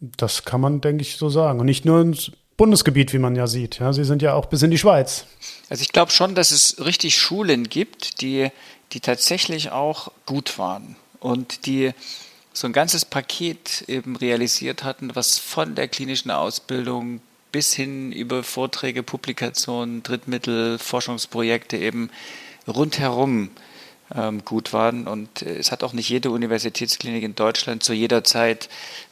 Das 0.00 0.44
kann 0.44 0.60
man, 0.60 0.80
denke 0.80 1.02
ich, 1.02 1.16
so 1.16 1.28
sagen. 1.28 1.60
Und 1.60 1.66
nicht 1.66 1.84
nur 1.84 2.00
ins 2.00 2.32
Bundesgebiet, 2.56 3.12
wie 3.12 3.18
man 3.18 3.36
ja 3.36 3.46
sieht. 3.46 3.78
Ja, 3.78 3.92
sie 3.92 4.04
sind 4.04 4.22
ja 4.22 4.34
auch 4.34 4.46
bis 4.46 4.62
in 4.62 4.70
die 4.70 4.78
Schweiz. 4.78 5.26
Also 5.68 5.82
ich 5.82 5.92
glaube 5.92 6.10
schon, 6.10 6.34
dass 6.34 6.50
es 6.50 6.84
richtig 6.84 7.18
Schulen 7.18 7.68
gibt, 7.68 8.20
die, 8.20 8.48
die 8.92 9.00
tatsächlich 9.00 9.70
auch 9.70 10.10
gut 10.24 10.58
waren 10.58 10.96
und 11.20 11.66
die 11.66 11.92
so 12.52 12.66
ein 12.66 12.72
ganzes 12.72 13.04
Paket 13.04 13.84
eben 13.86 14.16
realisiert 14.16 14.84
hatten, 14.84 15.14
was 15.14 15.38
von 15.38 15.74
der 15.74 15.88
klinischen 15.88 16.30
Ausbildung 16.30 17.20
bis 17.52 17.74
hin 17.74 18.12
über 18.12 18.42
Vorträge, 18.42 19.02
Publikationen, 19.02 20.02
Drittmittel, 20.02 20.78
Forschungsprojekte 20.78 21.76
eben 21.76 22.10
rundherum 22.66 23.50
ähm, 24.14 24.44
gut 24.44 24.72
waren. 24.72 25.06
Und 25.06 25.42
äh, 25.42 25.56
es 25.56 25.72
hat 25.72 25.82
auch 25.82 25.92
nicht 25.92 26.08
jede 26.08 26.30
Universitätsklinik 26.30 27.22
in 27.22 27.34
Deutschland 27.34 27.82
zu 27.82 27.92
jeder 27.92 28.24
Zeit 28.24 28.68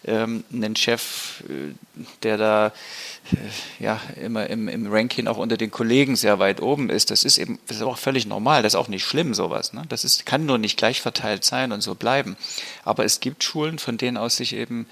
ähm, 0.06 0.44
einen 0.52 0.76
Chef, 0.76 1.42
äh, 1.48 1.74
der 2.22 2.36
da 2.36 2.66
äh, 3.32 3.82
ja 3.82 4.00
immer 4.22 4.48
im, 4.48 4.68
im 4.68 4.92
Ranking 4.92 5.26
auch 5.26 5.38
unter 5.38 5.56
den 5.56 5.70
Kollegen 5.70 6.16
sehr 6.16 6.38
weit 6.38 6.60
oben 6.60 6.90
ist. 6.90 7.10
Das 7.10 7.24
ist 7.24 7.38
eben 7.38 7.58
das 7.66 7.78
ist 7.78 7.82
auch 7.82 7.98
völlig 7.98 8.26
normal, 8.26 8.62
das 8.62 8.74
ist 8.74 8.78
auch 8.78 8.88
nicht 8.88 9.04
schlimm, 9.04 9.34
sowas. 9.34 9.72
Ne? 9.72 9.82
Das 9.88 10.04
ist, 10.04 10.26
kann 10.26 10.46
nur 10.46 10.58
nicht 10.58 10.76
gleich 10.76 11.00
verteilt 11.00 11.44
sein 11.44 11.72
und 11.72 11.80
so 11.80 11.94
bleiben. 11.94 12.36
Aber 12.84 13.04
es 13.04 13.20
gibt 13.20 13.42
Schulen, 13.42 13.78
von 13.78 13.96
denen 13.96 14.16
aus 14.16 14.36
sich 14.36 14.54
eben 14.54 14.86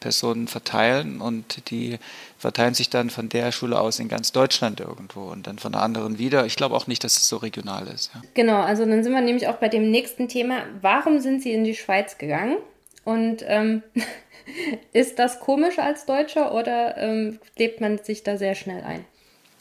Personen 0.00 0.46
verteilen 0.46 1.20
und 1.20 1.70
die 1.70 1.98
verteilen 2.38 2.74
sich 2.74 2.88
dann 2.88 3.10
von 3.10 3.28
der 3.28 3.50
Schule 3.50 3.80
aus 3.80 3.98
in 3.98 4.08
ganz 4.08 4.30
Deutschland 4.30 4.78
irgendwo 4.78 5.22
und 5.22 5.46
dann 5.48 5.58
von 5.58 5.72
der 5.72 5.82
anderen 5.82 6.18
wieder. 6.18 6.46
Ich 6.46 6.54
glaube 6.54 6.76
auch 6.76 6.86
nicht, 6.86 7.02
dass 7.02 7.16
es 7.16 7.28
so 7.28 7.38
regional 7.38 7.88
ist. 7.88 8.12
Ja. 8.14 8.22
Genau, 8.34 8.60
also 8.60 8.84
dann 8.84 9.02
sind 9.02 9.12
wir 9.12 9.20
nämlich 9.20 9.47
auch 9.48 9.56
bei 9.56 9.68
dem 9.68 9.90
nächsten 9.90 10.28
Thema. 10.28 10.62
Warum 10.80 11.20
sind 11.20 11.42
Sie 11.42 11.52
in 11.52 11.64
die 11.64 11.74
Schweiz 11.74 12.18
gegangen? 12.18 12.58
Und 13.04 13.44
ähm, 13.46 13.82
ist 14.92 15.18
das 15.18 15.40
komisch 15.40 15.78
als 15.78 16.06
Deutscher 16.06 16.54
oder 16.54 16.96
ähm, 16.98 17.38
lebt 17.56 17.80
man 17.80 17.98
sich 17.98 18.22
da 18.22 18.36
sehr 18.36 18.54
schnell 18.54 18.82
ein? 18.82 19.04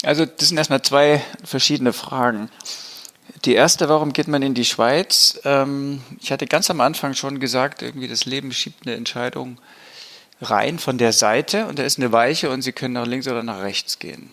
Also 0.03 0.25
das 0.25 0.49
sind 0.49 0.57
erstmal 0.57 0.81
zwei 0.81 1.21
verschiedene 1.43 1.93
Fragen. 1.93 2.49
Die 3.45 3.53
erste, 3.53 3.89
warum 3.89 4.13
geht 4.13 4.27
man 4.27 4.41
in 4.41 4.53
die 4.53 4.65
Schweiz? 4.65 5.39
Ähm, 5.43 6.01
ich 6.19 6.31
hatte 6.31 6.45
ganz 6.47 6.69
am 6.69 6.81
Anfang 6.81 7.13
schon 7.13 7.39
gesagt, 7.39 7.81
irgendwie 7.81 8.07
das 8.07 8.25
Leben 8.25 8.51
schiebt 8.51 8.85
eine 8.85 8.95
Entscheidung 8.95 9.57
rein 10.41 10.79
von 10.79 10.97
der 10.97 11.13
Seite 11.13 11.65
und 11.65 11.79
da 11.79 11.83
ist 11.83 11.97
eine 11.97 12.11
Weiche 12.11 12.49
und 12.49 12.61
Sie 12.61 12.71
können 12.71 12.93
nach 12.93 13.07
links 13.07 13.27
oder 13.27 13.43
nach 13.43 13.61
rechts 13.61 13.99
gehen, 13.99 14.31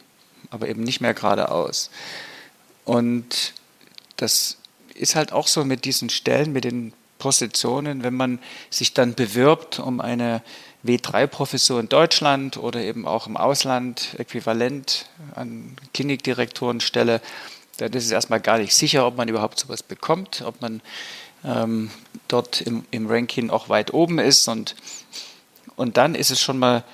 aber 0.51 0.69
eben 0.69 0.83
nicht 0.83 1.01
mehr 1.01 1.15
geradeaus. 1.15 1.91
Und 2.85 3.55
das 4.17 4.59
ist 4.95 5.15
halt 5.15 5.33
auch 5.33 5.47
so 5.47 5.65
mit 5.65 5.85
diesen 5.85 6.11
Stellen, 6.11 6.53
mit 6.53 6.65
den 6.65 6.93
Positionen, 7.19 8.03
wenn 8.03 8.15
man 8.15 8.39
sich 8.71 8.95
dann 8.95 9.15
bewirbt 9.15 9.79
um 9.79 10.01
eine 10.01 10.43
W3-Professur 10.85 11.81
in 11.81 11.89
Deutschland 11.89 12.57
oder 12.57 12.81
eben 12.81 13.07
auch 13.07 13.27
im 13.27 13.37
Ausland 13.37 14.15
äquivalent 14.19 15.07
an 15.35 15.77
Klinikdirektorenstelle, 15.95 17.21
dann 17.79 17.93
ist 17.93 18.05
es 18.05 18.11
erstmal 18.11 18.41
gar 18.41 18.59
nicht 18.59 18.75
sicher, 18.75 19.07
ob 19.07 19.17
man 19.17 19.29
überhaupt 19.29 19.59
sowas 19.59 19.83
bekommt, 19.83 20.43
ob 20.43 20.61
man 20.61 20.81
ähm, 21.45 21.91
dort 22.29 22.61
im, 22.61 22.85
im 22.91 23.07
Ranking 23.07 23.51
auch 23.51 23.69
weit 23.69 23.95
oben 23.95 24.19
ist. 24.19 24.47
Und 24.49 24.77
und 25.77 25.97
dann 25.97 26.15
ist 26.15 26.31
es 26.31 26.41
schon 26.41 26.59
mal 26.59 26.85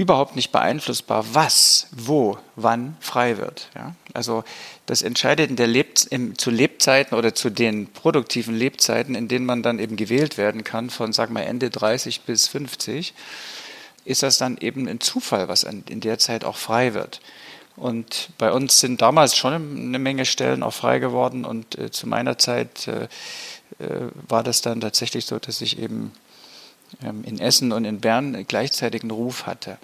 überhaupt 0.00 0.34
nicht 0.34 0.50
beeinflussbar, 0.50 1.26
was, 1.34 1.88
wo, 1.92 2.38
wann 2.56 2.96
frei 3.00 3.36
wird. 3.36 3.68
Ja? 3.74 3.94
Also 4.14 4.44
das 4.86 5.02
entscheidet 5.02 5.50
in 5.50 5.56
der 5.56 5.66
Leb 5.66 5.90
im, 6.08 6.38
zu 6.38 6.50
Lebzeiten 6.50 7.14
oder 7.18 7.34
zu 7.34 7.50
den 7.50 7.86
produktiven 7.92 8.56
Lebzeiten, 8.56 9.14
in 9.14 9.28
denen 9.28 9.44
man 9.44 9.62
dann 9.62 9.78
eben 9.78 9.96
gewählt 9.96 10.38
werden 10.38 10.64
kann, 10.64 10.88
von 10.88 11.12
sag 11.12 11.28
mal 11.28 11.42
Ende 11.42 11.68
30 11.68 12.22
bis 12.22 12.48
50, 12.48 13.12
ist 14.06 14.22
das 14.22 14.38
dann 14.38 14.56
eben 14.56 14.88
ein 14.88 15.00
Zufall, 15.00 15.48
was 15.48 15.64
in 15.64 16.00
der 16.00 16.18
Zeit 16.18 16.44
auch 16.44 16.56
frei 16.56 16.94
wird. 16.94 17.20
Und 17.76 18.30
bei 18.38 18.52
uns 18.52 18.80
sind 18.80 19.02
damals 19.02 19.36
schon 19.36 19.52
eine 19.52 19.98
Menge 19.98 20.24
Stellen 20.24 20.62
auch 20.62 20.72
frei 20.72 20.98
geworden 20.98 21.44
und 21.44 21.78
äh, 21.78 21.90
zu 21.90 22.08
meiner 22.08 22.38
Zeit 22.38 22.88
äh, 22.88 23.04
äh, 23.84 24.08
war 24.26 24.42
das 24.42 24.62
dann 24.62 24.80
tatsächlich 24.80 25.26
so, 25.26 25.38
dass 25.38 25.60
ich 25.60 25.78
eben 25.78 26.12
in 27.02 27.38
Essen 27.38 27.72
und 27.72 27.84
in 27.84 28.00
Bern 28.00 28.44
gleichzeitig 28.46 29.02
einen 29.02 29.10
Ruf 29.10 29.46
hatte. 29.46 29.78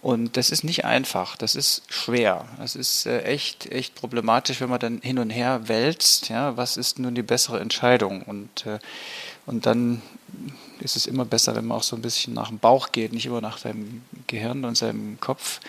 Und 0.00 0.36
das 0.36 0.50
ist 0.50 0.64
nicht 0.64 0.84
einfach, 0.84 1.36
das 1.36 1.54
ist 1.54 1.82
schwer. 1.88 2.44
Das 2.58 2.76
ist 2.76 3.06
äh, 3.06 3.22
echt, 3.22 3.66
echt 3.66 3.94
problematisch, 3.94 4.60
wenn 4.60 4.70
man 4.70 4.78
dann 4.78 5.00
hin 5.02 5.18
und 5.18 5.30
her 5.30 5.68
wälzt. 5.68 6.28
Ja, 6.28 6.56
was 6.56 6.76
ist 6.76 6.98
nun 6.98 7.14
die 7.14 7.22
bessere 7.22 7.60
Entscheidung? 7.60 8.22
Und, 8.22 8.66
äh, 8.66 8.78
und 9.46 9.66
dann 9.66 10.02
ist 10.80 10.96
es 10.96 11.06
immer 11.06 11.24
besser, 11.24 11.56
wenn 11.56 11.66
man 11.66 11.78
auch 11.78 11.82
so 11.82 11.96
ein 11.96 12.02
bisschen 12.02 12.34
nach 12.34 12.48
dem 12.48 12.58
Bauch 12.58 12.92
geht, 12.92 13.12
nicht 13.12 13.26
immer 13.26 13.40
nach 13.40 13.58
seinem 13.58 14.02
Gehirn 14.28 14.64
und 14.64 14.76
seinem 14.76 15.18
Kopf, 15.20 15.60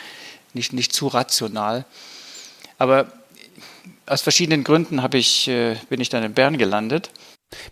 nicht, 0.54 0.74
nicht 0.74 0.94
zu 0.94 1.08
rational. 1.08 1.86
Aber 2.78 3.12
aus 4.06 4.22
verschiedenen 4.22 4.64
Gründen 4.64 5.02
ich, 5.14 5.48
äh, 5.48 5.76
bin 5.90 6.02
ich 6.02 6.10
dann 6.10 6.24
in 6.24 6.34
Bern 6.34 6.58
gelandet 6.58 7.10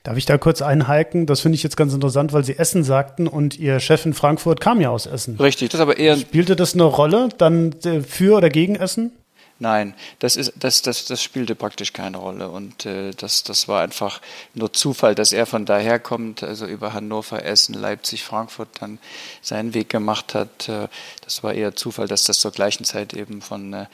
Darf 0.03 0.17
ich 0.17 0.25
da 0.25 0.37
kurz 0.37 0.61
einhalten? 0.61 1.25
Das 1.25 1.41
finde 1.41 1.55
ich 1.55 1.63
jetzt 1.63 1.77
ganz 1.77 1.93
interessant, 1.93 2.33
weil 2.33 2.43
Sie 2.43 2.57
Essen 2.57 2.83
sagten 2.83 3.27
und 3.27 3.59
Ihr 3.59 3.79
Chef 3.79 4.05
in 4.05 4.13
Frankfurt 4.13 4.59
kam 4.59 4.81
ja 4.81 4.89
aus 4.89 5.05
Essen. 5.05 5.37
Richtig, 5.37 5.69
das 5.69 5.81
aber 5.81 5.97
eher. 5.97 6.17
Spielte 6.17 6.55
das 6.55 6.73
eine 6.73 6.83
Rolle 6.83 7.29
dann 7.37 7.73
äh, 7.83 8.01
für 8.01 8.37
oder 8.37 8.49
gegen 8.49 8.75
Essen? 8.75 9.11
Nein, 9.59 9.95
das, 10.19 10.35
ist, 10.35 10.53
das, 10.59 10.83
das, 10.83 11.05
das 11.05 11.23
spielte 11.23 11.55
praktisch 11.55 11.91
keine 11.91 12.17
Rolle. 12.17 12.49
Und 12.49 12.85
äh, 12.85 13.11
das, 13.11 13.43
das 13.43 13.67
war 13.67 13.81
einfach 13.81 14.21
nur 14.53 14.71
Zufall, 14.71 15.15
dass 15.15 15.31
er 15.31 15.47
von 15.47 15.65
daher 15.65 15.99
kommt, 15.99 16.43
also 16.43 16.67
über 16.67 16.93
Hannover, 16.93 17.43
Essen, 17.43 17.73
Leipzig, 17.73 18.23
Frankfurt 18.23 18.69
dann 18.79 18.99
seinen 19.41 19.73
Weg 19.73 19.89
gemacht 19.89 20.35
hat. 20.35 20.69
Äh, 20.69 20.87
das 21.23 21.43
war 21.43 21.53
eher 21.55 21.75
Zufall, 21.75 22.07
dass 22.07 22.23
das 22.23 22.39
zur 22.39 22.51
gleichen 22.51 22.83
Zeit 22.83 23.13
eben 23.13 23.41
von 23.41 23.73
äh, 23.73 23.85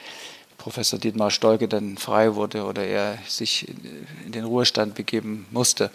Professor 0.64 0.98
Dietmar 0.98 1.30
Stolke 1.30 1.68
dann 1.68 1.98
frei 1.98 2.36
wurde 2.36 2.64
oder 2.64 2.86
er 2.86 3.18
sich 3.28 3.68
in 3.68 4.32
den 4.32 4.46
Ruhestand 4.46 4.96
begeben 4.96 5.46
musste. 5.52 5.92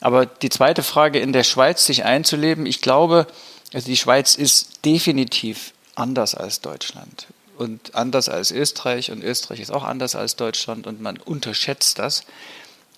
Aber 0.00 0.24
die 0.24 0.50
zweite 0.50 0.84
Frage, 0.84 1.18
in 1.18 1.32
der 1.32 1.42
Schweiz 1.42 1.84
sich 1.84 2.04
einzuleben, 2.04 2.64
ich 2.64 2.80
glaube, 2.80 3.26
also 3.74 3.88
die 3.88 3.96
Schweiz 3.96 4.36
ist 4.36 4.84
definitiv 4.84 5.72
anders 5.96 6.36
als 6.36 6.60
Deutschland 6.60 7.26
und 7.58 7.96
anders 7.96 8.28
als 8.28 8.52
Österreich 8.52 9.10
und 9.10 9.24
Österreich 9.24 9.58
ist 9.58 9.72
auch 9.72 9.82
anders 9.82 10.14
als 10.14 10.36
Deutschland 10.36 10.86
und 10.86 11.00
man 11.00 11.16
unterschätzt 11.16 11.98
das, 11.98 12.22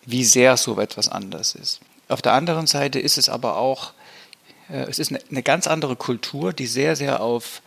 wie 0.04 0.24
sehr 0.24 0.58
so 0.58 0.78
etwas 0.78 1.08
anders 1.08 1.54
ist. 1.54 1.80
Auf 2.08 2.20
der 2.20 2.34
anderen 2.34 2.66
Seite 2.66 2.98
ist 2.98 3.16
es 3.16 3.30
aber 3.30 3.56
auch, 3.56 3.94
äh, 4.68 4.84
es 4.90 4.98
ist 4.98 5.14
eine 5.30 5.42
ganz 5.42 5.66
andere 5.66 5.96
Kultur, 5.96 6.52
die 6.52 6.66
sehr, 6.66 6.94
sehr 6.94 7.22
auf 7.22 7.62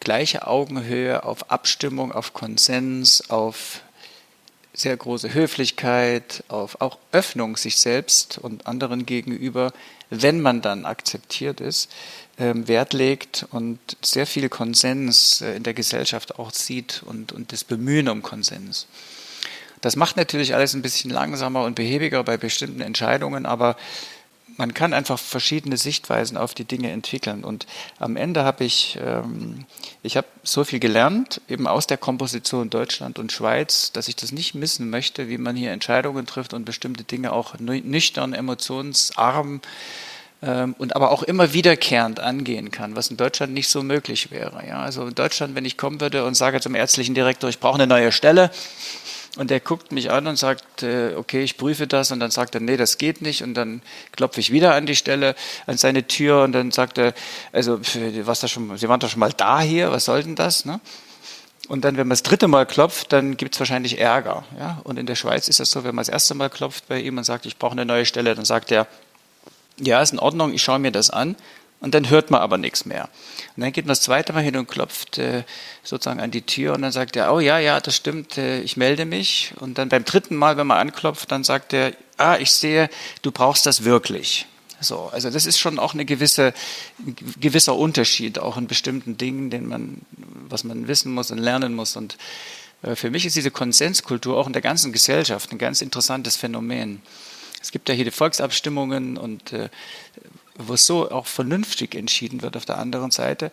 gleiche 0.00 0.46
Augenhöhe, 0.46 1.24
auf 1.24 1.50
Abstimmung, 1.50 2.12
auf 2.12 2.32
Konsens, 2.32 3.30
auf 3.30 3.82
sehr 4.74 4.96
große 4.96 5.34
Höflichkeit, 5.34 6.44
auf 6.48 6.80
auch 6.80 6.98
Öffnung 7.10 7.56
sich 7.56 7.78
selbst 7.78 8.38
und 8.38 8.66
anderen 8.66 9.06
gegenüber, 9.06 9.72
wenn 10.10 10.40
man 10.40 10.62
dann 10.62 10.84
akzeptiert 10.84 11.60
ist, 11.60 11.90
ähm, 12.38 12.68
Wert 12.68 12.92
legt 12.92 13.46
und 13.50 13.78
sehr 14.02 14.26
viel 14.26 14.48
Konsens 14.48 15.40
äh, 15.40 15.56
in 15.56 15.64
der 15.64 15.74
Gesellschaft 15.74 16.38
auch 16.38 16.52
sieht 16.52 17.02
und, 17.04 17.32
und 17.32 17.52
das 17.52 17.64
Bemühen 17.64 18.08
um 18.08 18.22
Konsens. 18.22 18.86
Das 19.80 19.96
macht 19.96 20.16
natürlich 20.16 20.54
alles 20.54 20.74
ein 20.74 20.82
bisschen 20.82 21.10
langsamer 21.10 21.64
und 21.64 21.74
behäbiger 21.74 22.22
bei 22.24 22.36
bestimmten 22.36 22.80
Entscheidungen, 22.80 23.46
aber 23.46 23.76
man 24.58 24.74
kann 24.74 24.92
einfach 24.92 25.18
verschiedene 25.18 25.76
Sichtweisen 25.76 26.36
auf 26.36 26.52
die 26.52 26.64
Dinge 26.64 26.90
entwickeln. 26.90 27.44
Und 27.44 27.66
am 27.98 28.16
Ende 28.16 28.44
habe 28.44 28.64
ich, 28.64 28.98
ähm, 29.02 29.64
ich 30.02 30.16
habe 30.16 30.26
so 30.42 30.64
viel 30.64 30.80
gelernt, 30.80 31.40
eben 31.48 31.68
aus 31.68 31.86
der 31.86 31.96
Komposition 31.96 32.68
Deutschland 32.68 33.20
und 33.20 33.32
Schweiz, 33.32 33.92
dass 33.92 34.08
ich 34.08 34.16
das 34.16 34.32
nicht 34.32 34.54
missen 34.54 34.90
möchte, 34.90 35.28
wie 35.28 35.38
man 35.38 35.54
hier 35.54 35.70
Entscheidungen 35.70 36.26
trifft 36.26 36.52
und 36.52 36.64
bestimmte 36.64 37.04
Dinge 37.04 37.32
auch 37.32 37.54
nüchtern, 37.60 38.34
emotionsarm 38.34 39.60
ähm, 40.42 40.74
und 40.78 40.96
aber 40.96 41.12
auch 41.12 41.22
immer 41.22 41.52
wiederkehrend 41.52 42.18
angehen 42.18 42.72
kann, 42.72 42.96
was 42.96 43.08
in 43.08 43.16
Deutschland 43.16 43.52
nicht 43.52 43.68
so 43.68 43.84
möglich 43.84 44.32
wäre. 44.32 44.66
Ja, 44.66 44.80
also 44.80 45.06
in 45.06 45.14
Deutschland, 45.14 45.54
wenn 45.54 45.64
ich 45.64 45.76
kommen 45.76 46.00
würde 46.00 46.24
und 46.24 46.34
sage 46.34 46.60
zum 46.60 46.74
ärztlichen 46.74 47.14
Direktor, 47.14 47.48
ich 47.48 47.60
brauche 47.60 47.76
eine 47.76 47.86
neue 47.86 48.10
Stelle, 48.10 48.50
und 49.36 49.50
er 49.50 49.60
guckt 49.60 49.92
mich 49.92 50.10
an 50.10 50.26
und 50.26 50.36
sagt, 50.36 50.82
äh, 50.82 51.14
okay, 51.16 51.42
ich 51.42 51.56
prüfe 51.56 51.86
das. 51.86 52.10
Und 52.10 52.20
dann 52.20 52.30
sagt 52.30 52.54
er, 52.54 52.60
nee, 52.60 52.76
das 52.76 52.98
geht 52.98 53.22
nicht. 53.22 53.42
Und 53.42 53.54
dann 53.54 53.82
klopfe 54.12 54.40
ich 54.40 54.50
wieder 54.50 54.74
an 54.74 54.86
die 54.86 54.96
Stelle, 54.96 55.34
an 55.66 55.76
seine 55.76 56.06
Tür. 56.06 56.42
Und 56.42 56.52
dann 56.52 56.70
sagt 56.72 56.98
er, 56.98 57.14
also, 57.52 57.80
was 57.80 58.40
da 58.40 58.48
schon, 58.48 58.76
Sie 58.76 58.88
waren 58.88 59.00
doch 59.00 59.10
schon 59.10 59.20
mal 59.20 59.32
da 59.32 59.60
hier, 59.60 59.92
was 59.92 60.06
soll 60.06 60.22
denn 60.22 60.34
das? 60.34 60.64
Ne? 60.64 60.80
Und 61.68 61.84
dann, 61.84 61.96
wenn 61.96 62.08
man 62.08 62.14
das 62.14 62.22
dritte 62.22 62.48
Mal 62.48 62.64
klopft, 62.64 63.12
dann 63.12 63.36
gibt 63.36 63.54
es 63.54 63.60
wahrscheinlich 63.60 63.98
Ärger. 63.98 64.44
Ja? 64.58 64.80
Und 64.84 64.98
in 64.98 65.06
der 65.06 65.14
Schweiz 65.14 65.48
ist 65.48 65.60
das 65.60 65.70
so, 65.70 65.84
wenn 65.84 65.94
man 65.94 66.02
das 66.02 66.08
erste 66.08 66.34
Mal 66.34 66.48
klopft 66.48 66.88
bei 66.88 67.00
ihm 67.00 67.18
und 67.18 67.24
sagt, 67.24 67.44
ich 67.44 67.58
brauche 67.58 67.72
eine 67.72 67.84
neue 67.84 68.06
Stelle, 68.06 68.34
dann 68.34 68.46
sagt 68.46 68.72
er, 68.72 68.86
ja, 69.78 70.02
ist 70.02 70.12
in 70.12 70.18
Ordnung, 70.18 70.52
ich 70.52 70.62
schaue 70.62 70.78
mir 70.78 70.90
das 70.90 71.10
an. 71.10 71.36
Und 71.80 71.94
dann 71.94 72.10
hört 72.10 72.30
man 72.30 72.40
aber 72.40 72.58
nichts 72.58 72.84
mehr. 72.84 73.08
Und 73.56 73.62
dann 73.62 73.72
geht 73.72 73.84
man 73.84 73.90
das 73.90 74.00
zweite 74.00 74.32
Mal 74.32 74.42
hin 74.42 74.56
und 74.56 74.66
klopft 74.66 75.18
äh, 75.18 75.44
sozusagen 75.84 76.20
an 76.20 76.32
die 76.32 76.42
Tür 76.42 76.74
und 76.74 76.82
dann 76.82 76.90
sagt 76.90 77.14
er, 77.14 77.32
oh 77.32 77.38
ja, 77.38 77.58
ja, 77.58 77.80
das 77.80 77.94
stimmt, 77.94 78.36
äh, 78.36 78.60
ich 78.60 78.76
melde 78.76 79.04
mich. 79.04 79.52
Und 79.60 79.78
dann 79.78 79.88
beim 79.88 80.04
dritten 80.04 80.34
Mal, 80.34 80.56
wenn 80.56 80.66
man 80.66 80.78
anklopft, 80.78 81.30
dann 81.30 81.44
sagt 81.44 81.72
er, 81.72 81.92
ah, 82.16 82.36
ich 82.38 82.50
sehe, 82.50 82.90
du 83.22 83.30
brauchst 83.30 83.64
das 83.64 83.84
wirklich. 83.84 84.46
So, 84.80 85.08
also 85.12 85.30
das 85.30 85.46
ist 85.46 85.58
schon 85.58 85.78
auch 85.78 85.94
eine 85.94 86.04
gewisse, 86.04 86.52
ein 86.98 87.16
gewisser 87.40 87.76
Unterschied, 87.76 88.38
auch 88.38 88.56
in 88.56 88.66
bestimmten 88.66 89.16
Dingen, 89.16 89.50
den 89.50 89.66
man, 89.66 90.02
was 90.48 90.64
man 90.64 90.86
wissen 90.88 91.12
muss 91.12 91.30
und 91.30 91.38
lernen 91.38 91.74
muss. 91.74 91.96
Und 91.96 92.16
äh, 92.82 92.94
für 92.94 93.10
mich 93.10 93.26
ist 93.26 93.36
diese 93.36 93.50
Konsenskultur 93.50 94.36
auch 94.36 94.46
in 94.46 94.52
der 94.52 94.62
ganzen 94.62 94.92
Gesellschaft 94.92 95.52
ein 95.52 95.58
ganz 95.58 95.80
interessantes 95.80 96.36
Phänomen. 96.36 97.02
Es 97.60 97.72
gibt 97.72 97.88
ja 97.88 97.94
hier 97.94 98.04
die 98.04 98.12
Volksabstimmungen 98.12 99.16
und 99.16 99.52
äh, 99.52 99.68
wo 100.58 100.74
es 100.74 100.86
so 100.86 101.10
auch 101.10 101.26
vernünftig 101.26 101.94
entschieden 101.94 102.42
wird 102.42 102.56
auf 102.56 102.64
der 102.64 102.78
anderen 102.78 103.10
Seite. 103.10 103.50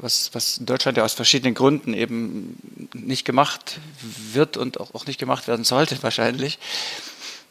was, 0.00 0.30
was 0.32 0.58
in 0.58 0.66
Deutschland 0.66 0.96
ja 0.96 1.04
aus 1.04 1.12
verschiedenen 1.12 1.54
Gründen 1.54 1.92
eben 1.92 2.56
nicht 2.94 3.24
gemacht 3.24 3.80
wird 4.32 4.56
und 4.56 4.80
auch, 4.80 5.06
nicht 5.06 5.18
gemacht 5.18 5.48
werden 5.48 5.64
sollte 5.64 6.00
wahrscheinlich. 6.02 6.58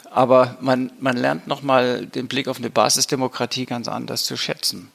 Aber 0.10 0.58
man, 0.62 0.92
man 1.00 1.18
lernt 1.18 1.48
nochmal 1.48 2.06
den 2.06 2.28
Blick 2.28 2.48
auf 2.48 2.58
eine 2.58 2.70
Basisdemokratie 2.70 3.66
ganz 3.66 3.88
anders 3.88 4.24
zu 4.24 4.38
schätzen. 4.38 4.90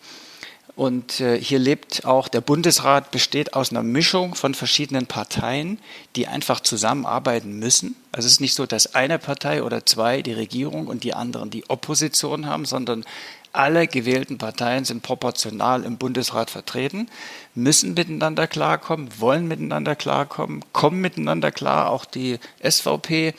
Und 0.75 1.21
äh, 1.21 1.39
hier 1.39 1.59
lebt 1.59 2.07
auch 2.07 2.29
der 2.29 2.41
Bundesrat, 2.41 3.11
besteht 3.11 3.53
aus 3.53 3.71
einer 3.71 3.83
Mischung 3.83 4.35
von 4.35 4.55
verschiedenen 4.55 5.07
Parteien, 5.07 5.79
die 6.17 6.29
einfach 6.29 6.61
zusammenarbeiten 6.61 7.59
müssen. 7.59 7.95
Also 8.11 8.27
es 8.27 8.35
ist 8.35 8.41
nicht 8.41 8.55
so, 8.55 8.65
dass 8.65 8.95
eine 8.95 9.19
Partei 9.19 9.63
oder 9.63 9.85
zwei 9.85 10.23
die 10.23 10.33
Regierung 10.33 10.87
und 10.87 11.05
die 11.05 11.13
anderen 11.13 11.51
die 11.51 11.69
Opposition 11.69 12.47
haben, 12.47 12.65
sondern 12.65 13.05
alle 13.53 13.87
gewählten 13.87 14.39
Parteien 14.39 14.85
sind 14.85 15.03
proportional 15.03 15.85
im 15.85 15.99
Bundesrat 15.99 16.51
vertreten, 16.51 17.09
müssen 17.55 17.95
miteinander 17.95 18.47
klarkommen, 18.47 19.09
wollen 19.19 19.47
miteinander 19.47 19.95
klarkommen, 19.95 20.65
kommen 20.73 21.01
miteinander 21.01 21.51
klar, 21.51 21.91
auch 21.91 22.05
die 22.05 22.39
SVP. 22.63 23.35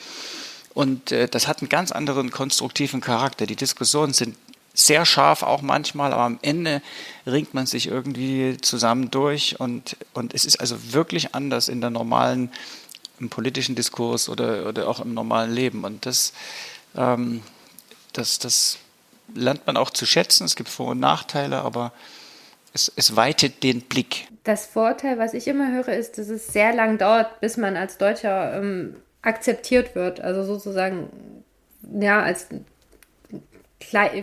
Und 0.72 1.12
äh, 1.12 1.28
das 1.28 1.48
hat 1.48 1.60
einen 1.60 1.68
ganz 1.68 1.90
anderen 1.92 2.30
konstruktiven 2.30 3.00
Charakter. 3.00 3.46
Die 3.46 3.56
Diskussionen 3.56 4.12
sind 4.12 4.36
sehr 4.72 5.06
scharf 5.06 5.42
auch 5.42 5.62
manchmal, 5.62 6.12
aber 6.12 6.24
am 6.24 6.38
Ende 6.42 6.82
ringt 7.26 7.54
man 7.54 7.66
sich 7.66 7.86
irgendwie 7.86 8.56
zusammen 8.60 9.10
durch 9.10 9.60
und, 9.60 9.96
und 10.14 10.34
es 10.34 10.44
ist 10.44 10.56
also 10.56 10.92
wirklich 10.92 11.34
anders 11.34 11.68
in 11.68 11.80
der 11.80 11.90
normalen, 11.90 12.50
im 13.20 13.30
politischen 13.30 13.76
Diskurs 13.76 14.28
oder, 14.28 14.66
oder 14.66 14.88
auch 14.88 14.98
im 14.98 15.14
normalen 15.14 15.52
Leben. 15.52 15.84
Und 15.84 16.06
das, 16.06 16.32
ähm, 16.96 17.42
das, 18.12 18.40
das 18.40 18.78
lernt 19.34 19.66
man 19.66 19.76
auch 19.76 19.90
zu 19.90 20.06
schätzen. 20.06 20.44
Es 20.44 20.56
gibt 20.56 20.68
Vor- 20.68 20.90
und 20.92 21.00
Nachteile, 21.00 21.62
aber 21.62 21.92
es, 22.72 22.92
es 22.96 23.16
weitet 23.16 23.62
den 23.62 23.82
Blick. 23.82 24.28
Das 24.44 24.66
Vorteil, 24.66 25.18
was 25.18 25.32
ich 25.32 25.46
immer 25.48 25.72
höre, 25.72 25.88
ist, 25.88 26.18
dass 26.18 26.28
es 26.28 26.48
sehr 26.48 26.74
lang 26.74 26.98
dauert, 26.98 27.40
bis 27.40 27.56
man 27.56 27.76
als 27.76 27.98
Deutscher 27.98 28.58
ähm, 28.58 28.96
akzeptiert 29.22 29.94
wird. 29.94 30.20
Also 30.20 30.44
sozusagen, 30.44 31.08
ja, 31.82 32.22
als 32.22 32.48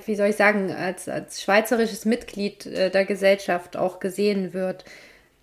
wie 0.05 0.15
soll 0.15 0.27
ich 0.27 0.35
sagen, 0.35 0.71
als, 0.71 1.07
als 1.07 1.41
schweizerisches 1.41 2.05
Mitglied 2.05 2.65
äh, 2.65 2.89
der 2.89 3.05
Gesellschaft 3.05 3.77
auch 3.77 3.99
gesehen 3.99 4.53
wird. 4.53 4.85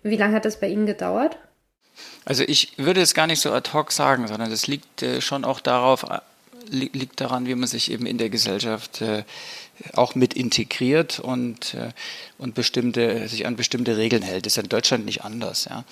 Wie 0.03 0.17
lange 0.17 0.35
hat 0.35 0.45
das 0.45 0.59
bei 0.59 0.67
Ihnen 0.67 0.85
gedauert? 0.85 1.37
Also 2.25 2.43
ich 2.45 2.77
würde 2.77 3.01
es 3.01 3.13
gar 3.13 3.27
nicht 3.27 3.41
so 3.41 3.51
ad 3.51 3.71
hoc 3.73 3.91
sagen, 3.91 4.27
sondern 4.27 4.51
es 4.51 4.67
liegt 4.67 5.01
äh, 5.01 5.21
schon 5.21 5.45
auch 5.45 5.59
darauf, 5.59 6.05
li 6.69 6.89
liegt 6.93 7.21
daran, 7.21 7.45
wie 7.45 7.55
man 7.55 7.67
sich 7.67 7.91
eben 7.91 8.05
in 8.05 8.17
der 8.17 8.29
Gesellschaft 8.29 9.01
äh, 9.01 9.23
auch 9.93 10.15
mit 10.15 10.33
integriert 10.33 11.19
und, 11.19 11.73
äh, 11.73 11.91
und 12.37 12.55
bestimmte, 12.55 13.27
sich 13.27 13.45
an 13.45 13.55
bestimmte 13.55 13.97
Regeln 13.97 14.23
hält. 14.23 14.45
Das 14.45 14.57
ist 14.57 14.63
in 14.63 14.69
Deutschland 14.69 15.05
nicht 15.05 15.23
anders. 15.23 15.65
Ja. 15.65 15.83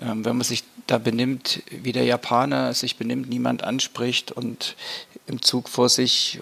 Ähm, 0.00 0.24
wenn 0.24 0.36
man 0.36 0.44
sich 0.44 0.64
da 0.86 0.98
benimmt, 0.98 1.62
wie 1.70 1.92
der 1.92 2.04
Japaner 2.04 2.74
sich 2.74 2.96
benimmt, 2.96 3.28
niemand 3.28 3.62
anspricht 3.62 4.32
und 4.32 4.76
im 5.26 5.40
Zug 5.40 5.68
vor 5.68 5.88
sich 5.88 6.40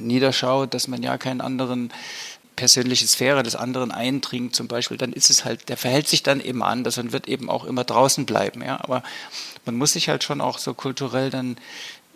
niederschaut, 0.00 0.74
dass 0.74 0.86
man 0.86 1.02
ja 1.02 1.18
keinen 1.18 1.40
anderen 1.40 1.92
persönliche 2.56 3.06
Sphäre 3.06 3.42
des 3.42 3.56
anderen 3.56 3.90
eindringt 3.90 4.54
zum 4.54 4.68
Beispiel, 4.68 4.96
dann 4.96 5.12
ist 5.12 5.30
es 5.30 5.44
halt, 5.44 5.68
der 5.68 5.76
verhält 5.76 6.08
sich 6.08 6.22
dann 6.22 6.40
eben 6.40 6.62
anders 6.62 6.98
und 6.98 7.12
wird 7.12 7.28
eben 7.28 7.48
auch 7.48 7.64
immer 7.64 7.84
draußen 7.84 8.26
bleiben. 8.26 8.62
Ja? 8.62 8.80
Aber 8.80 9.02
man 9.64 9.76
muss 9.76 9.94
sich 9.94 10.08
halt 10.08 10.22
schon 10.22 10.40
auch 10.40 10.58
so 10.58 10.74
kulturell 10.74 11.30
dann 11.30 11.56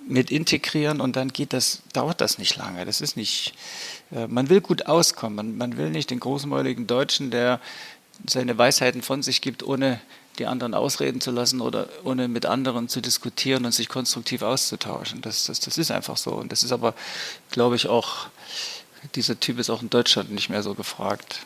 mit 0.07 0.31
integrieren 0.31 1.01
und 1.01 1.17
dann 1.17 1.33
geht 1.33 1.53
das, 1.53 1.83
dauert 1.93 2.21
das 2.21 2.39
nicht 2.39 2.57
lange. 2.57 2.85
Das 2.85 3.01
ist 3.01 3.17
nicht, 3.17 3.55
äh, 4.13 4.27
man 4.27 4.49
will 4.49 4.61
gut 4.61 4.87
auskommen. 4.87 5.37
Man, 5.37 5.57
man 5.57 5.77
will 5.77 5.91
nicht 5.91 6.11
den 6.11 6.21
großmäuligen 6.21 6.87
Deutschen, 6.87 7.31
der 7.31 7.61
seine 8.27 8.57
Weisheiten 8.57 9.03
von 9.03 9.23
sich 9.23 9.41
gibt, 9.41 9.63
ohne 9.63 10.01
die 10.39 10.47
anderen 10.47 10.75
ausreden 10.75 11.21
zu 11.21 11.31
lassen 11.31 11.61
oder 11.61 11.89
ohne 12.05 12.29
mit 12.29 12.47
anderen 12.47 12.89
zu 12.89 13.01
diskutieren 13.01 13.65
und 13.65 13.73
sich 13.73 13.89
konstruktiv 13.89 14.43
auszutauschen. 14.43 15.23
Das, 15.23 15.45
das, 15.47 15.61
das 15.61 15.79
ist 15.79 15.91
einfach 15.91 16.17
so. 16.17 16.33
Und 16.33 16.53
das 16.53 16.63
ist 16.63 16.73
aber, 16.73 16.95
glaube 17.51 17.77
ich, 17.77 17.89
auch, 17.89 18.29
dieser 19.15 19.41
Typ 19.41 19.59
ist 19.59 19.71
auch 19.71 19.83
in 19.83 19.91
Deutschland 19.91 20.31
nicht 20.31 20.51
mehr 20.51 20.63
so 20.63 20.75
gefragt. 20.75 21.41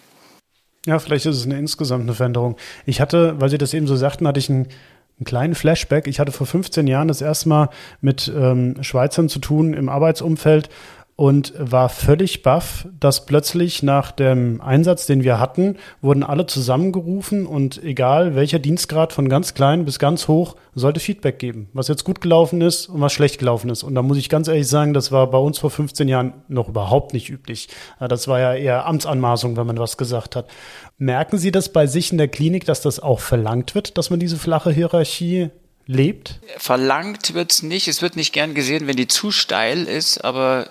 Ja, 0.86 0.98
vielleicht 0.98 1.26
ist 1.26 1.36
es 1.36 1.44
eine 1.44 1.58
insgesamt 1.58 2.02
eine 2.02 2.14
Veränderung. 2.14 2.56
Ich 2.86 3.00
hatte, 3.00 3.40
weil 3.40 3.50
Sie 3.50 3.58
das 3.58 3.74
eben 3.74 3.86
so 3.86 3.96
sagten, 3.96 4.26
hatte 4.26 4.40
ich 4.40 4.48
einen, 4.48 4.68
einen 5.20 5.26
kleinen 5.26 5.54
Flashback. 5.54 6.06
Ich 6.06 6.18
hatte 6.18 6.32
vor 6.32 6.46
15 6.46 6.86
Jahren 6.86 7.08
das 7.08 7.20
erste 7.20 7.48
Mal 7.48 7.68
mit 8.00 8.32
ähm, 8.34 8.82
Schweizern 8.82 9.28
zu 9.28 9.38
tun 9.38 9.74
im 9.74 9.90
Arbeitsumfeld 9.90 10.70
und 11.20 11.52
war 11.58 11.90
völlig 11.90 12.42
baff, 12.42 12.88
dass 12.98 13.26
plötzlich 13.26 13.82
nach 13.82 14.10
dem 14.10 14.62
Einsatz, 14.62 15.04
den 15.04 15.22
wir 15.22 15.38
hatten, 15.38 15.76
wurden 16.00 16.22
alle 16.22 16.46
zusammengerufen 16.46 17.44
und 17.44 17.84
egal 17.84 18.34
welcher 18.36 18.58
Dienstgrad 18.58 19.12
von 19.12 19.28
ganz 19.28 19.52
klein 19.52 19.84
bis 19.84 19.98
ganz 19.98 20.28
hoch 20.28 20.56
sollte 20.74 20.98
Feedback 20.98 21.38
geben, 21.38 21.68
was 21.74 21.88
jetzt 21.88 22.04
gut 22.04 22.22
gelaufen 22.22 22.62
ist 22.62 22.86
und 22.86 23.02
was 23.02 23.12
schlecht 23.12 23.38
gelaufen 23.38 23.68
ist. 23.68 23.82
Und 23.82 23.94
da 23.96 24.00
muss 24.00 24.16
ich 24.16 24.30
ganz 24.30 24.48
ehrlich 24.48 24.66
sagen, 24.66 24.94
das 24.94 25.12
war 25.12 25.30
bei 25.30 25.36
uns 25.36 25.58
vor 25.58 25.70
15 25.70 26.08
Jahren 26.08 26.32
noch 26.48 26.70
überhaupt 26.70 27.12
nicht 27.12 27.28
üblich. 27.28 27.68
Das 27.98 28.26
war 28.26 28.40
ja 28.40 28.54
eher 28.54 28.86
Amtsanmaßung, 28.86 29.58
wenn 29.58 29.66
man 29.66 29.78
was 29.78 29.98
gesagt 29.98 30.36
hat. 30.36 30.48
Merken 30.96 31.36
Sie 31.36 31.52
das 31.52 31.70
bei 31.70 31.86
sich 31.86 32.12
in 32.12 32.16
der 32.16 32.28
Klinik, 32.28 32.64
dass 32.64 32.80
das 32.80 32.98
auch 32.98 33.20
verlangt 33.20 33.74
wird, 33.74 33.98
dass 33.98 34.08
man 34.08 34.20
diese 34.20 34.38
flache 34.38 34.70
Hierarchie 34.70 35.50
lebt? 35.84 36.40
Verlangt 36.56 37.34
wird 37.34 37.52
es 37.52 37.62
nicht. 37.62 37.88
Es 37.88 38.00
wird 38.00 38.16
nicht 38.16 38.32
gern 38.32 38.54
gesehen, 38.54 38.86
wenn 38.86 38.96
die 38.96 39.08
zu 39.08 39.30
steil 39.30 39.84
ist, 39.84 40.24
aber 40.24 40.66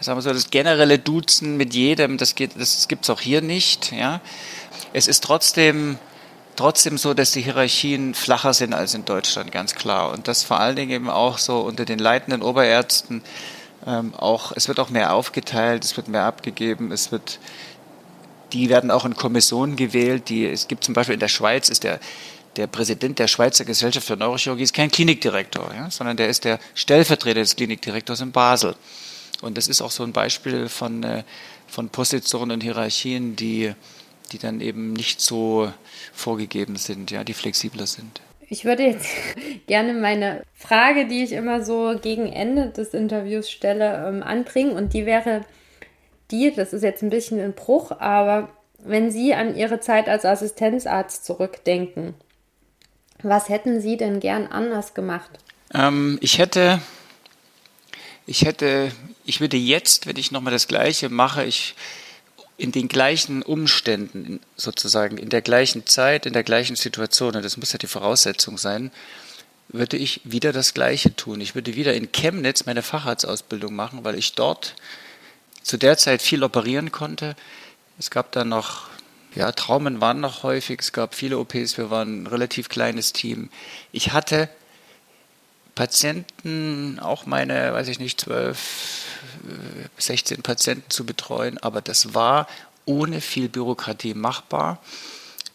sagen 0.00 0.18
wir 0.18 0.22
so, 0.22 0.32
das 0.32 0.50
generelle 0.50 0.98
Duzen 0.98 1.56
mit 1.56 1.74
jedem, 1.74 2.18
das, 2.18 2.34
das 2.34 2.88
gibt 2.88 3.04
es 3.04 3.10
auch 3.10 3.20
hier 3.20 3.42
nicht. 3.42 3.92
Ja. 3.92 4.20
Es 4.92 5.06
ist 5.06 5.24
trotzdem, 5.24 5.98
trotzdem 6.56 6.98
so, 6.98 7.14
dass 7.14 7.32
die 7.32 7.42
Hierarchien 7.42 8.14
flacher 8.14 8.54
sind 8.54 8.74
als 8.74 8.94
in 8.94 9.04
Deutschland, 9.04 9.52
ganz 9.52 9.74
klar. 9.74 10.12
Und 10.12 10.28
das 10.28 10.42
vor 10.42 10.60
allen 10.60 10.76
Dingen 10.76 10.90
eben 10.90 11.10
auch 11.10 11.38
so 11.38 11.60
unter 11.60 11.84
den 11.84 11.98
leitenden 11.98 12.42
Oberärzten. 12.42 13.22
Ähm, 13.86 14.14
auch, 14.14 14.52
es 14.54 14.68
wird 14.68 14.80
auch 14.80 14.90
mehr 14.90 15.12
aufgeteilt, 15.12 15.84
es 15.84 15.96
wird 15.96 16.08
mehr 16.08 16.24
abgegeben, 16.24 16.90
es 16.92 17.12
wird, 17.12 17.38
die 18.52 18.68
werden 18.68 18.90
auch 18.90 19.04
in 19.04 19.14
Kommissionen 19.14 19.76
gewählt. 19.76 20.28
Die, 20.28 20.46
es 20.46 20.68
gibt 20.68 20.84
zum 20.84 20.94
Beispiel 20.94 21.14
in 21.14 21.20
der 21.20 21.28
Schweiz 21.28 21.68
ist 21.68 21.84
der 21.84 22.00
der 22.56 22.66
Präsident 22.66 23.18
der 23.18 23.28
Schweizer 23.28 23.64
Gesellschaft 23.64 24.06
für 24.06 24.16
Neurochirurgie 24.16 24.62
ist 24.62 24.74
kein 24.74 24.90
Klinikdirektor, 24.90 25.72
ja, 25.74 25.90
sondern 25.90 26.16
der 26.16 26.28
ist 26.28 26.44
der 26.44 26.58
Stellvertreter 26.74 27.40
des 27.40 27.56
Klinikdirektors 27.56 28.20
in 28.20 28.32
Basel. 28.32 28.76
Und 29.44 29.58
das 29.58 29.68
ist 29.68 29.82
auch 29.82 29.90
so 29.90 30.02
ein 30.02 30.12
Beispiel 30.12 30.68
von, 30.68 31.02
äh, 31.02 31.22
von 31.66 31.90
Positionen 31.90 32.52
und 32.52 32.62
Hierarchien, 32.62 33.36
die, 33.36 33.74
die 34.32 34.38
dann 34.38 34.60
eben 34.60 34.94
nicht 34.94 35.20
so 35.20 35.70
vorgegeben 36.12 36.76
sind, 36.76 37.10
ja, 37.10 37.24
die 37.24 37.34
flexibler 37.34 37.86
sind. 37.86 38.22
Ich 38.48 38.64
würde 38.64 38.84
jetzt 38.84 39.06
gerne 39.66 39.92
meine 39.92 40.42
Frage, 40.54 41.06
die 41.06 41.22
ich 41.22 41.32
immer 41.32 41.62
so 41.62 41.94
gegen 42.00 42.26
Ende 42.32 42.70
des 42.70 42.94
Interviews 42.94 43.50
stelle, 43.50 44.08
ähm, 44.08 44.22
anbringen. 44.22 44.72
Und 44.72 44.94
die 44.94 45.04
wäre 45.04 45.42
die, 46.30 46.52
das 46.54 46.72
ist 46.72 46.82
jetzt 46.82 47.02
ein 47.02 47.10
bisschen 47.10 47.38
ein 47.38 47.52
Bruch, 47.52 47.92
aber 48.00 48.48
wenn 48.78 49.10
Sie 49.10 49.34
an 49.34 49.56
Ihre 49.56 49.80
Zeit 49.80 50.08
als 50.08 50.24
Assistenzarzt 50.24 51.24
zurückdenken, 51.24 52.14
was 53.22 53.48
hätten 53.48 53.80
Sie 53.80 53.96
denn 53.96 54.20
gern 54.20 54.46
anders 54.46 54.94
gemacht? 54.94 55.30
Ähm, 55.74 56.18
ich 56.20 56.38
hätte 56.38 56.80
ich 58.26 58.44
hätte, 58.44 58.90
ich 59.24 59.40
würde 59.40 59.56
jetzt, 59.56 60.06
wenn 60.06 60.16
ich 60.16 60.30
nochmal 60.30 60.52
das 60.52 60.68
Gleiche 60.68 61.08
mache, 61.08 61.44
ich 61.44 61.74
in 62.56 62.72
den 62.72 62.88
gleichen 62.88 63.42
Umständen 63.42 64.40
sozusagen, 64.56 65.18
in 65.18 65.28
der 65.28 65.42
gleichen 65.42 65.86
Zeit, 65.86 66.26
in 66.26 66.32
der 66.32 66.44
gleichen 66.44 66.76
Situation, 66.76 67.34
und 67.34 67.44
das 67.44 67.56
muss 67.56 67.72
ja 67.72 67.78
die 67.78 67.88
Voraussetzung 67.88 68.58
sein, 68.58 68.92
würde 69.68 69.96
ich 69.96 70.20
wieder 70.24 70.52
das 70.52 70.74
Gleiche 70.74 71.16
tun. 71.16 71.40
Ich 71.40 71.54
würde 71.54 71.74
wieder 71.74 71.94
in 71.94 72.12
Chemnitz 72.12 72.66
meine 72.66 72.82
Facharztausbildung 72.82 73.74
machen, 73.74 74.04
weil 74.04 74.16
ich 74.16 74.34
dort 74.34 74.76
zu 75.62 75.78
der 75.78 75.96
Zeit 75.96 76.22
viel 76.22 76.44
operieren 76.44 76.92
konnte. 76.92 77.34
Es 77.98 78.10
gab 78.10 78.30
da 78.32 78.44
noch, 78.44 78.88
ja, 79.34 79.50
Traumen 79.50 80.00
waren 80.00 80.20
noch 80.20 80.42
häufig, 80.42 80.80
es 80.80 80.92
gab 80.92 81.14
viele 81.14 81.38
OPs, 81.38 81.76
wir 81.76 81.90
waren 81.90 82.22
ein 82.22 82.26
relativ 82.26 82.68
kleines 82.68 83.12
Team. 83.12 83.50
Ich 83.90 84.12
hatte 84.12 84.48
Patienten, 85.74 87.00
auch 87.00 87.26
meine, 87.26 87.72
weiß 87.72 87.88
ich 87.88 87.98
nicht, 87.98 88.20
12, 88.20 89.04
16 89.98 90.42
Patienten 90.42 90.90
zu 90.90 91.04
betreuen, 91.04 91.58
aber 91.58 91.80
das 91.80 92.14
war 92.14 92.46
ohne 92.86 93.20
viel 93.20 93.48
Bürokratie 93.48 94.14
machbar. 94.14 94.78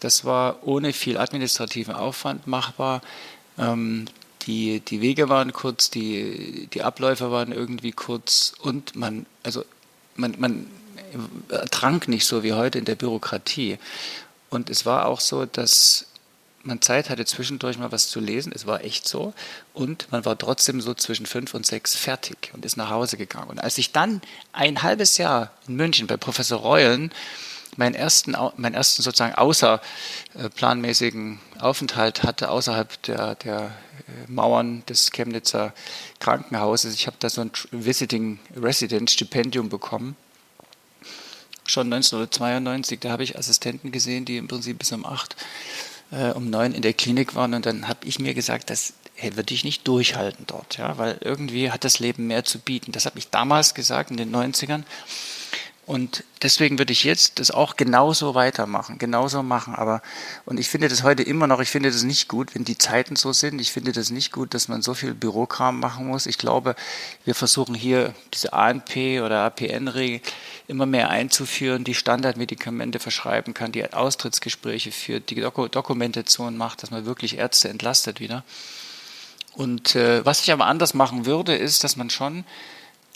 Das 0.00 0.24
war 0.24 0.66
ohne 0.66 0.92
viel 0.92 1.18
administrativen 1.18 1.94
Aufwand 1.94 2.46
machbar. 2.46 3.02
Ähm, 3.58 4.06
die, 4.42 4.80
die 4.80 5.00
Wege 5.00 5.28
waren 5.28 5.52
kurz, 5.52 5.90
die, 5.90 6.68
die 6.72 6.82
Abläufe 6.82 7.30
waren 7.30 7.52
irgendwie 7.52 7.92
kurz 7.92 8.54
und 8.60 8.96
man, 8.96 9.26
also 9.42 9.64
man, 10.16 10.34
man 10.38 10.66
trank 11.70 12.08
nicht 12.08 12.26
so 12.26 12.42
wie 12.42 12.52
heute 12.52 12.78
in 12.78 12.84
der 12.84 12.94
Bürokratie. 12.94 13.78
Und 14.48 14.70
es 14.70 14.86
war 14.86 15.06
auch 15.06 15.20
so, 15.20 15.46
dass 15.46 16.06
man 16.62 16.82
Zeit 16.82 17.10
hatte, 17.10 17.24
zwischendurch 17.24 17.78
mal 17.78 17.92
was 17.92 18.08
zu 18.08 18.20
lesen. 18.20 18.52
Es 18.54 18.66
war 18.66 18.84
echt 18.84 19.08
so. 19.08 19.32
Und 19.72 20.10
man 20.10 20.24
war 20.24 20.36
trotzdem 20.36 20.80
so 20.80 20.94
zwischen 20.94 21.26
fünf 21.26 21.54
und 21.54 21.66
sechs 21.66 21.96
fertig 21.96 22.50
und 22.54 22.64
ist 22.64 22.76
nach 22.76 22.90
Hause 22.90 23.16
gegangen. 23.16 23.50
Und 23.50 23.60
als 23.60 23.78
ich 23.78 23.92
dann 23.92 24.20
ein 24.52 24.82
halbes 24.82 25.18
Jahr 25.18 25.52
in 25.66 25.76
München 25.76 26.06
bei 26.06 26.16
Professor 26.16 26.60
Reulen 26.60 27.12
meinen 27.76 27.94
ersten, 27.94 28.36
meinen 28.56 28.74
ersten 28.74 29.02
sozusagen 29.02 29.34
außerplanmäßigen 29.34 31.40
Aufenthalt 31.58 32.22
hatte, 32.22 32.50
außerhalb 32.50 33.02
der, 33.04 33.34
der 33.36 33.72
Mauern 34.26 34.84
des 34.86 35.12
Chemnitzer 35.12 35.72
Krankenhauses. 36.18 36.94
Ich 36.94 37.06
habe 37.06 37.16
da 37.20 37.30
so 37.30 37.42
ein 37.42 37.52
Visiting 37.70 38.40
Resident 38.56 39.10
Stipendium 39.10 39.68
bekommen. 39.68 40.16
Schon 41.66 41.92
1992, 41.92 43.00
da 43.00 43.10
habe 43.10 43.22
ich 43.22 43.38
Assistenten 43.38 43.92
gesehen, 43.92 44.24
die 44.24 44.38
im 44.38 44.48
Prinzip 44.48 44.78
bis 44.78 44.90
um 44.90 45.06
acht, 45.06 45.36
äh, 46.10 46.30
um 46.30 46.50
neun 46.50 46.72
in 46.72 46.82
der 46.82 46.92
Klinik 46.92 47.34
waren. 47.34 47.54
Und 47.54 47.66
dann 47.66 47.88
habe 47.88 48.06
ich 48.06 48.18
mir 48.18 48.34
gesagt, 48.34 48.70
das 48.70 48.94
würde 49.22 49.52
ich 49.52 49.64
nicht 49.64 49.86
durchhalten 49.86 50.46
dort, 50.46 50.78
ja, 50.78 50.96
weil 50.96 51.18
irgendwie 51.20 51.70
hat 51.70 51.84
das 51.84 51.98
Leben 51.98 52.26
mehr 52.26 52.44
zu 52.44 52.58
bieten. 52.58 52.92
Das 52.92 53.04
habe 53.04 53.18
ich 53.18 53.28
damals 53.28 53.74
gesagt 53.74 54.10
in 54.10 54.16
den 54.16 54.34
90ern. 54.34 54.82
Und 55.90 56.22
deswegen 56.40 56.78
würde 56.78 56.92
ich 56.92 57.02
jetzt 57.02 57.40
das 57.40 57.50
auch 57.50 57.76
genauso 57.76 58.36
weitermachen, 58.36 58.98
genauso 58.98 59.42
machen. 59.42 59.74
Aber, 59.74 60.02
und 60.44 60.60
ich 60.60 60.68
finde 60.68 60.88
das 60.88 61.02
heute 61.02 61.24
immer 61.24 61.48
noch, 61.48 61.58
ich 61.58 61.68
finde 61.68 61.90
das 61.90 62.04
nicht 62.04 62.28
gut, 62.28 62.54
wenn 62.54 62.62
die 62.62 62.78
Zeiten 62.78 63.16
so 63.16 63.32
sind. 63.32 63.60
Ich 63.60 63.72
finde 63.72 63.90
das 63.90 64.10
nicht 64.10 64.30
gut, 64.30 64.54
dass 64.54 64.68
man 64.68 64.82
so 64.82 64.94
viel 64.94 65.14
Bürokram 65.14 65.80
machen 65.80 66.06
muss. 66.06 66.26
Ich 66.26 66.38
glaube, 66.38 66.76
wir 67.24 67.34
versuchen 67.34 67.74
hier 67.74 68.14
diese 68.32 68.52
ANP 68.52 69.20
oder 69.20 69.40
APN-Regel 69.46 70.20
immer 70.68 70.86
mehr 70.86 71.10
einzuführen, 71.10 71.82
die 71.82 71.96
Standardmedikamente 71.96 73.00
verschreiben 73.00 73.52
kann, 73.52 73.72
die 73.72 73.92
Austrittsgespräche 73.92 74.92
führt, 74.92 75.30
die 75.30 75.40
Doku 75.40 75.66
Dokumentation 75.66 76.56
macht, 76.56 76.84
dass 76.84 76.92
man 76.92 77.04
wirklich 77.04 77.36
Ärzte 77.36 77.68
entlastet 77.68 78.20
wieder. 78.20 78.44
Und 79.54 79.96
äh, 79.96 80.24
was 80.24 80.40
ich 80.40 80.52
aber 80.52 80.66
anders 80.66 80.94
machen 80.94 81.26
würde, 81.26 81.56
ist, 81.56 81.82
dass 81.82 81.96
man 81.96 82.10
schon 82.10 82.44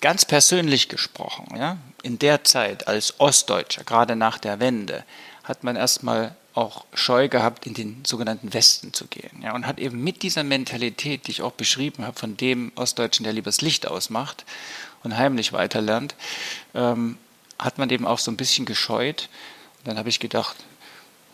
ganz 0.01 0.25
persönlich 0.25 0.89
gesprochen, 0.89 1.57
ja, 1.57 1.79
in 2.05 2.18
der 2.18 2.44
Zeit 2.44 2.86
als 2.86 3.18
Ostdeutscher, 3.18 3.82
gerade 3.84 4.14
nach 4.14 4.38
der 4.38 4.61
Wende, 4.61 5.05
hat 5.42 5.64
man 5.64 5.74
erstmal 5.74 6.36
auch 6.55 6.84
Scheu 6.94 7.28
gehabt, 7.28 7.66
in 7.66 7.74
den 7.74 8.05
sogenannten 8.05 8.52
Westen 8.52 8.92
zu 8.92 9.07
gehen. 9.07 9.42
Ja, 9.42 9.55
und 9.55 9.66
hat 9.66 9.80
eben 9.80 10.02
mit 10.05 10.22
dieser 10.22 10.44
Mentalität, 10.44 11.26
die 11.26 11.32
ich 11.32 11.42
auch 11.42 11.52
beschrieben 11.52 12.05
habe, 12.05 12.18
von 12.18 12.36
dem 12.36 12.70
Ostdeutschen, 12.76 13.24
der 13.24 13.32
lieber 13.32 13.46
das 13.46 13.61
Licht 13.61 13.88
ausmacht 13.88 14.44
und 15.02 15.16
heimlich 15.16 15.52
weiterlernt, 15.52 16.14
ähm, 16.74 17.18
hat 17.59 17.78
man 17.78 17.90
eben 17.90 18.07
auch 18.07 18.18
so 18.18 18.30
ein 18.30 18.36
bisschen 18.36 18.66
gescheut. 18.66 19.28
Und 19.78 19.88
dann 19.88 19.98
habe 19.98 20.09
ich 20.09 20.20
gedacht, 20.20 20.57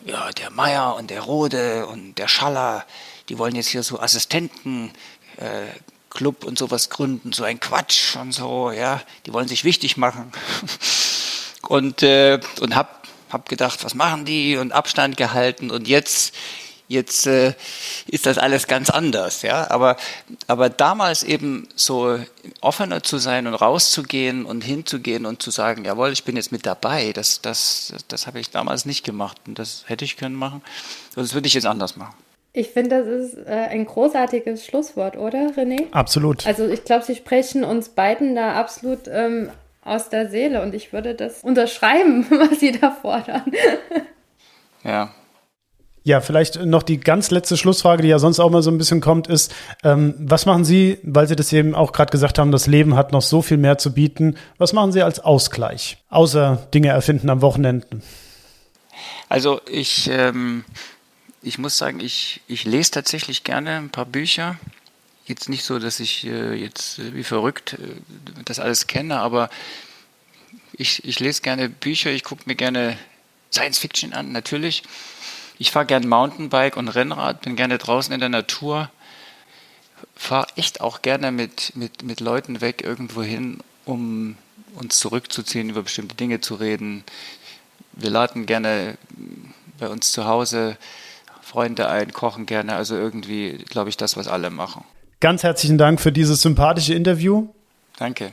ja, 0.05 0.31
der 0.31 0.49
Meier 0.49 0.95
und 0.95 1.11
der 1.11 1.21
Rode 1.21 1.85
und 1.85 2.15
der 2.15 2.27
Schaller, 2.27 2.85
die 3.29 3.37
wollen 3.37 3.55
jetzt 3.55 3.67
hier 3.67 3.83
so 3.83 3.99
Assistenten 3.99 4.91
äh, 5.37 5.67
Club 6.11 6.43
und 6.43 6.59
sowas 6.59 6.89
gründen, 6.89 7.33
so 7.33 7.43
ein 7.43 7.59
Quatsch 7.59 8.15
und 8.17 8.31
so, 8.33 8.71
ja, 8.71 9.01
die 9.25 9.33
wollen 9.33 9.47
sich 9.47 9.63
wichtig 9.63 9.97
machen. 9.97 10.31
und 11.67 12.03
äh, 12.03 12.39
und 12.59 12.75
hab, 12.75 13.07
hab 13.31 13.49
gedacht, 13.49 13.83
was 13.83 13.95
machen 13.95 14.25
die 14.25 14.57
und 14.57 14.71
Abstand 14.71 15.17
gehalten 15.17 15.71
und 15.71 15.87
jetzt 15.87 16.35
jetzt 16.91 17.25
äh, 17.25 17.53
ist 18.07 18.25
das 18.25 18.37
alles 18.37 18.67
ganz 18.67 18.89
anders, 18.89 19.41
ja. 19.41 19.71
Aber, 19.71 19.95
aber 20.47 20.69
damals 20.69 21.23
eben 21.23 21.67
so 21.75 22.19
offener 22.59 23.01
zu 23.01 23.17
sein 23.17 23.47
und 23.47 23.53
rauszugehen 23.53 24.45
und 24.45 24.63
hinzugehen 24.63 25.25
und 25.25 25.41
zu 25.41 25.51
sagen, 25.51 25.85
jawohl, 25.85 26.11
ich 26.11 26.23
bin 26.23 26.35
jetzt 26.35 26.51
mit 26.51 26.65
dabei, 26.65 27.13
das, 27.13 27.41
das, 27.41 27.93
das 28.09 28.27
habe 28.27 28.39
ich 28.39 28.49
damals 28.51 28.85
nicht 28.85 29.03
gemacht 29.03 29.37
und 29.47 29.57
das 29.57 29.85
hätte 29.87 30.05
ich 30.05 30.17
können 30.17 30.35
machen. 30.35 30.61
Das 31.15 31.33
würde 31.33 31.47
ich 31.47 31.53
jetzt 31.53 31.65
anders 31.65 31.95
machen. 31.95 32.13
Ich 32.53 32.69
finde, 32.71 33.03
das 33.03 33.07
ist 33.07 33.37
äh, 33.47 33.51
ein 33.51 33.85
großartiges 33.85 34.65
Schlusswort, 34.65 35.15
oder, 35.15 35.51
René? 35.51 35.89
Absolut. 35.91 36.45
Also 36.45 36.67
ich 36.67 36.83
glaube, 36.83 37.05
Sie 37.05 37.15
sprechen 37.15 37.63
uns 37.63 37.89
beiden 37.89 38.35
da 38.35 38.53
absolut 38.53 39.07
ähm, 39.07 39.49
aus 39.83 40.09
der 40.09 40.29
Seele 40.29 40.61
und 40.61 40.75
ich 40.75 40.91
würde 40.91 41.15
das 41.15 41.43
unterschreiben, 41.43 42.25
was 42.29 42.59
Sie 42.59 42.73
da 42.73 42.91
fordern. 42.91 43.45
ja. 44.83 45.13
Ja, 46.03 46.19
vielleicht 46.19 46.65
noch 46.65 46.83
die 46.83 46.99
ganz 46.99 47.29
letzte 47.29 47.55
Schlussfrage, 47.55 48.01
die 48.01 48.09
ja 48.09 48.17
sonst 48.17 48.39
auch 48.39 48.49
mal 48.49 48.63
so 48.63 48.71
ein 48.71 48.79
bisschen 48.79 49.01
kommt, 49.01 49.27
ist, 49.27 49.53
ähm, 49.83 50.15
was 50.17 50.47
machen 50.47 50.65
Sie, 50.65 50.97
weil 51.03 51.27
Sie 51.27 51.35
das 51.35 51.53
eben 51.53 51.75
auch 51.75 51.93
gerade 51.93 52.11
gesagt 52.11 52.39
haben, 52.39 52.51
das 52.51 52.65
Leben 52.65 52.95
hat 52.95 53.11
noch 53.11 53.21
so 53.21 53.41
viel 53.41 53.57
mehr 53.57 53.77
zu 53.77 53.93
bieten, 53.93 54.35
was 54.57 54.73
machen 54.73 54.91
Sie 54.91 55.03
als 55.03 55.19
Ausgleich, 55.19 55.99
außer 56.09 56.67
Dinge 56.73 56.89
erfinden 56.89 57.29
am 57.29 57.41
Wochenende? 57.41 57.87
Also 59.29 59.61
ich... 59.69 60.09
Ähm 60.11 60.65
ich 61.41 61.57
muss 61.57 61.77
sagen, 61.77 61.99
ich, 61.99 62.41
ich 62.47 62.65
lese 62.65 62.91
tatsächlich 62.91 63.43
gerne 63.43 63.77
ein 63.77 63.89
paar 63.89 64.05
Bücher. 64.05 64.59
Jetzt 65.25 65.49
nicht 65.49 65.63
so, 65.63 65.79
dass 65.79 65.99
ich 65.99 66.25
äh, 66.25 66.53
jetzt 66.53 66.99
äh, 66.99 67.15
wie 67.15 67.23
verrückt 67.23 67.73
äh, 67.73 67.77
das 68.45 68.59
alles 68.59 68.87
kenne, 68.87 69.19
aber 69.19 69.49
ich, 70.73 71.03
ich 71.05 71.19
lese 71.19 71.41
gerne 71.41 71.69
Bücher, 71.69 72.11
ich 72.11 72.23
gucke 72.23 72.43
mir 72.45 72.55
gerne 72.55 72.97
Science 73.51 73.79
Fiction 73.79 74.13
an, 74.13 74.31
natürlich. 74.31 74.83
Ich 75.57 75.71
fahre 75.71 75.85
gerne 75.85 76.07
Mountainbike 76.07 76.77
und 76.77 76.87
Rennrad, 76.87 77.41
bin 77.41 77.55
gerne 77.55 77.77
draußen 77.77 78.13
in 78.13 78.19
der 78.19 78.29
Natur, 78.29 78.89
fahre 80.15 80.47
echt 80.55 80.81
auch 80.81 81.01
gerne 81.01 81.31
mit, 81.31 81.75
mit, 81.75 82.03
mit 82.03 82.19
Leuten 82.19 82.61
weg 82.61 82.81
irgendwo 82.83 83.21
hin, 83.21 83.59
um 83.85 84.37
uns 84.75 84.97
zurückzuziehen, 84.99 85.69
über 85.69 85.83
bestimmte 85.83 86.15
Dinge 86.15 86.41
zu 86.41 86.55
reden. 86.55 87.03
Wir 87.93 88.09
laden 88.09 88.45
gerne 88.45 88.97
bei 89.77 89.89
uns 89.89 90.11
zu 90.11 90.25
Hause 90.25 90.77
Freunde 91.51 91.89
ein, 91.89 92.13
kochen 92.13 92.45
gerne. 92.45 92.75
Also 92.75 92.95
irgendwie, 92.95 93.57
glaube 93.69 93.89
ich, 93.89 93.97
das, 93.97 94.15
was 94.15 94.29
alle 94.29 94.49
machen. 94.49 94.85
Ganz 95.19 95.43
herzlichen 95.43 95.77
Dank 95.77 95.99
für 95.99 96.13
dieses 96.13 96.41
sympathische 96.41 96.93
Interview. 96.93 97.49
Danke. 97.97 98.31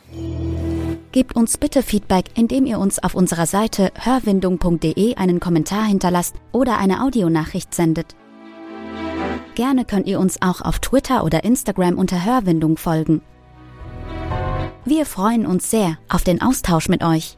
Gebt 1.11 1.35
uns 1.35 1.59
bitte 1.59 1.83
Feedback, 1.83 2.27
indem 2.37 2.65
ihr 2.65 2.79
uns 2.79 3.03
auf 3.03 3.17
unserer 3.17 3.47
Seite 3.47 3.91
hörwindung.de 3.99 5.17
einen 5.17 5.41
Kommentar 5.41 5.85
hinterlasst 5.85 6.37
oder 6.53 6.79
eine 6.79 7.03
Audionachricht 7.03 7.75
sendet. 7.75 8.15
Gerne 9.57 9.85
könnt 9.85 10.07
ihr 10.07 10.21
uns 10.21 10.41
auch 10.41 10.61
auf 10.61 10.79
Twitter 10.79 11.25
oder 11.25 11.43
Instagram 11.43 11.99
unter 11.99 12.25
Hörwindung 12.25 12.77
folgen. 12.77 13.23
Wir 14.85 15.05
freuen 15.05 15.45
uns 15.45 15.73
sehr 15.73 15.99
auf 16.09 16.23
den 16.23 16.41
Austausch 16.41 16.89
mit 16.89 17.03
euch. 17.03 17.37